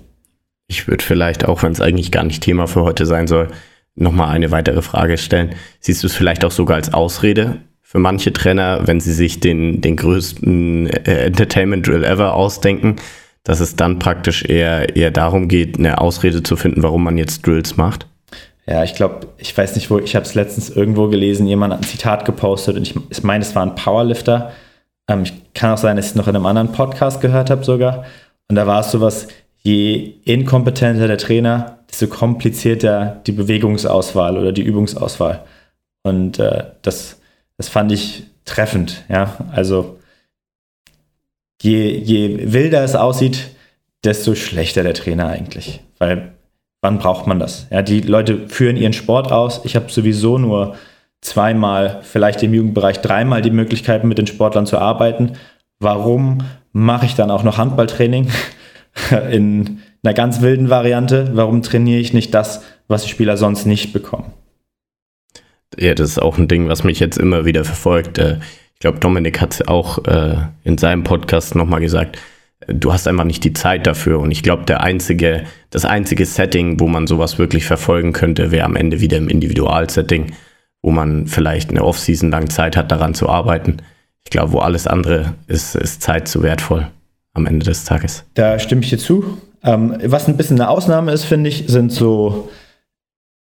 Ich 0.68 0.88
würde 0.88 1.04
vielleicht, 1.04 1.46
auch 1.46 1.64
wenn 1.64 1.72
es 1.72 1.82
eigentlich 1.82 2.12
gar 2.12 2.24
nicht 2.24 2.44
Thema 2.44 2.68
für 2.68 2.84
heute 2.84 3.06
sein 3.06 3.28
soll, 3.28 3.50
nochmal 3.94 4.30
eine 4.30 4.52
weitere 4.52 4.82
Frage 4.82 5.18
stellen. 5.18 5.56
Siehst 5.80 6.04
du 6.04 6.08
es 6.08 6.16
vielleicht 6.16 6.44
auch 6.44 6.52
sogar 6.52 6.78
als 6.78 6.94
Ausrede 6.94 7.62
für 7.96 8.00
manche 8.00 8.34
Trainer, 8.34 8.86
wenn 8.86 9.00
sie 9.00 9.14
sich 9.14 9.40
den, 9.40 9.80
den 9.80 9.96
größten 9.96 10.88
äh, 10.88 11.28
Entertainment 11.28 11.88
Drill 11.88 12.04
ever 12.04 12.34
ausdenken, 12.34 12.98
dass 13.46 13.62
es 13.62 13.78
dann 13.78 14.00
praktisch 14.00 14.44
eher, 14.44 14.98
eher 14.98 15.12
darum 15.12 15.48
geht, 15.48 15.80
eine 15.80 16.02
Ausrede 16.02 16.44
zu 16.44 16.58
finden, 16.58 16.84
warum 16.84 17.06
man 17.06 17.18
jetzt 17.18 17.48
Drills 17.48 17.78
macht? 17.78 18.06
Ja, 18.68 18.84
ich 18.84 18.96
glaube, 18.96 19.28
ich 19.38 19.58
weiß 19.58 19.76
nicht 19.76 19.90
wo, 19.90 19.98
ich 20.00 20.14
habe 20.14 20.26
es 20.26 20.36
letztens 20.36 20.70
irgendwo 20.70 21.08
gelesen, 21.08 21.48
jemand 21.48 21.72
hat 21.74 21.84
ein 21.84 21.88
Zitat 21.88 22.26
gepostet 22.26 22.76
und 22.76 22.82
ich, 22.82 22.96
ich 23.12 23.24
meine, 23.24 23.46
es 23.46 23.56
war 23.56 23.64
ein 23.64 23.76
Powerlifter. 23.76 24.52
Ähm, 25.08 25.24
ich 25.24 25.32
kann 25.54 25.72
auch 25.72 25.78
sein, 25.78 25.96
dass 25.96 26.08
ich 26.08 26.12
es 26.12 26.16
noch 26.18 26.28
in 26.28 26.36
einem 26.36 26.48
anderen 26.48 26.74
Podcast 26.74 27.22
gehört 27.22 27.50
habe 27.50 27.64
sogar. 27.64 28.04
Und 28.50 28.58
da 28.58 28.68
war 28.68 28.82
es 28.82 28.92
sowas, 28.92 29.30
je 29.64 30.16
inkompetenter 30.26 31.08
der 31.08 31.18
Trainer, 31.18 31.80
desto 31.90 32.08
komplizierter 32.08 33.22
die 33.26 33.32
Bewegungsauswahl 33.32 34.38
oder 34.38 34.52
die 34.52 34.64
Übungsauswahl. 34.64 35.46
Und 36.04 36.40
äh, 36.40 36.66
das, 36.82 37.22
das 37.58 37.70
fand 37.70 37.92
ich 37.92 38.24
treffend, 38.46 39.04
ja. 39.10 39.38
Also 39.52 40.00
je, 41.62 41.98
je 41.98 42.54
wilder 42.54 42.84
es 42.84 42.96
aussieht, 42.96 43.50
desto 44.04 44.36
schlechter 44.36 44.84
der 44.84 44.94
Trainer 44.94 45.28
eigentlich. 45.28 45.82
Weil 45.98 46.34
wann 46.82 47.00
braucht 47.00 47.28
man 47.28 47.40
das? 47.40 47.68
Ja, 47.72 47.82
die 47.82 48.02
Leute 48.02 48.48
führen 48.48 48.78
ihren 48.78 48.94
Sport 48.94 49.32
aus. 49.32 49.62
Ich 49.66 49.76
habe 49.76 49.92
sowieso 49.92 50.38
nur 50.38 50.76
zweimal, 51.22 52.02
vielleicht 52.04 52.44
im 52.44 52.54
Jugendbereich 52.54 53.02
dreimal 53.02 53.42
die 53.42 53.52
Möglichkeit, 53.52 54.04
mit 54.04 54.18
den 54.18 54.28
Sportlern 54.28 54.68
zu 54.68 54.78
arbeiten. 54.78 55.34
Warum 55.80 56.40
mache 56.72 57.06
ich 57.06 57.16
dann 57.16 57.32
auch 57.32 57.44
noch 57.44 57.58
Handballtraining 57.58 58.30
in 59.32 59.80
einer 60.04 60.14
ganz 60.14 60.42
wilden 60.42 60.70
Variante? 60.70 61.32
Warum 61.34 61.64
trainiere 61.64 62.00
ich 62.00 62.14
nicht 62.14 62.34
das, 62.34 62.64
was 62.88 63.04
die 63.04 63.10
Spieler 63.10 63.38
sonst 63.38 63.66
nicht 63.66 63.92
bekommen? 63.92 64.32
Ja, 65.78 65.94
das 65.94 66.12
ist 66.12 66.22
auch 66.22 66.38
ein 66.38 66.48
Ding, 66.48 66.68
was 66.68 66.84
mich 66.84 67.00
jetzt 67.00 67.18
immer 67.18 67.46
wieder 67.46 67.66
verfolgt. 67.66 68.18
Äh, 68.18 68.40
ich 68.74 68.80
glaube, 68.80 69.00
Dominik 69.00 69.42
hat 69.42 69.54
es 69.54 69.68
auch 69.68 70.06
äh, 70.06 70.38
in 70.64 70.78
seinem 70.78 71.04
Podcast 71.04 71.56
nochmal 71.56 71.82
gesagt 71.82 72.18
du 72.68 72.94
hast 72.94 73.08
einfach 73.08 73.24
nicht 73.24 73.44
die 73.44 73.54
Zeit 73.54 73.88
dafür. 73.88 74.20
Und 74.20 74.32
ich 74.32 74.44
glaube, 74.44 74.66
der 74.66 74.82
einzige, 74.82 75.44
das 75.70 75.86
einzige 75.86 76.26
Setting, 76.26 76.80
wo 76.80 76.88
man 76.88 77.08
sowas 77.08 77.38
wirklich 77.38 77.66
verfolgen 77.66 78.14
könnte, 78.14 78.52
wäre 78.52 78.66
am 78.66 78.76
Ende 78.76 79.02
wieder 79.02 79.18
im 79.18 79.30
Individualsetting, 79.30 80.34
wo 80.82 80.92
man 80.92 81.28
vielleicht 81.28 81.70
eine 81.70 81.84
Offseason 81.84 82.32
lang 82.32 82.50
Zeit 82.50 82.78
hat, 82.78 82.92
daran 82.92 83.14
zu 83.14 83.30
arbeiten. 83.30 83.78
Ich 84.24 84.32
glaube, 84.32 84.54
wo 84.54 84.60
alles 84.60 84.88
andere 84.88 85.34
ist, 85.48 85.76
ist 85.76 86.02
Zeit 86.02 86.28
zu 86.28 86.42
wertvoll 86.42 86.88
am 87.34 87.46
Ende 87.46 87.66
des 87.66 87.84
Tages. 87.84 88.24
Da 88.34 88.58
stimme 88.60 88.82
ich 88.82 88.90
dir 88.90 88.98
zu. 88.98 89.38
Ähm, 89.64 89.98
was 90.06 90.28
ein 90.28 90.38
bisschen 90.38 90.60
eine 90.60 90.70
Ausnahme 90.70 91.12
ist, 91.12 91.26
finde 91.26 91.50
ich, 91.50 91.66
sind 91.68 91.92
so 91.92 92.50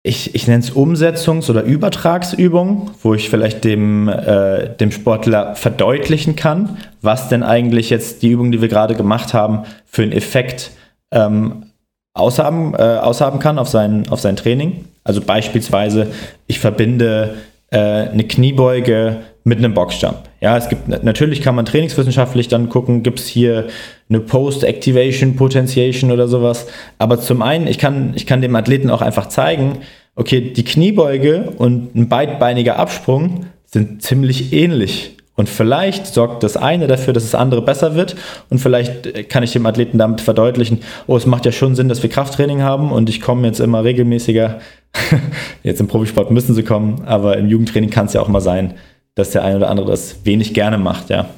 ich, 0.09 0.33
ich 0.33 0.47
nenne 0.47 0.63
es 0.63 0.71
Umsetzungs- 0.71 1.51
oder 1.51 1.61
Übertragsübungen, 1.61 2.89
wo 3.03 3.13
ich 3.13 3.29
vielleicht 3.29 3.63
dem, 3.63 4.09
äh, 4.09 4.75
dem 4.75 4.91
Sportler 4.91 5.55
verdeutlichen 5.55 6.35
kann, 6.35 6.77
was 7.01 7.29
denn 7.29 7.43
eigentlich 7.43 7.91
jetzt 7.91 8.23
die 8.23 8.29
Übung, 8.29 8.51
die 8.51 8.59
wir 8.59 8.69
gerade 8.69 8.95
gemacht 8.95 9.35
haben, 9.35 9.65
für 9.85 10.01
einen 10.01 10.11
Effekt 10.11 10.71
ähm, 11.11 11.67
aushaben, 12.15 12.73
äh, 12.73 12.77
aushaben 12.77 13.37
kann 13.39 13.59
auf 13.59 13.69
sein, 13.69 14.09
auf 14.09 14.19
sein 14.19 14.35
Training. 14.35 14.85
Also 15.03 15.21
beispielsweise, 15.21 16.07
ich 16.47 16.59
verbinde 16.59 17.35
äh, 17.69 17.77
eine 17.77 18.23
Kniebeuge 18.23 19.17
mit 19.43 19.59
einem 19.59 19.75
Boxjump. 19.75 20.28
Ja, 20.41 20.55
es 20.55 20.69
gibt 20.69 20.87
natürlich 20.87 21.41
kann 21.41 21.55
man 21.55 21.65
trainingswissenschaftlich 21.65 22.47
dann 22.47 22.69
gucken, 22.69 23.03
gibt 23.03 23.19
es 23.19 23.27
hier 23.27 23.67
eine 24.09 24.21
Post-Activation, 24.21 25.35
Potentiation 25.35 26.11
oder 26.11 26.27
sowas. 26.27 26.67
Aber 26.97 27.19
zum 27.19 27.41
einen, 27.41 27.67
ich 27.67 27.77
kann, 27.77 28.13
ich 28.15 28.25
kann 28.25 28.41
dem 28.41 28.55
Athleten 28.55 28.89
auch 28.89 29.01
einfach 29.01 29.27
zeigen, 29.27 29.79
okay, 30.15 30.41
die 30.41 30.63
Kniebeuge 30.63 31.53
und 31.57 31.93
ein 31.95 32.07
beidbeiniger 32.07 32.77
Absprung 32.77 33.47
sind 33.65 34.01
ziemlich 34.01 34.53
ähnlich. 34.53 35.17
Und 35.35 35.47
vielleicht 35.47 36.05
sorgt 36.05 36.43
das 36.43 36.57
eine 36.57 36.87
dafür, 36.87 37.13
dass 37.13 37.23
das 37.23 37.33
andere 37.33 37.61
besser 37.61 37.95
wird. 37.95 38.17
Und 38.49 38.59
vielleicht 38.59 39.29
kann 39.29 39.41
ich 39.41 39.53
dem 39.53 39.65
Athleten 39.65 39.97
damit 39.97 40.19
verdeutlichen, 40.19 40.79
oh, 41.07 41.15
es 41.15 41.25
macht 41.25 41.45
ja 41.45 41.53
schon 41.53 41.75
Sinn, 41.75 41.87
dass 41.87 42.03
wir 42.03 42.09
Krafttraining 42.09 42.61
haben 42.61 42.91
und 42.91 43.09
ich 43.09 43.21
komme 43.21 43.47
jetzt 43.47 43.61
immer 43.61 43.85
regelmäßiger. 43.85 44.59
jetzt 45.63 45.79
im 45.79 45.87
Profisport 45.87 46.31
müssen 46.31 46.55
sie 46.55 46.63
kommen, 46.63 47.03
aber 47.05 47.37
im 47.37 47.47
Jugendtraining 47.47 47.89
kann 47.89 48.07
es 48.07 48.13
ja 48.13 48.21
auch 48.21 48.27
mal 48.27 48.41
sein, 48.41 48.73
dass 49.19 49.31
der 49.31 49.43
eine 49.43 49.57
oder 49.57 49.69
andere 49.69 49.87
das 49.87 50.25
wenig 50.25 50.53
gerne 50.53 50.77
macht, 50.77 51.09
ja. 51.09 51.29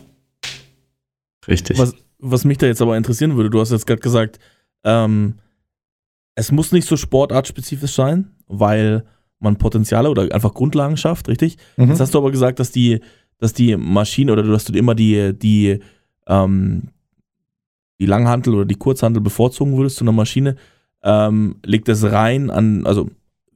Richtig. 1.47 1.77
Was, 1.77 1.95
was 2.19 2.45
mich 2.45 2.57
da 2.57 2.67
jetzt 2.67 2.81
aber 2.81 2.95
interessieren 2.95 3.35
würde, 3.35 3.49
du 3.49 3.59
hast 3.59 3.71
jetzt 3.71 3.87
gerade 3.87 4.01
gesagt, 4.01 4.39
ähm, 4.83 5.35
es 6.35 6.51
muss 6.51 6.71
nicht 6.71 6.87
so 6.87 6.95
sportartspezifisch 6.95 7.93
sein, 7.93 8.31
weil 8.47 9.03
man 9.39 9.57
Potenziale 9.57 10.09
oder 10.09 10.33
einfach 10.33 10.53
Grundlagen 10.53 10.97
schafft, 10.97 11.27
richtig? 11.27 11.57
Mhm. 11.77 11.89
Jetzt 11.89 11.99
hast 11.99 12.13
du 12.13 12.19
aber 12.19 12.31
gesagt, 12.31 12.59
dass 12.59 12.71
die, 12.71 13.01
dass 13.37 13.53
die 13.53 13.75
Maschine 13.75 14.31
oder 14.31 14.43
dass 14.43 14.65
du 14.65 14.73
immer 14.73 14.95
die, 14.95 15.33
die, 15.37 15.79
ähm, 16.27 16.89
die 17.99 18.05
Langhantel 18.05 18.53
oder 18.53 18.65
die 18.65 18.75
Kurzhantel 18.75 19.21
bevorzugen 19.21 19.77
würdest 19.77 19.97
zu 19.97 20.03
einer 20.03 20.11
Maschine. 20.11 20.55
Ähm, 21.03 21.55
legt 21.65 21.87
das 21.87 22.03
rein 22.03 22.51
an, 22.51 22.85
also 22.85 23.09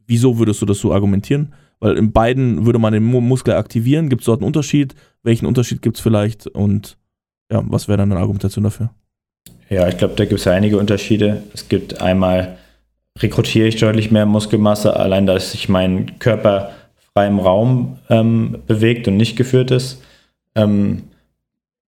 wieso 0.08 0.39
würdest 0.39 0.62
du 0.62 0.66
das 0.66 0.80
so 0.80 0.93
argumentieren? 0.93 1.53
Weil 1.80 1.97
in 1.97 2.12
beiden 2.12 2.66
würde 2.66 2.80
man 2.80 2.93
den 2.93 3.03
Muskel 3.03 3.56
aktivieren. 3.56 4.10
Gibt 4.10 4.22
es 4.22 4.26
dort 4.26 4.39
einen 4.39 4.47
Unterschied? 4.47 4.95
Welchen 5.24 5.45
Unterschied 5.45 5.82
gibt 5.82 5.97
es 5.97 6.01
vielleicht? 6.01 6.47
Und 6.47 6.97
ja, 7.51 7.64
was 7.68 7.88
wäre 7.88 7.97
dann 7.97 8.12
eine 8.12 8.22
Argumentation 8.22 8.64
dafür? 8.64 8.89
Ja, 9.70 9.88
ich 9.88 9.97
glaube, 9.97 10.16
da 10.16 10.26
gibt 10.26 10.39
es 10.39 10.47
einige 10.47 10.78
Unterschiede. 10.78 11.43
Es 11.53 11.68
gibt 11.68 12.01
einmal, 12.01 12.58
rekrutiere 13.20 13.68
ich 13.68 13.78
deutlich 13.78 14.12
mehr 14.12 14.26
Muskelmasse, 14.26 14.95
allein 14.95 15.26
dass 15.26 15.51
sich 15.51 15.70
mein 15.70 16.20
Körper 16.20 16.72
frei 17.14 17.28
im 17.28 17.39
Raum 17.39 17.97
ähm, 18.10 18.58
bewegt 18.68 19.08
und 19.08 19.18
nicht 19.18 19.36
geführt 19.36 19.72
ist. 19.72 20.01
Ähm, 20.56 21.03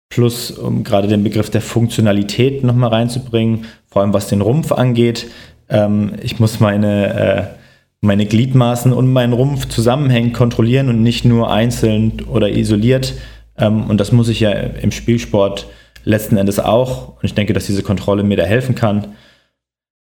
plus, 0.08 0.50
um 0.50 0.84
gerade 0.84 1.08
den 1.08 1.22
Begriff 1.22 1.50
der 1.50 1.60
Funktionalität 1.60 2.64
nochmal 2.64 2.90
reinzubringen, 2.90 3.66
vor 3.86 4.02
allem 4.02 4.12
was 4.12 4.28
den 4.28 4.40
Rumpf 4.40 4.72
angeht. 4.72 5.26
Ähm, 5.68 6.14
ich 6.22 6.40
muss 6.40 6.60
meine 6.60 7.14
äh, 7.14 7.58
meine 8.00 8.26
Gliedmaßen 8.26 8.92
und 8.92 9.12
meinen 9.12 9.32
Rumpf 9.32 9.68
zusammenhängend 9.68 10.34
kontrollieren 10.34 10.88
und 10.88 11.02
nicht 11.02 11.24
nur 11.24 11.50
einzeln 11.50 12.22
oder 12.28 12.48
isoliert. 12.48 13.14
Ähm, 13.56 13.84
und 13.90 13.98
das 13.98 14.12
muss 14.12 14.28
ich 14.28 14.40
ja 14.40 14.52
im 14.52 14.92
Spielsport 14.92 15.66
letzten 16.04 16.36
Endes 16.36 16.60
auch. 16.60 17.16
Und 17.16 17.24
ich 17.24 17.34
denke, 17.34 17.52
dass 17.52 17.66
diese 17.66 17.82
Kontrolle 17.82 18.22
mir 18.22 18.36
da 18.36 18.44
helfen 18.44 18.74
kann. 18.74 19.16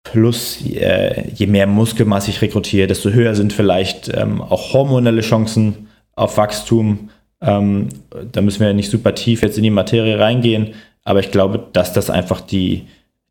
Plus, 0.04 0.64
äh, 0.66 1.30
je 1.34 1.48
mehr 1.48 1.68
Muskelmasse 1.68 2.30
ich 2.30 2.42
rekrutiere, 2.42 2.88
desto 2.88 3.10
höher 3.10 3.36
sind 3.36 3.54
vielleicht 3.54 4.12
ähm, 4.14 4.42
auch 4.42 4.74
hormonelle 4.74 5.22
Chancen 5.22 5.88
auf 6.16 6.38
Wachstum. 6.38 7.10
Ähm, 7.42 7.90
da 8.32 8.42
müssen 8.42 8.62
wir 8.62 8.68
ja 8.68 8.74
nicht 8.74 8.90
super 8.90 9.16
tief 9.16 9.42
jetzt 9.44 9.58
in 9.58 9.64
die 9.64 9.70
Materie 9.70 10.20
reingehen, 10.20 10.74
aber 11.04 11.20
ich 11.20 11.32
glaube, 11.32 11.68
dass 11.74 11.94
das 11.94 12.10
einfach 12.10 12.42
die, 12.42 12.88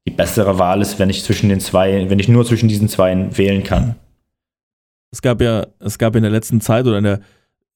die 0.07 0.13
bessere 0.13 0.59
Wahl 0.59 0.81
ist, 0.81 0.99
wenn 0.99 1.11
ich 1.11 1.25
zwischen 1.25 1.49
den 1.49 1.61
zwei, 1.61 2.09
wenn 2.09 2.19
ich 2.19 2.29
nur 2.29 2.45
zwischen 2.45 2.69
diesen 2.69 2.89
zwei 2.89 3.27
wählen 3.37 3.65
kann 3.65 3.97
es 5.11 5.23
gab 5.23 5.41
ja, 5.41 5.67
es 5.79 5.99
gab 5.99 6.17
in 6.17 6.23
der 6.23 6.33
letzten 6.33 6.61
Zeit 6.61 6.87
oder 6.87 6.99
in 6.99 7.05
der, 7.05 7.21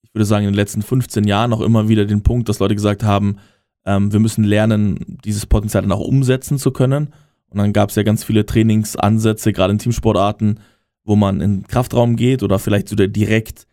ich 0.02 0.14
würde 0.14 0.24
sagen, 0.24 0.44
in 0.44 0.52
den 0.52 0.56
letzten 0.56 0.82
15 0.82 1.24
Jahren 1.24 1.52
auch 1.52 1.60
immer 1.60 1.88
wieder 1.88 2.04
den 2.04 2.22
Punkt, 2.22 2.48
dass 2.48 2.58
Leute 2.58 2.74
gesagt 2.74 3.02
haben, 3.02 3.36
ähm, 3.84 4.12
wir 4.12 4.20
müssen 4.20 4.44
lernen, 4.44 5.18
dieses 5.24 5.46
Potenzial 5.46 5.82
dann 5.82 5.92
auch 5.92 6.00
umsetzen 6.00 6.58
zu 6.58 6.70
können. 6.70 7.12
Und 7.48 7.58
dann 7.58 7.72
gab 7.72 7.90
es 7.90 7.96
ja 7.96 8.02
ganz 8.02 8.24
viele 8.24 8.46
Trainingsansätze, 8.46 9.52
gerade 9.52 9.72
in 9.72 9.78
Teamsportarten, 9.78 10.60
wo 11.04 11.16
man 11.16 11.40
in 11.40 11.58
den 11.58 11.66
Kraftraum 11.66 12.16
geht 12.16 12.42
oder 12.42 12.58
vielleicht 12.58 12.88
sogar 12.88 13.08
direkt 13.08 13.66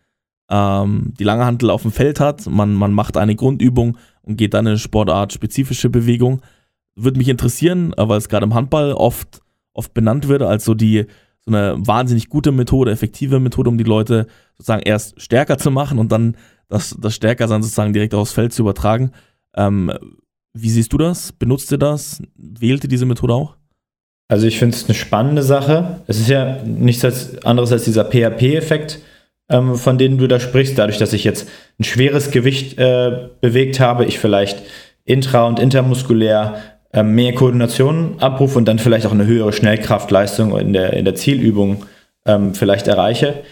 ähm, 0.50 1.12
die 1.18 1.24
lange 1.24 1.44
Handel 1.44 1.70
auf 1.70 1.82
dem 1.82 1.92
Feld 1.92 2.20
hat. 2.20 2.46
Man, 2.46 2.74
man 2.74 2.92
macht 2.92 3.16
eine 3.16 3.36
Grundübung 3.36 3.98
und 4.22 4.36
geht 4.36 4.54
dann 4.54 4.66
in 4.66 4.70
eine 4.70 4.78
sportartspezifische 4.78 5.90
Bewegung. 5.90 6.42
würde 6.96 7.18
mich 7.18 7.28
interessieren, 7.28 7.92
äh, 7.96 8.08
weil 8.08 8.18
es 8.18 8.28
gerade 8.28 8.44
im 8.44 8.54
Handball 8.54 8.92
oft, 8.92 9.40
oft 9.72 9.94
benannt 9.94 10.28
wird 10.28 10.42
als 10.42 10.64
so 10.64 10.74
die 10.74 11.06
so 11.48 11.56
eine 11.56 11.74
wahnsinnig 11.78 12.28
gute 12.28 12.52
Methode, 12.52 12.90
effektive 12.90 13.40
Methode, 13.40 13.70
um 13.70 13.78
die 13.78 13.84
Leute 13.84 14.26
sozusagen 14.56 14.82
erst 14.82 15.20
stärker 15.20 15.58
zu 15.58 15.70
machen 15.70 15.98
und 15.98 16.12
dann 16.12 16.36
das, 16.68 16.96
das 17.00 17.14
Stärkersein 17.14 17.62
sozusagen 17.62 17.92
direkt 17.92 18.14
aufs 18.14 18.32
Feld 18.32 18.52
zu 18.52 18.62
übertragen. 18.62 19.12
Ähm, 19.56 19.92
wie 20.54 20.70
siehst 20.70 20.92
du 20.92 20.98
das? 20.98 21.32
Benutzt 21.32 21.70
ihr 21.72 21.78
das? 21.78 22.20
Wählt 22.36 22.84
ihr 22.84 22.90
diese 22.90 23.06
Methode 23.06 23.34
auch? 23.34 23.56
Also 24.28 24.46
ich 24.46 24.58
finde 24.58 24.76
es 24.76 24.84
eine 24.84 24.94
spannende 24.94 25.42
Sache. 25.42 26.00
Es 26.06 26.18
ist 26.18 26.28
ja 26.28 26.62
nichts 26.62 27.04
anderes 27.44 27.72
als 27.72 27.84
dieser 27.84 28.04
PHP-Effekt, 28.04 29.00
ähm, 29.48 29.76
von 29.76 29.96
dem 29.96 30.18
du 30.18 30.26
da 30.26 30.38
sprichst. 30.38 30.76
Dadurch, 30.76 30.98
dass 30.98 31.14
ich 31.14 31.24
jetzt 31.24 31.48
ein 31.78 31.84
schweres 31.84 32.30
Gewicht 32.30 32.78
äh, 32.78 33.28
bewegt 33.40 33.80
habe, 33.80 34.04
ich 34.04 34.18
vielleicht 34.18 34.62
intra- 35.06 35.46
und 35.46 35.58
intermuskulär 35.58 36.77
mehr 37.02 37.34
Koordination 37.34 38.14
abrufe 38.18 38.58
und 38.58 38.66
dann 38.66 38.78
vielleicht 38.78 39.06
auch 39.06 39.12
eine 39.12 39.26
höhere 39.26 39.52
Schnellkraftleistung 39.52 40.58
in 40.58 40.72
der, 40.72 40.94
in 40.94 41.04
der 41.04 41.14
Zielübung 41.14 41.84
ähm, 42.24 42.54
vielleicht 42.54 42.88
erreiche. 42.88 43.42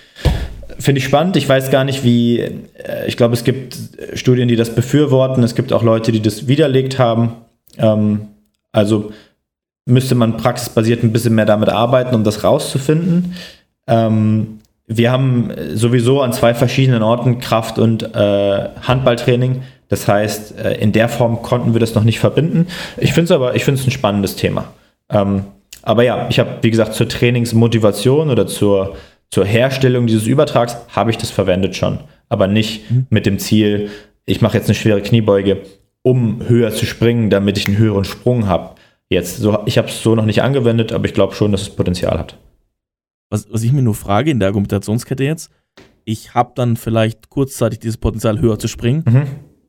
Finde 0.78 0.98
ich 0.98 1.04
spannend. 1.04 1.36
Ich 1.36 1.48
weiß 1.48 1.70
gar 1.70 1.84
nicht, 1.84 2.04
wie. 2.04 2.40
Äh, 2.40 3.06
ich 3.06 3.16
glaube, 3.16 3.34
es 3.34 3.44
gibt 3.44 3.76
Studien, 4.14 4.48
die 4.48 4.56
das 4.56 4.74
befürworten. 4.74 5.42
Es 5.42 5.54
gibt 5.54 5.72
auch 5.72 5.82
Leute, 5.82 6.12
die 6.12 6.20
das 6.20 6.48
widerlegt 6.48 6.98
haben. 6.98 7.32
Ähm, 7.78 8.28
also 8.72 9.12
müsste 9.86 10.14
man 10.14 10.36
praxisbasiert 10.36 11.02
ein 11.02 11.12
bisschen 11.12 11.34
mehr 11.34 11.46
damit 11.46 11.68
arbeiten, 11.68 12.14
um 12.14 12.24
das 12.24 12.44
rauszufinden. 12.44 13.34
Ähm, 13.86 14.58
wir 14.86 15.10
haben 15.10 15.50
sowieso 15.74 16.20
an 16.20 16.32
zwei 16.32 16.54
verschiedenen 16.54 17.02
Orten 17.02 17.38
Kraft- 17.38 17.78
und 17.78 18.14
äh, 18.14 18.68
Handballtraining. 18.82 19.62
Das 19.88 20.08
heißt, 20.08 20.58
äh, 20.58 20.74
in 20.74 20.92
der 20.92 21.08
Form 21.08 21.42
konnten 21.42 21.72
wir 21.72 21.80
das 21.80 21.94
noch 21.94 22.04
nicht 22.04 22.18
verbinden. 22.18 22.66
Ich 22.96 23.12
finde 23.12 23.24
es 23.24 23.30
aber, 23.30 23.54
ich 23.54 23.64
finde 23.64 23.80
es 23.80 23.86
ein 23.86 23.92
spannendes 23.92 24.36
Thema. 24.36 24.72
Ähm, 25.10 25.44
aber 25.82 26.02
ja, 26.02 26.26
ich 26.28 26.38
habe, 26.38 26.58
wie 26.62 26.70
gesagt, 26.70 26.94
zur 26.94 27.08
Trainingsmotivation 27.08 28.30
oder 28.30 28.46
zur, 28.46 28.96
zur 29.30 29.44
Herstellung 29.44 30.06
dieses 30.06 30.26
Übertrags 30.26 30.76
habe 30.88 31.10
ich 31.10 31.18
das 31.18 31.30
verwendet 31.30 31.76
schon. 31.76 32.00
Aber 32.28 32.48
nicht 32.48 32.90
mhm. 32.90 33.06
mit 33.10 33.26
dem 33.26 33.38
Ziel, 33.38 33.90
ich 34.24 34.40
mache 34.40 34.58
jetzt 34.58 34.68
eine 34.68 34.74
schwere 34.74 35.00
Kniebeuge, 35.00 35.62
um 36.02 36.40
höher 36.48 36.72
zu 36.72 36.86
springen, 36.86 37.30
damit 37.30 37.56
ich 37.58 37.68
einen 37.68 37.78
höheren 37.78 38.04
Sprung 38.04 38.48
habe. 38.48 38.74
Jetzt, 39.08 39.36
so, 39.36 39.60
ich 39.66 39.78
habe 39.78 39.88
es 39.88 40.02
so 40.02 40.16
noch 40.16 40.24
nicht 40.24 40.42
angewendet, 40.42 40.92
aber 40.92 41.04
ich 41.04 41.14
glaube 41.14 41.34
schon, 41.34 41.52
dass 41.52 41.62
es 41.62 41.70
Potenzial 41.70 42.18
hat. 42.18 42.36
Was, 43.30 43.46
was 43.52 43.62
ich 43.62 43.72
mir 43.72 43.82
nur 43.82 43.94
frage 43.94 44.32
in 44.32 44.40
der 44.40 44.48
Argumentationskette 44.48 45.22
jetzt, 45.22 45.50
ich 46.04 46.34
habe 46.34 46.52
dann 46.54 46.76
vielleicht 46.76 47.30
kurzzeitig 47.30 47.80
dieses 47.80 47.96
Potenzial 47.96 48.40
höher 48.40 48.58
zu 48.58 48.68
springen, 48.68 49.04
mhm. 49.06 49.26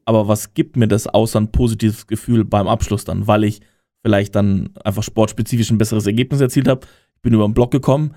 Aber 0.07 0.29
was 0.29 0.53
gibt 0.53 0.77
mir 0.77 0.87
das 0.87 1.05
außer 1.05 1.39
ein 1.39 1.51
positives 1.51 2.07
Gefühl 2.07 2.45
beim 2.45 2.67
Abschluss 2.67 3.03
dann, 3.03 3.27
weil 3.27 3.43
ich 3.43 3.59
vielleicht 4.01 4.35
dann 4.35 4.69
einfach 4.85 5.03
sportspezifisch 5.03 5.69
ein 5.69 5.77
besseres 5.77 6.07
Ergebnis 6.07 6.39
erzielt 6.39 6.69
habe, 6.69 6.87
ich 7.15 7.21
bin 7.21 7.33
über 7.33 7.45
den 7.45 7.53
Block 7.53 7.71
gekommen, 7.71 8.15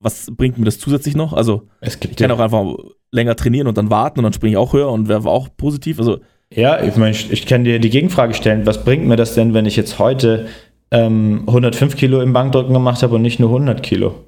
was 0.00 0.30
bringt 0.36 0.58
mir 0.58 0.66
das 0.66 0.78
zusätzlich 0.78 1.16
noch? 1.16 1.32
Also 1.32 1.66
ich 1.80 1.98
kann 2.16 2.30
auch 2.30 2.40
einfach 2.40 2.76
länger 3.10 3.36
trainieren 3.36 3.68
und 3.68 3.78
dann 3.78 3.90
warten 3.90 4.20
und 4.20 4.24
dann 4.24 4.32
springe 4.34 4.52
ich 4.52 4.56
auch 4.58 4.74
höher 4.74 4.92
und 4.92 5.08
wäre 5.08 5.26
auch 5.30 5.48
positiv. 5.56 5.98
Also 5.98 6.20
ja, 6.52 6.82
ich 6.82 6.96
meine, 6.96 7.12
ich, 7.12 7.32
ich 7.32 7.46
kann 7.46 7.64
dir 7.64 7.78
die 7.78 7.90
Gegenfrage 7.90 8.34
stellen. 8.34 8.66
Was 8.66 8.84
bringt 8.84 9.06
mir 9.06 9.16
das 9.16 9.34
denn, 9.34 9.54
wenn 9.54 9.64
ich 9.64 9.76
jetzt 9.76 9.98
heute 9.98 10.48
ähm, 10.90 11.44
105 11.46 11.96
Kilo 11.96 12.20
im 12.20 12.34
Bankdrücken 12.34 12.74
gemacht 12.74 13.02
habe 13.02 13.14
und 13.14 13.22
nicht 13.22 13.40
nur 13.40 13.48
100 13.48 13.82
Kilo? 13.82 14.26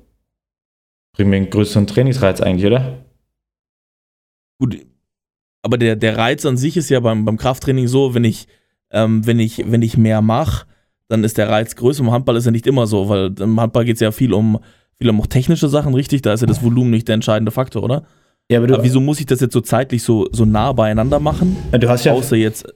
Bringt 1.15 1.29
mir 1.29 1.37
einen 1.37 1.51
größeren 1.51 1.87
Trainingsreiz 1.87 2.41
eigentlich, 2.41 2.67
oder? 2.67 3.05
Gut, 4.59 4.79
aber 5.63 5.79
der, 5.79 5.97
der 5.97 6.19
Reiz 6.19 6.45
an 6.45 6.57
sich 6.57 6.77
ist 6.77 6.91
ja 6.91 7.01
beim, 7.01 7.25
beim 7.25 7.37
Krafttraining 7.37 7.89
so, 7.89 8.15
wenn 8.15 8.25
ich, 8.25 8.47
ähm, 8.91 9.27
wenn 9.27 9.39
ich, 9.39 9.71
wenn 9.71 9.83
ich 9.83 9.97
mehr 9.97 10.21
mache, 10.21 10.67
dann 11.09 11.25
ist 11.25 11.39
der 11.39 11.49
Reiz 11.49 11.77
größer. 11.77 12.03
Im 12.03 12.11
Handball 12.11 12.37
ist 12.37 12.47
ja 12.47 12.51
nicht 12.51 12.67
immer 12.67 12.87
so, 12.87 13.09
weil 13.09 13.33
im 13.39 13.61
Handball 13.61 13.85
geht 13.85 13.97
es 13.97 14.01
ja 14.01 14.13
viel 14.13 14.33
um, 14.33 14.59
viel 14.99 15.09
um 15.09 15.21
auch 15.21 15.27
technische 15.27 15.69
Sachen, 15.69 15.95
richtig? 15.95 16.23
Da 16.23 16.33
ist 16.33 16.41
ja 16.41 16.47
das 16.47 16.63
Volumen 16.63 16.91
nicht 16.91 17.09
der 17.09 17.15
entscheidende 17.15 17.53
Faktor, 17.53 17.83
oder? 17.83 18.05
Ja, 18.51 18.59
aber, 18.59 18.67
du, 18.67 18.75
aber 18.75 18.85
wieso 18.85 19.01
muss 19.01 19.21
ich 19.21 19.27
das 19.27 19.41
jetzt 19.41 19.53
so 19.53 19.61
zeitlich 19.61 20.03
so, 20.03 20.29
so 20.33 20.45
nah 20.45 20.73
beieinander 20.73 21.21
machen? 21.21 21.57
Du 21.71 21.89
hast 21.89 22.05
ja. 22.05 22.13
Außer 22.13 22.37
jetzt. 22.37 22.67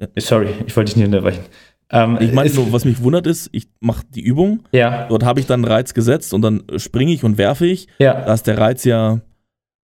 Ja. 0.00 0.06
Sorry, 0.16 0.48
ich 0.66 0.74
wollte 0.76 0.92
dich 0.92 0.96
nicht 0.96 1.06
unterbrechen. 1.06 1.44
Ähm, 1.92 2.18
ich 2.20 2.32
meine, 2.32 2.48
so, 2.48 2.72
was 2.72 2.84
mich 2.84 3.02
wundert 3.02 3.26
ist, 3.26 3.48
ich 3.52 3.68
mache 3.80 4.04
die 4.08 4.20
Übung. 4.20 4.62
Ja. 4.72 5.06
Dort 5.08 5.24
habe 5.24 5.40
ich 5.40 5.46
dann 5.46 5.64
einen 5.64 5.72
Reiz 5.72 5.92
gesetzt 5.92 6.32
und 6.32 6.42
dann 6.42 6.62
springe 6.76 7.12
ich 7.12 7.24
und 7.24 7.36
werfe 7.36 7.66
ich. 7.66 7.88
Ja. 7.98 8.22
Da 8.24 8.34
ist 8.34 8.46
der 8.46 8.58
Reiz 8.58 8.84
ja. 8.84 9.20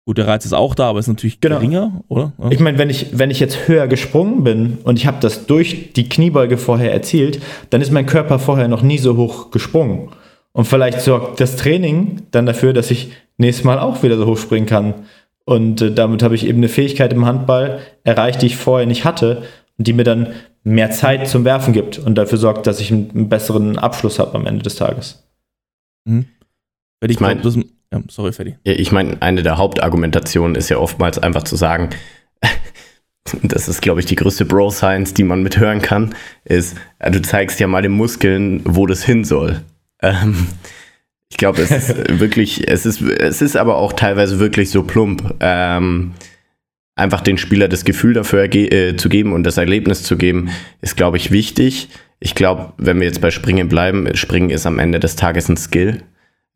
Gut, 0.06 0.18
der 0.18 0.28
Reiz 0.28 0.44
ist 0.44 0.52
auch 0.52 0.76
da, 0.76 0.88
aber 0.88 1.00
ist 1.00 1.08
natürlich 1.08 1.40
genau. 1.40 1.56
geringer, 1.56 2.04
oder? 2.06 2.32
Ja. 2.38 2.50
Ich 2.52 2.60
meine, 2.60 2.78
wenn 2.78 2.90
ich, 2.90 3.18
wenn 3.18 3.32
ich 3.32 3.40
jetzt 3.40 3.66
höher 3.66 3.88
gesprungen 3.88 4.44
bin 4.44 4.78
und 4.84 5.00
ich 5.00 5.06
habe 5.08 5.16
das 5.20 5.46
durch 5.46 5.92
die 5.94 6.08
Kniebeuge 6.08 6.58
vorher 6.58 6.92
erzielt, 6.92 7.42
dann 7.70 7.80
ist 7.80 7.90
mein 7.90 8.06
Körper 8.06 8.38
vorher 8.38 8.68
noch 8.68 8.82
nie 8.82 8.98
so 8.98 9.16
hoch 9.16 9.50
gesprungen. 9.50 10.10
Und 10.52 10.66
vielleicht 10.66 11.00
sorgt 11.00 11.40
das 11.40 11.56
Training 11.56 12.22
dann 12.30 12.46
dafür, 12.46 12.72
dass 12.72 12.92
ich 12.92 13.10
nächstes 13.36 13.64
Mal 13.64 13.80
auch 13.80 14.04
wieder 14.04 14.16
so 14.16 14.26
hoch 14.26 14.38
springen 14.38 14.66
kann. 14.66 14.94
Und 15.44 15.82
äh, 15.82 15.92
damit 15.92 16.22
habe 16.22 16.36
ich 16.36 16.46
eben 16.46 16.58
eine 16.58 16.68
Fähigkeit 16.68 17.12
im 17.12 17.26
Handball 17.26 17.80
erreicht, 18.04 18.42
die 18.42 18.46
ich 18.46 18.56
vorher 18.56 18.86
nicht 18.86 19.04
hatte 19.04 19.42
und 19.76 19.88
die 19.88 19.92
mir 19.92 20.04
dann 20.04 20.28
mehr 20.62 20.92
Zeit 20.92 21.26
zum 21.26 21.44
Werfen 21.44 21.72
gibt 21.72 21.98
und 21.98 22.14
dafür 22.14 22.38
sorgt, 22.38 22.68
dass 22.68 22.80
ich 22.80 22.92
einen, 22.92 23.10
einen 23.10 23.28
besseren 23.28 23.76
Abschluss 23.76 24.20
habe 24.20 24.36
am 24.36 24.46
Ende 24.46 24.62
des 24.62 24.76
Tages. 24.76 25.24
Mhm. 26.04 26.26
Ich, 27.10 27.16
ich 27.16 27.20
meine, 27.20 27.42
ja, 27.92 28.00
sorry, 28.08 28.32
Freddy. 28.32 28.56
Ich 28.64 28.92
meine, 28.92 29.20
eine 29.20 29.42
der 29.42 29.58
Hauptargumentationen 29.58 30.56
ist 30.56 30.68
ja 30.68 30.78
oftmals 30.78 31.18
einfach 31.18 31.44
zu 31.44 31.56
sagen, 31.56 31.90
das 33.42 33.68
ist, 33.68 33.82
glaube 33.82 34.00
ich, 34.00 34.06
die 34.06 34.16
größte 34.16 34.44
Bro-Science, 34.44 35.14
die 35.14 35.24
man 35.24 35.42
mithören 35.42 35.82
kann, 35.82 36.14
ist, 36.44 36.76
du 36.98 37.22
zeigst 37.22 37.60
ja 37.60 37.66
mal 37.66 37.82
den 37.82 37.92
Muskeln, 37.92 38.62
wo 38.64 38.86
das 38.86 39.04
hin 39.04 39.24
soll. 39.24 39.62
Ähm, 40.02 40.48
ich 41.30 41.36
glaube, 41.36 41.62
es 41.62 41.70
ist 41.70 41.96
wirklich, 42.20 42.68
es 42.68 42.86
ist, 42.86 43.00
es 43.02 43.42
ist 43.42 43.56
aber 43.56 43.76
auch 43.76 43.92
teilweise 43.92 44.38
wirklich 44.38 44.70
so 44.70 44.82
plump. 44.82 45.34
Ähm, 45.40 46.12
einfach 46.96 47.20
den 47.20 47.38
Spieler 47.38 47.68
das 47.68 47.84
Gefühl 47.84 48.14
dafür 48.14 48.52
äh, 48.54 48.96
zu 48.96 49.08
geben 49.08 49.32
und 49.32 49.44
das 49.44 49.58
Erlebnis 49.58 50.02
zu 50.02 50.16
geben, 50.16 50.50
ist, 50.80 50.96
glaube 50.96 51.18
ich, 51.18 51.30
wichtig. 51.30 51.88
Ich 52.18 52.34
glaube, 52.34 52.72
wenn 52.78 52.98
wir 52.98 53.06
jetzt 53.06 53.20
bei 53.20 53.30
Springen 53.30 53.68
bleiben, 53.68 54.14
Springen 54.16 54.50
ist 54.50 54.66
am 54.66 54.78
Ende 54.78 54.98
des 54.98 55.16
Tages 55.16 55.48
ein 55.48 55.56
Skill. 55.56 56.02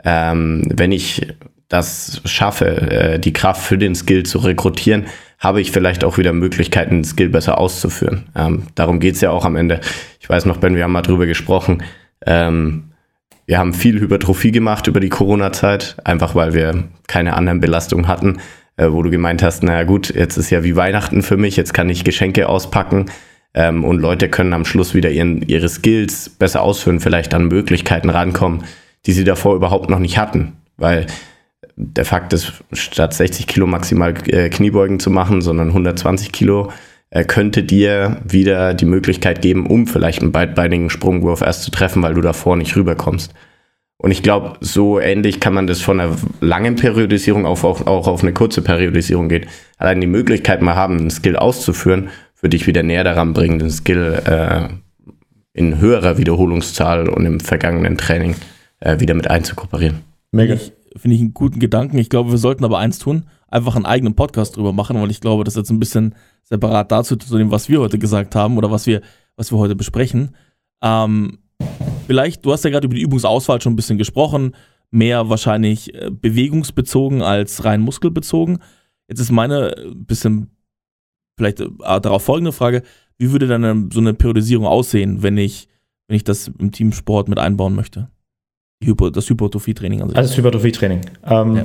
Ähm, 0.04 0.62
wenn 0.68 0.92
ich 0.92 1.26
das 1.68 2.20
schaffe, 2.24 2.66
äh, 2.66 3.18
die 3.18 3.32
Kraft 3.32 3.62
für 3.62 3.78
den 3.78 3.94
Skill 3.94 4.24
zu 4.24 4.38
rekrutieren, 4.38 5.06
habe 5.38 5.60
ich 5.60 5.70
vielleicht 5.70 6.04
auch 6.04 6.18
wieder 6.18 6.32
Möglichkeiten, 6.32 6.96
den 6.96 7.04
Skill 7.04 7.30
besser 7.30 7.58
auszuführen. 7.58 8.24
Ähm, 8.36 8.64
darum 8.74 9.00
geht's 9.00 9.20
ja 9.20 9.30
auch 9.30 9.44
am 9.44 9.56
Ende. 9.56 9.80
Ich 10.20 10.28
weiß 10.28 10.44
noch, 10.46 10.58
Ben, 10.58 10.76
wir 10.76 10.84
haben 10.84 10.92
mal 10.92 11.02
drüber 11.02 11.26
gesprochen. 11.26 11.82
Ähm, 12.26 12.90
wir 13.46 13.58
haben 13.58 13.72
viel 13.72 13.98
Hypertrophie 14.00 14.52
gemacht 14.52 14.86
über 14.86 15.00
die 15.00 15.08
Corona-Zeit, 15.08 15.96
einfach 16.04 16.34
weil 16.34 16.54
wir 16.54 16.84
keine 17.08 17.34
anderen 17.34 17.60
Belastungen 17.60 18.06
hatten, 18.06 18.38
äh, 18.76 18.90
wo 18.90 19.02
du 19.02 19.10
gemeint 19.10 19.42
hast, 19.42 19.62
naja 19.62 19.84
gut, 19.84 20.14
jetzt 20.14 20.36
ist 20.36 20.50
ja 20.50 20.62
wie 20.62 20.76
Weihnachten 20.76 21.22
für 21.22 21.36
mich, 21.36 21.56
jetzt 21.56 21.74
kann 21.74 21.88
ich 21.88 22.04
Geschenke 22.04 22.48
auspacken 22.48 23.06
ähm, 23.54 23.84
und 23.84 24.00
Leute 24.00 24.28
können 24.28 24.52
am 24.52 24.64
Schluss 24.64 24.94
wieder 24.94 25.10
ihren, 25.10 25.42
ihre 25.42 25.68
Skills 25.68 26.28
besser 26.28 26.62
ausführen, 26.62 27.00
vielleicht 27.00 27.34
an 27.34 27.46
Möglichkeiten 27.46 28.10
rankommen, 28.10 28.64
die 29.06 29.12
sie 29.12 29.24
davor 29.24 29.54
überhaupt 29.54 29.90
noch 29.90 29.98
nicht 29.98 30.18
hatten. 30.18 30.56
Weil 30.76 31.06
der 31.76 32.04
Fakt 32.04 32.32
ist, 32.32 32.52
statt 32.72 33.14
60 33.14 33.46
Kilo 33.46 33.66
maximal 33.66 34.14
äh, 34.28 34.48
Kniebeugen 34.48 35.00
zu 35.00 35.10
machen, 35.10 35.40
sondern 35.40 35.68
120 35.68 36.32
Kilo, 36.32 36.70
äh, 37.10 37.24
könnte 37.24 37.62
dir 37.62 38.20
wieder 38.24 38.74
die 38.74 38.84
Möglichkeit 38.84 39.42
geben, 39.42 39.66
um 39.66 39.86
vielleicht 39.86 40.22
einen 40.22 40.32
beidbeinigen 40.32 40.90
Sprungwurf 40.90 41.40
erst 41.40 41.62
zu 41.62 41.70
treffen, 41.70 42.02
weil 42.02 42.14
du 42.14 42.20
davor 42.20 42.56
nicht 42.56 42.76
rüberkommst. 42.76 43.34
Und 43.96 44.12
ich 44.12 44.22
glaube, 44.22 44.54
so 44.60 44.98
ähnlich 44.98 45.40
kann 45.40 45.52
man 45.52 45.66
das 45.66 45.82
von 45.82 46.00
einer 46.00 46.16
langen 46.40 46.76
Periodisierung 46.76 47.44
auf, 47.44 47.64
auch, 47.64 47.86
auch 47.86 48.06
auf 48.06 48.22
eine 48.22 48.32
kurze 48.32 48.62
Periodisierung 48.62 49.28
gehen. 49.28 49.46
Allein 49.76 50.00
die 50.00 50.06
Möglichkeit 50.06 50.62
mal 50.62 50.74
haben, 50.74 50.98
einen 50.98 51.10
Skill 51.10 51.36
auszuführen, 51.36 52.08
würde 52.40 52.56
dich 52.56 52.66
wieder 52.66 52.82
näher 52.82 53.04
daran 53.04 53.34
bringen, 53.34 53.58
den 53.58 53.70
Skill 53.70 54.22
äh, 54.24 54.68
in 55.52 55.78
höherer 55.80 56.16
Wiederholungszahl 56.16 57.10
und 57.10 57.26
im 57.26 57.40
vergangenen 57.40 57.98
Training 57.98 58.36
äh, 58.80 58.98
wieder 59.00 59.14
mit 59.14 59.28
einzukooperieren. 59.28 60.00
Mega. 60.32 60.56
Finde 60.96 61.14
ich 61.14 61.20
einen 61.20 61.34
guten 61.34 61.60
Gedanken. 61.60 61.98
Ich 61.98 62.10
glaube, 62.10 62.32
wir 62.32 62.38
sollten 62.38 62.64
aber 62.64 62.78
eins 62.78 62.98
tun, 62.98 63.26
einfach 63.48 63.76
einen 63.76 63.86
eigenen 63.86 64.16
Podcast 64.16 64.56
drüber 64.56 64.72
machen, 64.72 65.00
weil 65.00 65.10
ich 65.10 65.20
glaube, 65.20 65.44
das 65.44 65.54
ist 65.54 65.58
jetzt 65.58 65.70
ein 65.70 65.78
bisschen 65.78 66.16
separat 66.42 66.90
dazu, 66.90 67.14
zu 67.16 67.38
dem, 67.38 67.52
was 67.52 67.68
wir 67.68 67.80
heute 67.80 67.98
gesagt 67.98 68.34
haben 68.34 68.58
oder 68.58 68.70
was 68.70 68.86
wir, 68.86 69.00
was 69.36 69.52
wir 69.52 69.58
heute 69.58 69.76
besprechen. 69.76 70.34
Ähm, 70.82 71.38
vielleicht, 72.06 72.44
du 72.44 72.52
hast 72.52 72.64
ja 72.64 72.70
gerade 72.70 72.86
über 72.86 72.96
die 72.96 73.02
Übungsauswahl 73.02 73.60
schon 73.60 73.74
ein 73.74 73.76
bisschen 73.76 73.98
gesprochen, 73.98 74.56
mehr 74.90 75.28
wahrscheinlich 75.28 75.94
äh, 75.94 76.10
bewegungsbezogen 76.10 77.22
als 77.22 77.64
rein 77.64 77.80
muskelbezogen. 77.80 78.58
Jetzt 79.08 79.20
ist 79.20 79.30
meine 79.30 79.76
äh, 79.76 79.94
bisschen 79.94 80.50
vielleicht 81.36 81.60
äh, 81.60 81.68
darauf 81.78 82.24
folgende 82.24 82.52
Frage, 82.52 82.82
wie 83.16 83.30
würde 83.30 83.46
dann 83.46 83.90
so 83.92 84.00
eine 84.00 84.14
Periodisierung 84.14 84.66
aussehen, 84.66 85.22
wenn 85.22 85.36
ich, 85.36 85.68
wenn 86.08 86.16
ich 86.16 86.24
das 86.24 86.48
im 86.48 86.72
Teamsport 86.72 87.28
mit 87.28 87.38
einbauen 87.38 87.74
möchte? 87.74 88.10
Hypo, 88.82 89.10
das 89.10 89.28
Hypertrophie-Training. 89.28 90.02
Also 90.02 90.14
das 90.14 90.36
Hypertrophie-Training. 90.36 91.00
Ähm, 91.26 91.56
ja. 91.56 91.64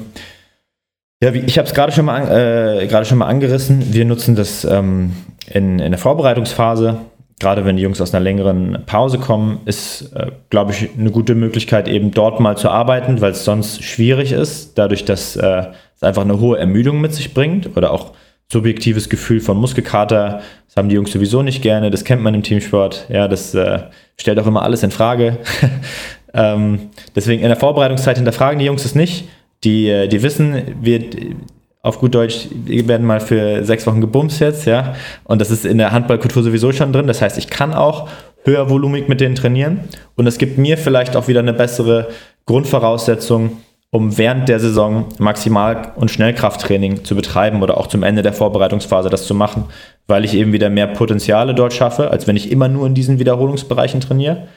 Ja, 1.23 1.31
ich 1.33 1.57
habe 1.57 1.67
es 1.67 1.73
gerade 1.73 1.93
schon, 1.93 2.05
mal 2.05 2.27
äh, 2.29 3.05
schon 3.05 3.17
mal 3.17 3.27
angerissen. 3.27 3.93
Wir 3.93 4.03
nutzen 4.05 4.35
das 4.35 4.65
ähm, 4.65 5.13
in, 5.49 5.79
in 5.79 5.91
der 5.91 5.97
Vorbereitungsphase. 5.97 6.97
gerade 7.39 7.63
wenn 7.63 7.77
die 7.77 7.83
Jungs 7.83 8.01
aus 8.01 8.13
einer 8.13 8.21
längeren 8.21 8.83
Pause 8.85 9.17
kommen, 9.17 9.59
ist, 9.65 10.13
äh, 10.13 10.31
glaube 10.49 10.73
ich, 10.73 10.89
eine 10.97 11.11
gute 11.11 11.33
Möglichkeit, 11.33 11.87
eben 11.87 12.11
dort 12.11 12.41
mal 12.41 12.57
zu 12.57 12.69
arbeiten, 12.69 13.21
weil 13.21 13.31
es 13.31 13.45
sonst 13.45 13.81
schwierig 13.83 14.33
ist, 14.33 14.77
dadurch, 14.77 15.05
dass 15.05 15.37
äh, 15.37 15.67
es 15.95 16.03
einfach 16.03 16.23
eine 16.23 16.39
hohe 16.39 16.59
Ermüdung 16.59 16.99
mit 16.99 17.13
sich 17.13 17.33
bringt 17.33 17.77
oder 17.77 17.91
auch 17.91 18.11
subjektives 18.51 19.09
Gefühl 19.09 19.39
von 19.39 19.57
Muskelkater. 19.57 20.41
Das 20.67 20.75
haben 20.75 20.89
die 20.89 20.95
Jungs 20.95 21.11
sowieso 21.11 21.41
nicht 21.41 21.61
gerne, 21.61 21.91
das 21.91 22.03
kennt 22.03 22.21
man 22.21 22.35
im 22.35 22.43
Teamsport. 22.43 23.07
Ja, 23.09 23.27
das 23.27 23.55
äh, 23.55 23.79
stellt 24.17 24.37
auch 24.37 24.47
immer 24.47 24.63
alles 24.63 24.83
in 24.83 24.91
Frage. 24.91 25.37
ähm, 26.35 26.89
deswegen 27.15 27.41
in 27.41 27.47
der 27.47 27.57
Vorbereitungszeit 27.57 28.17
hinterfragen 28.17 28.59
die 28.59 28.65
Jungs 28.65 28.83
es 28.85 28.93
nicht. 28.93 29.27
Die, 29.63 29.87
äh, 29.89 30.07
die 30.07 30.21
wissen, 30.21 30.75
wir, 30.81 31.01
auf 31.81 31.99
gut 31.99 32.13
Deutsch, 32.13 32.47
wir 32.51 32.87
werden 32.87 33.07
mal 33.07 33.19
für 33.19 33.63
sechs 33.63 33.87
Wochen 33.87 34.01
gebumst 34.01 34.41
jetzt, 34.41 34.65
ja. 34.65 34.95
Und 35.23 35.39
das 35.39 35.49
ist 35.49 35.65
in 35.65 35.77
der 35.77 35.91
Handballkultur 35.91 36.43
sowieso 36.43 36.71
schon 36.71 36.91
drin. 36.91 37.07
Das 37.07 37.21
heißt, 37.21 37.37
ich 37.37 37.47
kann 37.47 37.73
auch 37.73 38.09
höher 38.43 38.69
volumig 38.69 39.07
mit 39.07 39.21
denen 39.21 39.35
trainieren. 39.35 39.81
Und 40.15 40.27
es 40.27 40.37
gibt 40.37 40.57
mir 40.57 40.77
vielleicht 40.77 41.15
auch 41.15 41.27
wieder 41.27 41.39
eine 41.39 41.53
bessere 41.53 42.09
Grundvoraussetzung, 42.45 43.57
um 43.91 44.17
während 44.17 44.49
der 44.49 44.59
Saison 44.59 45.05
Maximal- 45.19 45.93
und 45.95 46.11
Schnellkrafttraining 46.11 47.05
zu 47.05 47.15
betreiben 47.15 47.63
oder 47.63 47.77
auch 47.77 47.87
zum 47.87 48.03
Ende 48.03 48.23
der 48.23 48.33
Vorbereitungsphase 48.33 49.09
das 49.09 49.25
zu 49.25 49.33
machen, 49.33 49.65
weil 50.05 50.25
ich 50.25 50.33
eben 50.33 50.51
wieder 50.51 50.69
mehr 50.69 50.87
Potenziale 50.87 51.55
dort 51.55 51.73
schaffe, 51.73 52.11
als 52.11 52.27
wenn 52.27 52.35
ich 52.35 52.51
immer 52.51 52.67
nur 52.67 52.85
in 52.87 52.93
diesen 52.93 53.19
Wiederholungsbereichen 53.19 54.01
trainiere. 54.01 54.47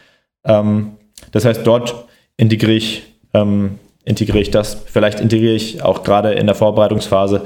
Ähm, 0.44 0.97
das 1.32 1.44
heißt, 1.44 1.66
dort 1.66 2.06
integriere 2.36 2.72
ich 2.72 3.02
ähm, 3.34 3.78
integriere 4.08 4.40
ich 4.40 4.50
das. 4.50 4.82
Vielleicht 4.86 5.20
integriere 5.20 5.54
ich 5.54 5.82
auch 5.82 6.02
gerade 6.02 6.32
in 6.32 6.46
der 6.46 6.54
Vorbereitungsphase 6.54 7.42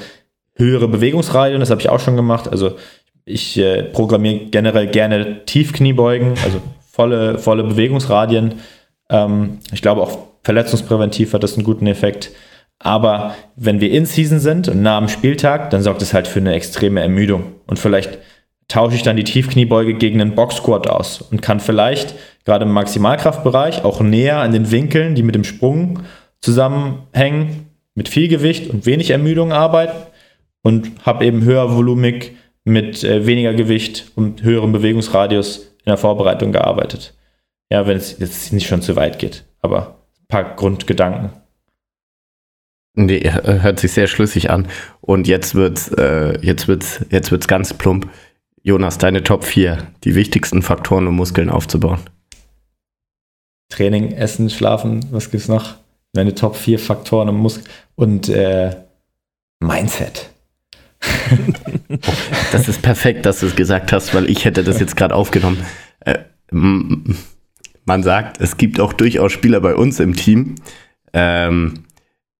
höhere 0.55 0.89
Bewegungsradien, 0.89 1.61
das 1.61 1.71
habe 1.71 1.81
ich 1.81 1.89
auch 1.89 2.01
schon 2.01 2.17
gemacht. 2.17 2.49
Also 2.49 2.77
ich 3.25 3.59
äh, 3.59 3.83
programmiere 3.83 4.47
generell 4.47 4.87
gerne 4.87 5.45
Tiefkniebeugen, 5.45 6.35
also 6.45 6.61
volle, 6.91 7.39
volle 7.39 7.65
Bewegungsradien. 7.65 8.55
Ähm, 9.11 9.59
ich 9.73 9.83
glaube 9.83 10.03
auch 10.03 10.19
verletzungspräventiv 10.45 11.33
hat 11.33 11.43
das 11.43 11.55
einen 11.55 11.65
guten 11.65 11.87
Effekt. 11.87 12.31
Aber 12.79 13.35
wenn 13.57 13.81
wir 13.81 13.91
in 13.91 14.07
Season 14.07 14.41
sind 14.41 14.69
und 14.69 14.83
nah 14.83 14.99
am 14.99 15.09
Spieltag, 15.09 15.71
dann 15.71 15.83
sorgt 15.83 16.03
es 16.03 16.15
halt 16.15 16.27
für 16.27 16.41
eine 16.41 16.55
extreme 16.55 17.01
Ermüdung. 17.01 17.53
Und 17.67 17.79
vielleicht 17.79 18.19
tausche 18.67 18.97
ich 18.97 19.03
dann 19.03 19.17
die 19.17 19.25
Tiefkniebeuge 19.25 19.95
gegen 19.95 20.21
einen 20.21 20.35
Box 20.35 20.61
aus 20.61 21.23
und 21.23 21.43
kann 21.43 21.61
vielleicht 21.61 22.15
gerade 22.45 22.65
im 22.65 22.73
Maximalkraftbereich 22.73 23.85
auch 23.85 24.01
näher 24.01 24.39
an 24.39 24.53
den 24.53 24.71
Winkeln, 24.71 25.15
die 25.15 25.23
mit 25.23 25.35
dem 25.35 25.45
Sprung 25.45 26.01
zusammenhängen, 26.41 27.69
mit 27.95 28.09
viel 28.09 28.29
Gewicht 28.29 28.71
und 28.71 28.87
wenig 28.87 29.11
Ermüdung 29.11 29.53
arbeiten 29.53 30.07
und 30.63 30.91
habe 31.05 31.25
eben 31.25 31.45
höher 31.45 31.75
volumig 31.75 32.37
mit 32.65 33.05
äh, 33.05 33.27
weniger 33.27 33.55
Gewicht 33.55 34.13
und 34.15 34.43
höherem 34.43 34.73
Bewegungsradius 34.73 35.59
in 35.59 35.91
der 35.91 35.97
Vorbereitung 35.97 36.53
gearbeitet. 36.53 37.15
Ja, 37.71 37.87
wenn 37.87 37.97
es 37.97 38.19
jetzt 38.19 38.53
nicht 38.53 38.67
schon 38.67 38.83
zu 38.83 38.97
weit 38.97 39.19
geht, 39.19 39.45
aber 39.61 39.99
ein 40.21 40.27
paar 40.29 40.57
Grundgedanken. 40.57 41.31
Nee, 42.95 43.23
hört 43.23 43.81
sich 43.81 43.93
sehr 43.93 44.07
schlüssig 44.07 44.51
an. 44.51 44.69
Und 45.01 45.27
jetzt 45.27 45.55
wird's, 45.55 45.89
äh, 45.89 46.39
jetzt 46.43 46.69
wird's, 46.69 47.05
jetzt 47.11 47.31
wird's 47.31 47.49
ganz 47.49 47.73
plump. 47.73 48.09
Jonas, 48.63 48.99
deine 48.99 49.23
Top 49.23 49.45
4, 49.45 49.79
die 50.05 50.15
wichtigsten 50.15 50.63
Faktoren, 50.63 51.07
um 51.07 51.17
Muskeln 51.17 51.49
aufzubauen. 51.49 52.01
Training, 53.69 54.13
Essen, 54.13 54.51
Schlafen, 54.51 55.05
was 55.11 55.31
gibt's 55.31 55.49
noch? 55.49 55.75
Meine 56.15 56.35
Top 56.35 56.57
4 56.57 56.79
Faktoren 56.79 57.29
und, 57.31 57.37
Mus 57.37 57.61
und 57.95 58.29
äh, 58.29 58.77
Mindset. 59.61 60.31
das 62.53 62.69
ist 62.69 62.83
perfekt, 62.83 63.27
dass 63.27 63.41
du 63.41 63.47
es 63.47 63.57
gesagt 63.57 63.93
hast, 63.93 64.15
weil 64.15 64.31
ich 64.31 64.45
hätte 64.45 64.63
das 64.63 64.79
jetzt 64.79 64.97
gerade 64.97 65.15
aufgenommen. 65.15 65.65
Äh, 66.01 66.19
man 66.51 68.03
sagt, 68.03 68.41
es 68.41 68.57
gibt 68.57 68.79
auch 68.79 68.93
durchaus 68.93 69.33
Spieler 69.33 69.61
bei 69.61 69.75
uns 69.75 70.01
im 70.01 70.15
Team. 70.15 70.57
Ähm, 71.13 71.85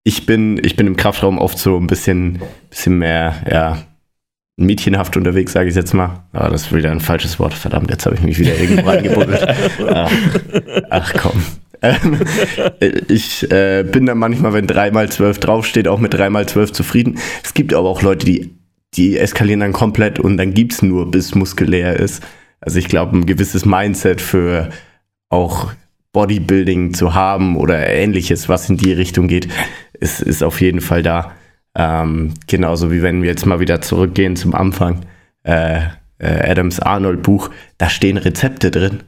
ich, 0.03 0.25
bin, 0.25 0.59
ich 0.63 0.75
bin 0.75 0.87
im 0.87 0.95
Kraftraum 0.95 1.37
oft 1.37 1.57
so 1.57 1.77
ein 1.77 1.87
bisschen, 1.87 2.41
bisschen 2.69 2.97
mehr, 2.99 3.35
ja, 3.49 3.83
mädchenhaft 4.57 5.17
unterwegs, 5.17 5.53
sage 5.53 5.69
ich 5.69 5.75
jetzt 5.75 5.93
mal. 5.93 6.23
Aber 6.31 6.49
das 6.49 6.63
ist 6.63 6.73
wieder 6.73 6.91
ein 6.91 6.99
falsches 6.99 7.39
Wort. 7.39 7.53
Verdammt, 7.53 7.89
jetzt 7.89 8.05
habe 8.05 8.15
ich 8.15 8.21
mich 8.21 8.37
wieder 8.39 8.57
irgendwo 8.59 8.89
reingebuddelt. 8.89 9.47
Ach, 9.89 10.11
ach 10.89 11.13
komm. 11.17 11.43
Ähm, 11.81 12.19
ich 13.09 13.49
äh, 13.51 13.83
bin 13.83 14.05
dann 14.05 14.17
manchmal, 14.17 14.53
wenn 14.53 14.67
3x12 14.67 15.39
draufsteht, 15.39 15.87
auch 15.87 15.99
mit 15.99 16.15
3x12 16.15 16.71
zufrieden. 16.71 17.19
Es 17.43 17.53
gibt 17.53 17.73
aber 17.73 17.89
auch 17.89 18.01
Leute, 18.01 18.25
die, 18.25 18.55
die 18.93 19.17
eskalieren 19.17 19.59
dann 19.59 19.73
komplett 19.73 20.19
und 20.19 20.37
dann 20.37 20.53
gibt 20.53 20.73
es 20.73 20.81
nur, 20.81 21.11
bis 21.11 21.35
Muskel 21.35 21.69
leer 21.69 21.99
ist. 21.99 22.23
Also 22.61 22.79
ich 22.79 22.87
glaube, 22.87 23.17
ein 23.17 23.25
gewisses 23.25 23.65
Mindset 23.65 24.21
für 24.21 24.69
auch 25.29 25.73
Bodybuilding 26.13 26.93
zu 26.93 27.13
haben 27.13 27.57
oder 27.57 27.87
ähnliches, 27.87 28.47
was 28.47 28.69
in 28.69 28.77
die 28.77 28.93
Richtung 28.93 29.27
geht, 29.27 29.49
ist, 29.99 30.21
ist 30.21 30.43
auf 30.43 30.61
jeden 30.61 30.79
Fall 30.79 31.03
da. 31.03 31.33
Ähm, 31.75 32.33
genauso 32.47 32.91
wie 32.91 33.01
wenn 33.01 33.21
wir 33.21 33.29
jetzt 33.29 33.45
mal 33.45 33.59
wieder 33.59 33.81
zurückgehen 33.81 34.35
zum 34.35 34.53
Anfang. 34.53 35.05
Äh, 35.43 35.81
äh, 36.19 36.51
Adams 36.51 36.79
Arnold 36.79 37.23
Buch, 37.23 37.49
da 37.77 37.89
stehen 37.89 38.17
Rezepte 38.17 38.71
drin 38.71 39.03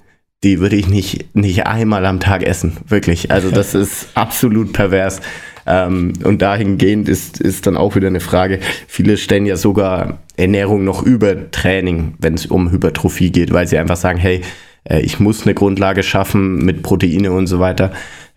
die 0.45 0.59
würde 0.59 0.75
ich 0.75 0.87
nicht, 0.87 1.35
nicht 1.35 1.65
einmal 1.65 2.05
am 2.05 2.19
Tag 2.19 2.43
essen. 2.43 2.77
Wirklich. 2.87 3.31
Also 3.31 3.51
das 3.51 3.73
ist 3.75 4.09
absolut 4.13 4.73
pervers. 4.73 5.19
Ähm, 5.65 6.13
und 6.23 6.43
dahingehend 6.43 7.09
ist, 7.09 7.41
ist 7.41 7.65
dann 7.65 7.75
auch 7.75 7.95
wieder 7.95 8.07
eine 8.07 8.19
Frage. 8.19 8.59
Viele 8.87 9.17
stellen 9.17 9.47
ja 9.47 9.57
sogar 9.57 10.19
Ernährung 10.37 10.83
noch 10.83 11.01
über 11.01 11.49
Training, 11.49 12.13
wenn 12.19 12.35
es 12.35 12.45
um 12.45 12.71
Hypertrophie 12.71 13.31
geht, 13.31 13.51
weil 13.51 13.67
sie 13.67 13.79
einfach 13.79 13.95
sagen, 13.95 14.19
hey, 14.19 14.41
äh, 14.83 14.99
ich 14.99 15.19
muss 15.19 15.43
eine 15.43 15.55
Grundlage 15.55 16.03
schaffen 16.03 16.63
mit 16.63 16.83
Proteine 16.83 17.31
und 17.31 17.47
so 17.47 17.59
weiter. 17.59 17.91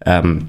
Ähm, 0.06 0.48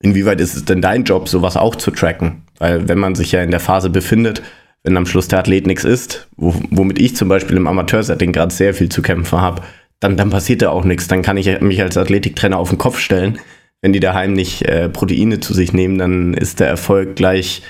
inwieweit 0.00 0.40
ist 0.40 0.56
es 0.56 0.64
denn 0.64 0.82
dein 0.82 1.04
Job, 1.04 1.28
sowas 1.28 1.56
auch 1.56 1.76
zu 1.76 1.92
tracken? 1.92 2.41
Weil 2.62 2.86
wenn 2.86 2.98
man 3.00 3.16
sich 3.16 3.32
ja 3.32 3.42
in 3.42 3.50
der 3.50 3.58
Phase 3.58 3.90
befindet, 3.90 4.40
wenn 4.84 4.96
am 4.96 5.04
Schluss 5.04 5.26
der 5.26 5.40
Athlet 5.40 5.66
nichts 5.66 5.82
ist, 5.82 6.28
womit 6.36 7.00
ich 7.00 7.16
zum 7.16 7.28
Beispiel 7.28 7.56
im 7.56 7.66
Amateursetting 7.66 8.32
gerade 8.32 8.54
sehr 8.54 8.72
viel 8.72 8.88
zu 8.88 9.02
kämpfen 9.02 9.40
habe, 9.40 9.62
dann, 9.98 10.16
dann 10.16 10.30
passiert 10.30 10.62
da 10.62 10.70
auch 10.70 10.84
nichts. 10.84 11.08
Dann 11.08 11.22
kann 11.22 11.36
ich 11.36 11.60
mich 11.60 11.82
als 11.82 11.96
Athletiktrainer 11.96 12.56
auf 12.56 12.68
den 12.68 12.78
Kopf 12.78 13.00
stellen. 13.00 13.40
Wenn 13.80 13.92
die 13.92 13.98
daheim 13.98 14.32
nicht 14.32 14.62
äh, 14.62 14.88
Proteine 14.88 15.40
zu 15.40 15.54
sich 15.54 15.72
nehmen, 15.72 15.98
dann 15.98 16.34
ist 16.34 16.60
der 16.60 16.68
Erfolg 16.68 17.16
gleich, 17.16 17.62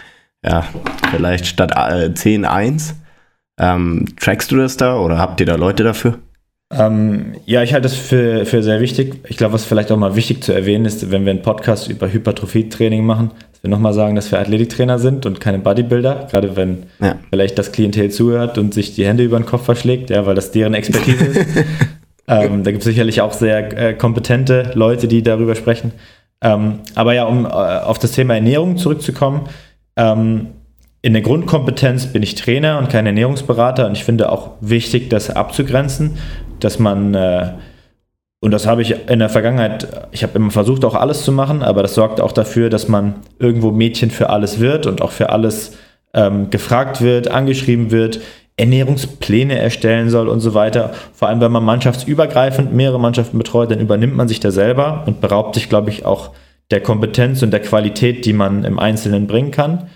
ja, 0.45 0.69
vielleicht 1.11 1.47
statt 1.47 1.73
äh, 1.75 2.11
10-1. 2.11 2.93
Ähm, 3.59 4.05
trackst 4.21 4.53
du 4.53 4.57
das 4.59 4.77
da 4.77 4.99
oder 4.99 5.17
habt 5.17 5.41
ihr 5.41 5.47
da 5.47 5.55
Leute 5.55 5.85
dafür? 5.85 6.19
Ähm, 6.71 7.37
ja, 7.47 7.63
ich 7.63 7.73
halte 7.73 7.85
das 7.85 7.95
für, 7.95 8.45
für 8.45 8.63
sehr 8.63 8.83
wichtig. 8.83 9.15
Ich 9.27 9.39
glaube, 9.39 9.55
was 9.55 9.65
vielleicht 9.65 9.91
auch 9.91 9.97
mal 9.97 10.17
wichtig 10.17 10.45
zu 10.45 10.53
erwähnen 10.53 10.85
ist, 10.85 11.11
wenn 11.11 11.25
wir 11.25 11.31
einen 11.31 11.41
Podcast 11.41 11.89
über 11.89 12.13
Hypertrophie-Training 12.13 13.07
machen, 13.07 13.31
wir 13.63 13.71
nochmal 13.71 13.95
sagen, 13.95 14.17
dass 14.17 14.31
wir 14.31 14.41
Athletiktrainer 14.41 14.99
sind 14.99 15.25
und 15.25 15.41
keine 15.41 15.59
Bodybuilder, 15.59 16.27
gerade 16.31 16.57
wenn 16.57 16.85
ja. 17.01 17.17
vielleicht 17.31 17.59
das 17.59 17.73
Klientel 17.73 18.11
zuhört 18.11 18.59
und 18.59 18.75
sich 18.75 18.95
die 18.95 19.07
Hände 19.07 19.23
über 19.23 19.39
den 19.39 19.47
Kopf 19.47 19.65
verschlägt, 19.65 20.11
ja, 20.11 20.27
weil 20.27 20.35
das 20.35 20.51
deren 20.51 20.75
Expertise 20.75 21.25
ist. 21.25 21.47
Ähm, 22.29 22.63
da 22.63 22.71
gibt 22.71 22.83
es 22.83 22.85
sicherlich 22.85 23.21
auch 23.21 23.33
sehr 23.33 23.77
äh, 23.77 23.95
kompetente 23.95 24.71
Leute, 24.75 25.09
die 25.09 25.25
darüber 25.25 25.57
sprechen. 25.57 25.91
Ähm, 26.41 26.81
aber 26.95 27.15
ja, 27.15 27.25
um 27.25 27.45
äh, 27.45 27.49
auf 27.49 27.99
das 27.99 28.13
Thema 28.13 28.35
Ernährung 28.35 28.77
zurückzukommen, 28.77 29.49
ähm, 29.97 30.49
in 31.03 31.15
der 31.15 31.23
Grundkompetenz 31.23 32.07
bin 32.07 32.23
ich 32.23 32.37
Trainer 32.37 32.79
und 32.79 32.89
kein 32.89 33.07
Ernährungsberater 33.07 33.87
und 33.87 33.97
ich 33.97 34.05
finde 34.05 34.31
auch 34.31 34.53
wichtig, 34.61 35.11
das 35.11 35.31
abzugrenzen, 35.31 36.17
dass 36.61 36.79
man, 36.79 37.15
äh, 37.15 37.55
und 38.43 38.51
das 38.51 38.67
habe 38.67 38.83
ich 38.83 39.09
in 39.09 39.21
der 39.21 39.29
Vergangenheit, 39.29 39.87
ich 40.11 40.25
habe 40.25 40.37
immer 40.37 40.51
versucht, 40.51 40.85
auch 40.85 40.97
alles 40.97 41.23
zu 41.23 41.31
machen, 41.31 41.63
aber 41.63 41.83
das 41.83 41.95
sorgt 41.95 42.21
auch 42.21 42.33
dafür, 42.33 42.71
dass 42.71 42.89
man 42.89 43.15
irgendwo 43.39 43.71
Mädchen 43.71 44.11
für 44.11 44.31
alles 44.31 44.59
wird 44.59 44.87
und 44.87 45.01
auch 45.01 45.13
für 45.13 45.31
alles 45.31 45.79
ähm, 46.13 46.51
gefragt 46.51 47.01
wird, 47.01 47.31
angeschrieben 47.31 47.93
wird. 47.93 48.19
Ernährungspläne 48.57 49.57
erstellen 49.57 50.11
soll 50.11 50.29
und 50.29 50.41
so 50.41 50.55
weiter. 50.55 50.91
Vor 51.15 51.29
allem, 51.29 51.41
wenn 51.41 51.53
man 51.53 51.63
mannschaftsübergreifend 51.65 52.75
mehrere 52.75 52.99
Mannschaften 52.99 53.39
betreut, 53.39 53.71
dann 53.71 53.79
übernimmt 53.79 54.17
man 54.17 54.27
sich 54.27 54.41
da 54.41 54.51
selber 54.51 55.05
und 55.07 55.21
beraubt 55.21 55.55
sich, 55.55 55.69
glaube 55.69 55.91
ich, 55.91 56.05
auch 56.05 56.33
der 56.73 56.81
Kompetenz 56.81 57.45
und 57.45 57.53
der 57.53 57.63
Qualität, 57.63 58.27
die 58.27 58.33
man 58.33 58.65
im 58.65 58.81
Einzelnen 58.81 59.29
bringen 59.29 59.53
kann. 59.53 59.89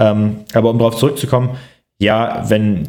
Ähm, 0.00 0.38
aber 0.52 0.70
um 0.70 0.78
darauf 0.78 0.96
zurückzukommen, 0.96 1.50
ja, 2.00 2.42
wenn 2.48 2.88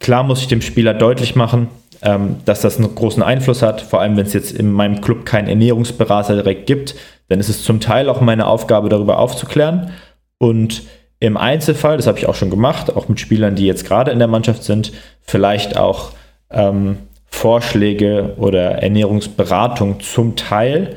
klar 0.00 0.24
muss 0.24 0.40
ich 0.40 0.48
dem 0.48 0.62
Spieler 0.62 0.94
deutlich 0.94 1.36
machen, 1.36 1.68
ähm, 2.02 2.36
dass 2.44 2.60
das 2.60 2.78
einen 2.78 2.94
großen 2.94 3.22
Einfluss 3.22 3.62
hat, 3.62 3.80
vor 3.80 4.00
allem 4.00 4.16
wenn 4.16 4.26
es 4.26 4.32
jetzt 4.32 4.52
in 4.52 4.70
meinem 4.72 5.00
Club 5.00 5.24
keinen 5.24 5.48
Ernährungsberater 5.48 6.34
direkt 6.34 6.66
gibt, 6.66 6.94
dann 7.28 7.40
ist 7.40 7.48
es 7.48 7.62
zum 7.62 7.80
Teil 7.80 8.08
auch 8.08 8.20
meine 8.20 8.46
Aufgabe, 8.46 8.88
darüber 8.88 9.18
aufzuklären 9.18 9.92
und 10.38 10.82
im 11.20 11.36
Einzelfall, 11.36 11.98
das 11.98 12.08
habe 12.08 12.18
ich 12.18 12.26
auch 12.26 12.34
schon 12.34 12.50
gemacht, 12.50 12.96
auch 12.96 13.08
mit 13.08 13.20
Spielern, 13.20 13.54
die 13.54 13.64
jetzt 13.64 13.86
gerade 13.86 14.10
in 14.10 14.18
der 14.18 14.26
Mannschaft 14.26 14.64
sind, 14.64 14.92
vielleicht 15.20 15.76
auch 15.76 16.10
ähm, 16.50 16.98
Vorschläge 17.26 18.34
oder 18.38 18.82
Ernährungsberatung 18.82 20.00
zum 20.00 20.34
Teil 20.34 20.96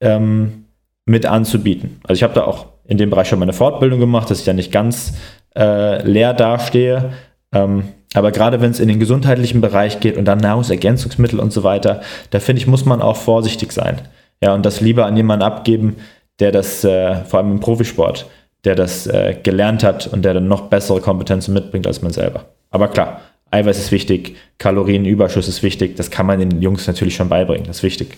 ähm, 0.00 0.66
mit 1.06 1.24
anzubieten. 1.24 2.00
Also 2.04 2.18
ich 2.18 2.22
habe 2.22 2.34
da 2.34 2.44
auch 2.44 2.66
in 2.84 2.98
dem 2.98 3.08
Bereich 3.08 3.28
schon 3.28 3.38
meine 3.38 3.54
Fortbildung 3.54 3.98
gemacht, 3.98 4.30
dass 4.30 4.40
ich 4.40 4.44
da 4.44 4.52
nicht 4.52 4.72
ganz 4.72 5.14
äh, 5.56 6.06
leer 6.06 6.34
dastehe. 6.34 7.14
Ähm, 7.52 7.84
Aber 8.14 8.30
gerade 8.30 8.60
wenn 8.60 8.70
es 8.70 8.80
in 8.80 8.88
den 8.88 9.00
gesundheitlichen 9.00 9.60
Bereich 9.60 10.00
geht 10.00 10.16
und 10.16 10.26
dann 10.26 10.38
Nahrungsergänzungsmittel 10.38 11.40
und 11.40 11.52
so 11.52 11.62
weiter, 11.62 12.02
da 12.30 12.40
finde 12.40 12.60
ich, 12.60 12.66
muss 12.66 12.84
man 12.84 13.00
auch 13.00 13.16
vorsichtig 13.16 13.72
sein. 13.72 14.00
Ja, 14.42 14.54
und 14.54 14.66
das 14.66 14.80
lieber 14.80 15.06
an 15.06 15.16
jemanden 15.16 15.44
abgeben, 15.44 15.96
der 16.40 16.52
das, 16.52 16.84
äh, 16.84 17.24
vor 17.24 17.40
allem 17.40 17.52
im 17.52 17.60
Profisport, 17.60 18.26
der 18.64 18.74
das 18.74 19.06
äh, 19.06 19.36
gelernt 19.42 19.82
hat 19.82 20.06
und 20.06 20.24
der 20.24 20.34
dann 20.34 20.48
noch 20.48 20.62
bessere 20.62 21.00
Kompetenzen 21.00 21.54
mitbringt 21.54 21.86
als 21.86 22.02
man 22.02 22.12
selber. 22.12 22.46
Aber 22.70 22.88
klar, 22.88 23.20
Eiweiß 23.50 23.78
ist 23.78 23.92
wichtig, 23.92 24.36
Kalorienüberschuss 24.58 25.48
ist 25.48 25.62
wichtig, 25.62 25.96
das 25.96 26.10
kann 26.10 26.26
man 26.26 26.38
den 26.38 26.62
Jungs 26.62 26.86
natürlich 26.86 27.14
schon 27.14 27.28
beibringen, 27.28 27.66
das 27.66 27.78
ist 27.78 27.82
wichtig. 27.82 28.16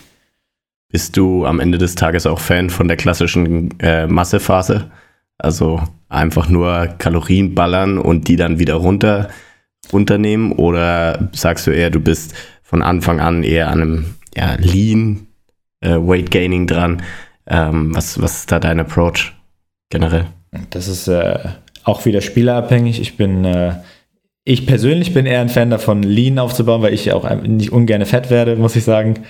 Bist 0.91 1.17
du 1.17 1.45
am 1.45 1.59
Ende 1.59 1.77
des 1.77 1.97
Tages 1.97 2.25
auch 2.27 2.39
Fan 2.39 2.71
von 2.71 2.87
der 2.87 2.97
klassischen 2.97 3.79
äh, 3.81 4.07
Massephase? 4.07 4.91
Also 5.39 5.83
einfach 6.09 6.49
nur 6.49 6.87
Kalorien 6.99 7.55
ballern 7.55 7.99
und 7.99 8.29
die 8.29 8.37
dann 8.37 8.61
wieder 8.61 8.75
runter 8.75 9.29
runternehmen? 9.93 10.53
Oder 10.53 11.29
sagst 11.33 11.67
du 11.67 11.71
eher, 11.71 11.91
du 11.91 12.01
bist 12.01 12.35
von 12.63 12.83
Anfang 12.83 13.21
an 13.21 13.43
eher 13.43 13.69
an 13.69 13.81
einem 13.81 14.15
ja, 14.37 14.55
Lean 14.59 15.27
äh, 15.81 15.97
Weight 15.97 16.31
Gaining 16.31 16.67
dran? 16.67 17.03
Ähm, 17.47 17.95
was, 17.95 18.21
was 18.21 18.41
ist 18.41 18.53
da 18.53 18.59
dein 18.59 18.81
Approach 18.81 19.33
generell? 19.91 20.27
Das 20.71 20.89
ist 20.89 21.09
äh, 21.09 21.39
auch 21.85 22.05
wieder 22.07 22.21
spielerabhängig. 22.21 23.01
Ich 23.01 23.17
bin, 23.17 23.45
äh, 23.45 23.75
ich 24.45 24.67
persönlich 24.67 25.13
bin 25.13 25.27
eher 25.27 25.41
ein 25.41 25.49
Fan 25.49 25.71
davon, 25.71 26.03
Lean 26.03 26.39
aufzubauen, 26.39 26.83
weil 26.83 26.95
ich 26.95 27.13
auch 27.13 27.29
nicht 27.43 27.73
ungern 27.73 28.05
fett 28.07 28.31
werde, 28.31 28.57
muss 28.57 28.77
ich 28.77 28.85
sagen. 28.85 29.21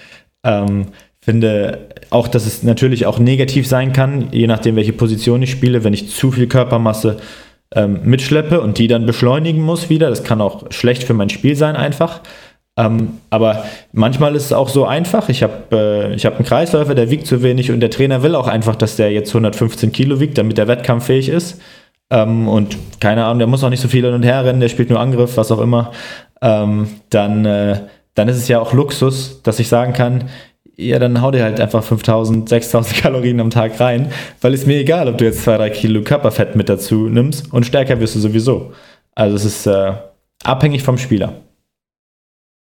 Ähm, 0.44 0.86
finde 1.20 1.88
auch, 2.10 2.28
dass 2.28 2.46
es 2.46 2.62
natürlich 2.62 3.06
auch 3.06 3.18
negativ 3.18 3.66
sein 3.66 3.92
kann, 3.92 4.28
je 4.30 4.46
nachdem, 4.46 4.76
welche 4.76 4.92
Position 4.92 5.42
ich 5.42 5.50
spiele, 5.50 5.82
wenn 5.82 5.94
ich 5.94 6.10
zu 6.10 6.30
viel 6.30 6.46
Körpermasse 6.46 7.16
ähm, 7.74 8.00
mitschleppe 8.04 8.60
und 8.60 8.78
die 8.78 8.88
dann 8.88 9.06
beschleunigen 9.06 9.62
muss 9.62 9.90
wieder. 9.90 10.10
Das 10.10 10.24
kann 10.24 10.40
auch 10.40 10.70
schlecht 10.70 11.04
für 11.04 11.14
mein 11.14 11.30
Spiel 11.30 11.56
sein 11.56 11.76
einfach. 11.76 12.20
Ähm, 12.76 13.18
aber 13.30 13.64
manchmal 13.92 14.34
ist 14.34 14.46
es 14.46 14.52
auch 14.52 14.68
so 14.68 14.84
einfach. 14.84 15.28
Ich 15.28 15.42
habe 15.42 16.14
äh, 16.14 16.18
hab 16.18 16.36
einen 16.36 16.44
Kreisläufer, 16.44 16.94
der 16.94 17.10
wiegt 17.10 17.26
zu 17.26 17.42
wenig 17.42 17.70
und 17.70 17.80
der 17.80 17.90
Trainer 17.90 18.22
will 18.22 18.34
auch 18.34 18.48
einfach, 18.48 18.74
dass 18.74 18.96
der 18.96 19.12
jetzt 19.12 19.30
115 19.30 19.92
Kilo 19.92 20.18
wiegt, 20.18 20.38
damit 20.38 20.58
er 20.58 20.66
wettkampffähig 20.66 21.28
ist. 21.28 21.60
Ähm, 22.10 22.48
und 22.48 22.76
keine 23.00 23.24
Ahnung, 23.24 23.38
der 23.38 23.48
muss 23.48 23.62
auch 23.64 23.70
nicht 23.70 23.80
so 23.80 23.88
viel 23.88 24.04
hin 24.04 24.14
und 24.14 24.24
her 24.24 24.44
rennen, 24.44 24.60
der 24.60 24.68
spielt 24.68 24.90
nur 24.90 25.00
Angriff, 25.00 25.36
was 25.36 25.52
auch 25.52 25.60
immer. 25.60 25.92
Ähm, 26.42 26.88
dann, 27.10 27.44
äh, 27.44 27.80
dann 28.14 28.28
ist 28.28 28.36
es 28.36 28.48
ja 28.48 28.60
auch 28.60 28.72
Luxus, 28.72 29.42
dass 29.42 29.60
ich 29.60 29.68
sagen 29.68 29.92
kann, 29.92 30.24
ja, 30.76 30.98
dann 30.98 31.20
hau 31.20 31.30
dir 31.30 31.44
halt 31.44 31.60
einfach 31.60 31.84
5000, 31.84 32.48
6000 32.48 32.96
Kalorien 33.02 33.40
am 33.40 33.50
Tag 33.50 33.78
rein, 33.80 34.10
weil 34.40 34.54
es 34.54 34.66
mir 34.66 34.78
egal, 34.78 35.08
ob 35.08 35.18
du 35.18 35.24
jetzt 35.24 35.44
2, 35.44 35.58
3 35.58 35.70
Kilo 35.70 36.02
Körperfett 36.02 36.56
mit 36.56 36.68
dazu 36.68 37.08
nimmst 37.08 37.52
und 37.52 37.64
stärker 37.64 38.00
wirst 38.00 38.16
du 38.16 38.20
sowieso. 38.20 38.72
Also 39.14 39.36
es 39.36 39.44
ist 39.44 39.66
äh, 39.66 39.92
abhängig 40.42 40.82
vom 40.82 40.98
Spieler. 40.98 41.40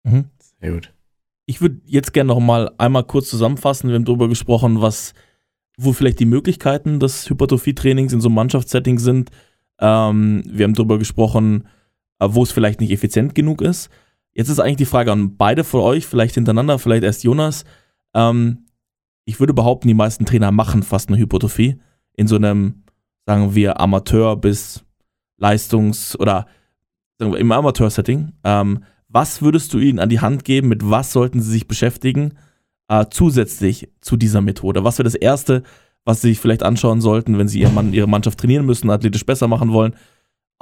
Mhm. 0.04 0.26
Sehr 0.60 0.72
gut. 0.72 0.92
Ich 1.46 1.60
würde 1.60 1.80
jetzt 1.86 2.12
gerne 2.12 2.28
noch 2.28 2.40
mal 2.40 2.70
einmal 2.78 3.04
kurz 3.04 3.28
zusammenfassen. 3.28 3.88
Wir 3.88 3.96
haben 3.96 4.04
darüber 4.04 4.28
gesprochen, 4.28 4.80
was, 4.80 5.12
wo 5.76 5.92
vielleicht 5.92 6.20
die 6.20 6.26
Möglichkeiten 6.26 7.00
des 7.00 7.28
Hypertrophie-Trainings 7.28 8.12
in 8.12 8.20
so 8.20 8.28
einem 8.28 8.36
Mannschaftssetting 8.36 8.98
sind. 8.98 9.30
Ähm, 9.80 10.42
wir 10.46 10.64
haben 10.64 10.74
darüber 10.74 10.98
gesprochen, 10.98 11.66
äh, 12.20 12.28
wo 12.30 12.42
es 12.42 12.52
vielleicht 12.52 12.80
nicht 12.80 12.92
effizient 12.92 13.34
genug 13.34 13.62
ist. 13.62 13.90
Jetzt 14.34 14.48
ist 14.48 14.60
eigentlich 14.60 14.76
die 14.76 14.86
Frage 14.86 15.12
an 15.12 15.36
beide 15.36 15.64
von 15.64 15.80
euch, 15.80 16.06
vielleicht 16.06 16.34
hintereinander, 16.34 16.78
vielleicht 16.78 17.02
erst 17.02 17.24
Jonas. 17.24 17.64
Ähm, 18.14 18.66
ich 19.24 19.40
würde 19.40 19.54
behaupten, 19.54 19.88
die 19.88 19.94
meisten 19.94 20.26
Trainer 20.26 20.50
machen 20.50 20.82
fast 20.82 21.08
eine 21.08 21.18
Hypertrophie 21.18 21.78
in 22.14 22.26
so 22.26 22.36
einem, 22.36 22.82
sagen 23.26 23.54
wir, 23.54 23.80
Amateur- 23.80 24.36
bis 24.36 24.84
Leistungs- 25.38 26.16
oder 26.18 26.46
sagen 27.18 27.32
wir, 27.32 27.38
im 27.38 27.52
Amateur-Setting. 27.52 28.32
Ähm, 28.44 28.84
was 29.08 29.42
würdest 29.42 29.72
du 29.74 29.78
ihnen 29.78 29.98
an 29.98 30.08
die 30.08 30.20
Hand 30.20 30.44
geben? 30.44 30.68
Mit 30.68 30.88
was 30.88 31.12
sollten 31.12 31.40
sie 31.40 31.50
sich 31.50 31.68
beschäftigen 31.68 32.34
äh, 32.88 33.06
zusätzlich 33.10 33.90
zu 34.00 34.16
dieser 34.16 34.40
Methode? 34.40 34.84
Was 34.84 34.98
wäre 34.98 35.04
das 35.04 35.14
Erste, 35.14 35.62
was 36.04 36.20
sie 36.20 36.28
sich 36.28 36.40
vielleicht 36.40 36.62
anschauen 36.62 37.00
sollten, 37.00 37.38
wenn 37.38 37.48
sie 37.48 37.60
ihr 37.60 37.68
Mann, 37.68 37.92
ihre 37.92 38.08
Mannschaft 38.08 38.40
trainieren 38.40 38.66
müssen, 38.66 38.90
athletisch 38.90 39.26
besser 39.26 39.48
machen 39.48 39.72
wollen, 39.72 39.94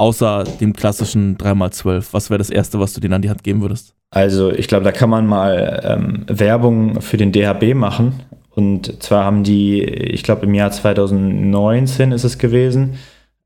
außer 0.01 0.45
dem 0.61 0.73
klassischen 0.73 1.37
3x12? 1.37 2.09
Was 2.13 2.31
wäre 2.31 2.39
das 2.39 2.51
Erste, 2.51 2.81
was 2.81 2.93
du 2.93 3.01
denen 3.01 3.15
an 3.15 3.23
die 3.23 3.31
Hand 3.31 3.45
geben 3.45 3.61
würdest? 3.61 3.95
Also 4.11 4.51
ich 4.51 4.67
glaube, 4.67 4.85
da 4.85 4.93
kann 4.93 5.11
man 5.11 5.27
mal 5.27 5.81
ähm, 5.85 6.25
Werbung 6.27 7.01
für 7.01 7.17
den 7.17 7.33
DHB 7.33 7.75
machen. 7.75 8.21
Und 8.51 9.03
zwar 9.03 9.25
haben 9.25 9.45
die, 9.45 9.83
ich 9.83 10.25
glaube 10.25 10.47
im 10.47 10.55
Jahr 10.55 10.73
2019 10.73 12.13
ist 12.13 12.25
es 12.25 12.39
gewesen, 12.39 12.95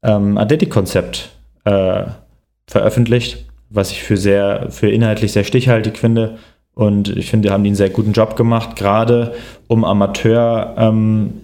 ähm, 0.03 0.39
Athletikkonzept 0.39 1.31
äh, 1.65 2.05
veröffentlicht 2.67 3.45
was 3.75 3.91
ich 3.91 4.03
für 4.03 4.17
sehr, 4.17 4.69
für 4.71 4.89
inhaltlich 4.89 5.33
sehr 5.33 5.45
stichhaltig 5.45 5.99
finde. 5.99 6.39
Und 6.75 7.15
ich 7.17 7.29
finde, 7.31 7.51
haben 7.51 7.65
die 7.65 7.71
einen 7.71 7.77
sehr 7.77 7.91
guten 7.91 8.13
Job 8.13 8.37
gemacht, 8.37 8.77
gerade 8.77 9.35
um 9.67 9.85
Amateur-Trainern 9.85 11.43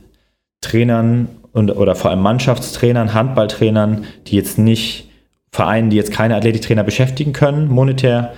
ähm, 0.62 1.28
und 1.52 1.70
oder 1.70 1.94
vor 1.94 2.10
allem 2.10 2.20
Mannschaftstrainern, 2.20 3.14
Handballtrainern, 3.14 4.04
die 4.26 4.36
jetzt 4.36 4.58
nicht 4.58 5.08
Vereinen, 5.52 5.90
die 5.90 5.96
jetzt 5.96 6.12
keine 6.12 6.36
Athletiktrainer 6.36 6.84
beschäftigen 6.84 7.32
können, 7.32 7.68
monetär 7.68 8.34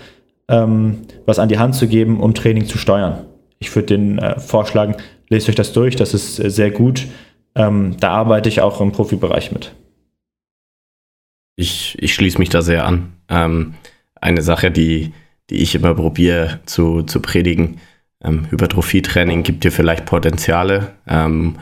ähm, 0.48 1.02
was 1.26 1.38
an 1.38 1.48
die 1.48 1.58
Hand 1.58 1.74
zu 1.74 1.86
geben, 1.88 2.20
um 2.20 2.34
Training 2.34 2.66
zu 2.66 2.78
steuern. 2.78 3.26
Ich 3.58 3.74
würde 3.74 3.86
den 3.86 4.18
äh, 4.18 4.40
vorschlagen, 4.40 4.96
lest 5.28 5.48
euch 5.48 5.54
das 5.54 5.72
durch, 5.72 5.96
das 5.96 6.14
ist 6.14 6.38
äh, 6.38 6.50
sehr 6.50 6.70
gut. 6.70 7.06
Ähm, 7.54 7.96
da 8.00 8.10
arbeite 8.10 8.48
ich 8.48 8.60
auch 8.60 8.80
im 8.80 8.92
Profibereich 8.92 9.52
mit. 9.52 9.74
Ich, 11.56 11.96
ich 12.00 12.14
schließe 12.14 12.38
mich 12.38 12.48
da 12.48 12.62
sehr 12.62 12.86
an. 12.86 13.12
Ähm, 13.28 13.74
eine 14.20 14.42
Sache, 14.42 14.70
die, 14.70 15.12
die 15.50 15.56
ich 15.56 15.74
immer 15.74 15.94
probiere 15.94 16.60
zu, 16.64 17.02
zu 17.02 17.20
predigen, 17.20 17.78
ähm, 18.22 18.50
Hypertrophietraining 18.50 19.42
gibt 19.42 19.64
dir 19.64 19.72
vielleicht 19.72 20.06
Potenziale 20.06 20.92
ähm, 21.06 21.56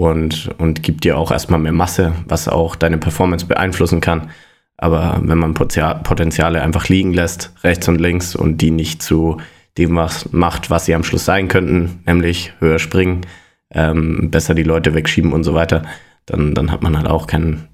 und, 0.00 0.48
und 0.56 0.82
gibt 0.82 1.04
dir 1.04 1.18
auch 1.18 1.30
erstmal 1.30 1.60
mehr 1.60 1.72
Masse, 1.72 2.14
was 2.26 2.48
auch 2.48 2.74
deine 2.74 2.96
Performance 2.96 3.44
beeinflussen 3.44 4.00
kann. 4.00 4.30
Aber 4.78 5.20
wenn 5.22 5.36
man 5.36 5.52
Potenziale 5.52 6.62
einfach 6.62 6.88
liegen 6.88 7.12
lässt, 7.12 7.52
rechts 7.62 7.86
und 7.86 8.00
links, 8.00 8.34
und 8.34 8.62
die 8.62 8.70
nicht 8.70 9.02
zu 9.02 9.36
dem 9.76 9.94
was 9.96 10.32
macht, 10.32 10.70
was 10.70 10.86
sie 10.86 10.94
am 10.94 11.04
Schluss 11.04 11.26
sein 11.26 11.48
könnten, 11.48 12.02
nämlich 12.06 12.54
höher 12.60 12.78
springen, 12.78 13.26
ähm, 13.74 14.30
besser 14.30 14.54
die 14.54 14.62
Leute 14.62 14.94
wegschieben 14.94 15.34
und 15.34 15.44
so 15.44 15.52
weiter, 15.52 15.82
dann, 16.24 16.54
dann 16.54 16.72
hat 16.72 16.82
man 16.82 16.96
halt 16.96 17.06
auch 17.06 17.26
keinen, 17.26 17.68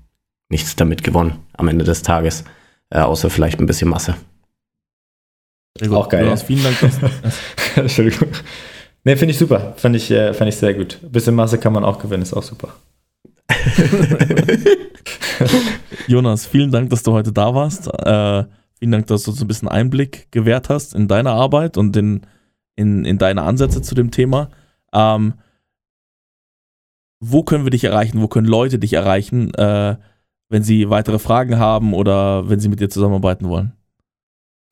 nichts 0.49 0.75
damit 0.75 1.05
gewonnen 1.05 1.39
am 1.57 1.69
Ende 1.69 1.85
des 1.85 2.03
Tages, 2.03 2.43
äh, 2.91 2.99
außer 2.99 3.31
vielleicht 3.31 3.61
ein 3.61 3.67
bisschen 3.67 3.89
Masse. 3.89 4.17
Auch 5.93 6.09
geil. 6.09 6.25
Jonas, 6.25 6.43
vielen 6.43 6.65
Dank. 6.65 6.77
Entschuldigung. 7.77 8.31
Ne, 9.07 9.17
finde 9.17 9.31
ich 9.31 9.39
super. 9.39 9.73
Fand 9.77 9.95
ich, 9.95 10.11
äh, 10.11 10.35
fand 10.35 10.49
ich 10.49 10.57
sehr 10.57 10.75
gut. 10.75 10.99
Ein 11.01 11.13
bisschen 11.13 11.37
Masse 11.37 11.59
kann 11.59 11.73
man 11.73 11.85
auch 11.85 12.01
gewinnen, 12.01 12.25
ist 12.25 12.35
auch 12.35 12.43
super. 12.43 12.75
Jonas, 16.09 16.45
vielen 16.45 16.73
Dank, 16.73 16.91
dass 16.91 17.05
du 17.05 17.13
heute 17.13 17.33
da 17.33 17.55
warst. 17.55 17.87
Äh, 17.87 18.45
vielen 18.81 18.91
Dank, 18.91 19.07
dass 19.07 19.23
du 19.23 19.31
uns 19.31 19.41
ein 19.41 19.47
bisschen 19.47 19.69
Einblick 19.69 20.27
gewährt 20.33 20.71
hast 20.71 20.93
in 20.93 21.07
deine 21.07 21.31
Arbeit 21.31 21.77
und 21.77 21.97
in, 21.97 22.23
in, 22.75 23.05
in 23.05 23.17
deine 23.17 23.43
Ansätze 23.43 23.81
zu 23.81 23.95
dem 23.95 24.11
Thema. 24.11 24.51
Ähm, 24.93 25.35
wo 27.21 27.45
können 27.45 27.63
wir 27.63 27.71
dich 27.71 27.85
erreichen? 27.85 28.21
Wo 28.21 28.27
können 28.27 28.49
Leute 28.49 28.81
dich 28.81 28.95
erreichen? 28.95 29.55
Äh, 29.55 29.99
wenn 30.49 30.65
Sie 30.65 30.91
weitere 30.91 31.21
Fragen 31.21 31.61
haben 31.61 31.95
oder 31.95 32.51
wenn 32.51 32.59
Sie 32.59 32.69
mit 32.69 32.81
dir 32.81 32.91
zusammenarbeiten 32.91 33.49
wollen. 33.49 33.76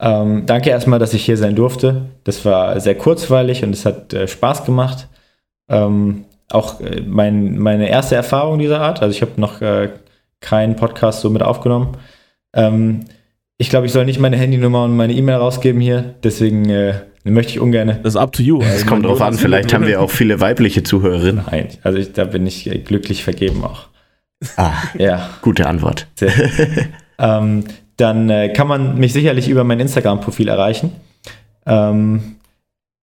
Ähm, 0.01 0.45
danke 0.47 0.71
erstmal, 0.71 0.99
dass 0.99 1.15
ich 1.15 1.25
hier 1.25 1.37
sein 1.37 1.55
durfte. 1.55 2.07
Das 2.25 2.45
war 2.45 2.79
sehr 2.81 2.97
kurzweilig 2.97 3.63
und 3.63 3.71
es 3.71 3.87
hat 3.87 4.13
äh, 4.13 4.27
Spaß 4.27 4.65
gemacht. 4.65 5.09
Ähm, 5.69 6.25
auch 6.51 6.81
äh, 6.81 7.03
mein, 7.07 7.59
meine 7.59 7.89
erste 7.89 8.15
Erfahrung 8.15 8.59
dieser 8.59 8.81
Art. 8.81 9.03
Also 9.03 9.15
ich 9.15 9.23
habe 9.23 9.41
noch 9.41 9.61
äh, 9.61 9.91
keinen 10.41 10.77
Podcast 10.77 11.21
so 11.21 11.31
mit 11.31 11.43
aufgenommen. 11.43 11.97
Ähm, 12.55 13.05
ich 13.57 13.71
glaube, 13.71 13.87
ich 13.87 13.93
soll 13.93 14.05
nicht 14.05 14.19
meine 14.19 14.37
Handynummer 14.37 14.85
und 14.85 14.97
meine 14.97 15.13
E-Mail 15.13 15.37
rausgeben 15.37 15.81
hier. 15.81 16.17
Deswegen 16.23 16.69
äh, 16.69 16.95
möchte 17.25 17.53
ich 17.53 17.61
ungern. 17.61 17.99
Das 18.03 18.15
ist 18.15 18.17
up 18.17 18.33
to 18.33 18.43
you. 18.43 18.61
Es 18.61 18.73
also 18.73 18.87
kommt 18.87 19.07
drauf 19.07 19.23
an. 19.23 19.35
Vielleicht 19.35 19.73
haben 19.73 19.87
wir 19.87 20.01
auch 20.01 20.11
viele 20.11 20.41
weibliche 20.41 20.83
Zuhörerinnen. 20.83 21.45
Nein, 21.51 21.69
also 21.83 21.99
ich, 21.99 22.13
da 22.13 22.25
bin 22.25 22.47
ich 22.47 22.85
glücklich 22.85 23.23
vergeben 23.23 23.65
auch. 23.65 23.89
Ah, 24.57 24.73
ja. 24.99 25.31
Gute 25.41 25.67
Antwort. 25.67 26.09
ähm, 27.19 27.65
dann 27.97 28.31
äh, 28.31 28.53
kann 28.53 28.67
man 28.67 28.99
mich 28.99 29.13
sicherlich 29.13 29.49
über 29.49 29.65
mein 29.65 29.81
Instagram-Profil 29.81 30.49
erreichen. 30.49 30.93
Ähm, 31.67 32.37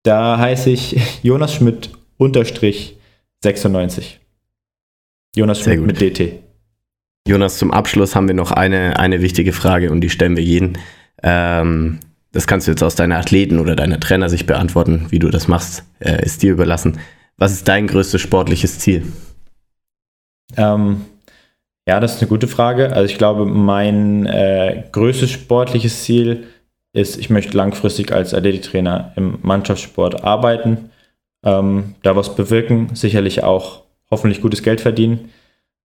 da 0.04 0.38
heiße 0.38 0.70
ich 0.70 0.98
Jonas 1.24 1.54
Schmidt 1.54 1.90
unterstrich 2.18 2.98
96. 3.44 4.20
Jonas 5.36 5.62
Schmidt 5.62 5.82
mit 5.82 6.02
DT. 6.02 6.40
Jonas, 7.28 7.58
zum 7.58 7.72
Abschluss 7.72 8.16
haben 8.16 8.28
wir 8.28 8.36
noch 8.36 8.52
eine, 8.52 9.00
eine 9.00 9.22
wichtige 9.22 9.54
Frage 9.54 9.92
und 9.92 10.02
die 10.02 10.10
stellen 10.10 10.36
wir 10.36 10.44
jeden. 10.44 10.78
Ähm, 11.24 12.00
das 12.32 12.48
kannst 12.48 12.68
du 12.68 12.72
jetzt 12.72 12.84
aus 12.84 12.96
deiner 12.96 13.18
Athleten- 13.18 13.60
oder 13.60 13.76
deiner 13.76 14.00
Trainersicht 14.00 14.48
beantworten, 14.48 15.08
wie 15.10 15.20
du 15.20 15.30
das 15.30 15.48
machst, 15.48 15.84
äh, 16.00 16.24
ist 16.26 16.42
dir 16.42 16.52
überlassen. 16.52 17.00
Was 17.38 17.52
ist 17.52 17.68
dein 17.68 17.88
größtes 17.88 18.22
sportliches 18.22 18.80
Ziel? 18.80 19.12
Ähm, 20.58 21.02
Ja, 21.88 22.00
das 22.00 22.16
ist 22.16 22.22
eine 22.22 22.30
gute 22.30 22.48
Frage. 22.48 22.94
Also 22.94 23.06
ich 23.06 23.18
glaube, 23.18 23.46
mein 23.46 24.26
äh, 24.26 24.84
größtes 24.92 25.32
sportliches 25.32 26.04
Ziel 26.04 26.48
ist, 26.94 27.18
ich 27.18 27.30
möchte 27.30 27.58
langfristig 27.58 28.12
als 28.12 28.34
Athletiktrainer 28.34 29.14
im 29.16 29.40
Mannschaftssport 29.42 30.24
arbeiten, 30.24 30.92
ähm, 31.44 31.96
da 32.04 32.16
was 32.16 32.36
bewirken, 32.36 32.90
sicherlich 32.94 33.44
auch 33.44 33.84
hoffentlich 34.12 34.42
gutes 34.42 34.62
Geld 34.62 34.82
verdienen. 34.82 35.32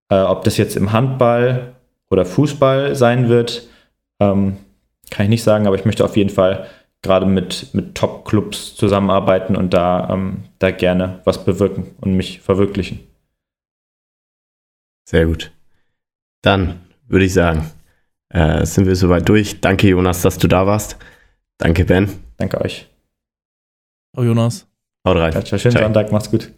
Äh, 0.09 0.21
ob 0.21 0.43
das 0.43 0.57
jetzt 0.57 0.75
im 0.75 0.91
Handball 0.91 1.75
oder 2.09 2.25
Fußball 2.25 2.95
sein 2.95 3.29
wird, 3.29 3.67
ähm, 4.19 4.57
kann 5.11 5.25
ich 5.25 5.29
nicht 5.29 5.43
sagen, 5.43 5.67
aber 5.67 5.75
ich 5.75 5.85
möchte 5.85 6.03
auf 6.03 6.17
jeden 6.17 6.29
Fall 6.29 6.67
gerade 7.01 7.25
mit, 7.25 7.73
mit 7.73 7.95
Top-Clubs 7.95 8.75
zusammenarbeiten 8.75 9.55
und 9.55 9.73
da, 9.73 10.09
ähm, 10.11 10.43
da 10.59 10.71
gerne 10.71 11.21
was 11.23 11.45
bewirken 11.45 11.95
und 12.01 12.15
mich 12.15 12.41
verwirklichen. 12.41 12.99
Sehr 15.07 15.27
gut. 15.27 15.54
Dann 16.45 16.79
würde 17.07 17.25
ich 17.25 17.33
sagen, 17.33 17.65
äh, 18.29 18.65
sind 18.67 18.85
wir 18.85 18.95
soweit 18.95 19.27
durch. 19.27 19.61
Danke, 19.61 19.87
Jonas, 19.87 20.21
dass 20.21 20.37
du 20.37 20.47
da 20.47 20.67
warst. 20.67 20.95
Danke, 21.57 21.85
Ben. 21.85 22.07
Danke 22.37 22.61
euch. 22.61 22.87
Oh, 24.15 24.21
Jonas. 24.21 24.67
Haut 25.07 25.17
rein. 25.17 25.33
Ja, 25.33 25.43
schönen 25.43 25.71
Ciao. 25.71 25.83
Sonntag, 25.83 26.11
macht's 26.11 26.29
gut. 26.29 26.51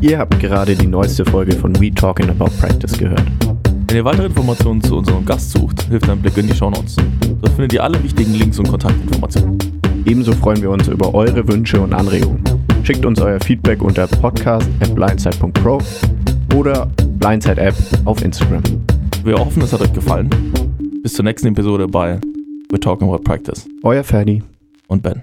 Ihr 0.00 0.18
habt 0.18 0.40
gerade 0.40 0.74
die 0.74 0.86
neueste 0.88 1.24
Folge 1.24 1.54
von 1.54 1.80
We 1.80 1.94
Talking 1.94 2.28
About 2.28 2.50
Practice 2.58 2.98
gehört. 2.98 3.22
Wenn 3.86 3.96
ihr 3.96 4.04
weitere 4.04 4.26
Informationen 4.26 4.82
zu 4.82 4.96
unserem 4.96 5.24
Gast 5.24 5.52
sucht, 5.52 5.82
hilft 5.84 6.10
ein 6.10 6.20
Blick 6.20 6.36
in 6.36 6.48
die 6.48 6.54
Shownotes. 6.54 6.96
Dort 7.40 7.52
findet 7.52 7.72
ihr 7.74 7.84
alle 7.84 8.02
wichtigen 8.02 8.34
Links 8.34 8.58
und 8.58 8.68
Kontaktinformationen. 8.68 9.58
Ebenso 10.04 10.32
freuen 10.32 10.60
wir 10.60 10.70
uns 10.70 10.88
über 10.88 11.14
eure 11.14 11.46
Wünsche 11.46 11.80
und 11.80 11.94
Anregungen. 11.94 12.57
Schickt 12.82 13.04
uns 13.04 13.20
euer 13.20 13.38
Feedback 13.40 13.82
unter 13.82 14.06
podcast.blindside.pro 14.06 15.78
oder 16.54 16.86
Blindside 17.18 17.60
App 17.60 17.74
auf 18.04 18.22
Instagram. 18.22 18.62
Wir 19.24 19.36
hoffen, 19.38 19.62
es 19.62 19.72
hat 19.72 19.80
euch 19.82 19.92
gefallen. 19.92 20.30
Bis 21.02 21.12
zur 21.14 21.24
nächsten 21.24 21.48
Episode 21.48 21.86
bei 21.86 22.18
We're 22.72 22.80
Talking 22.80 23.08
About 23.08 23.22
Practice 23.24 23.68
Euer 23.82 24.04
Ferdi. 24.04 24.42
und 24.88 25.02
Ben. 25.02 25.22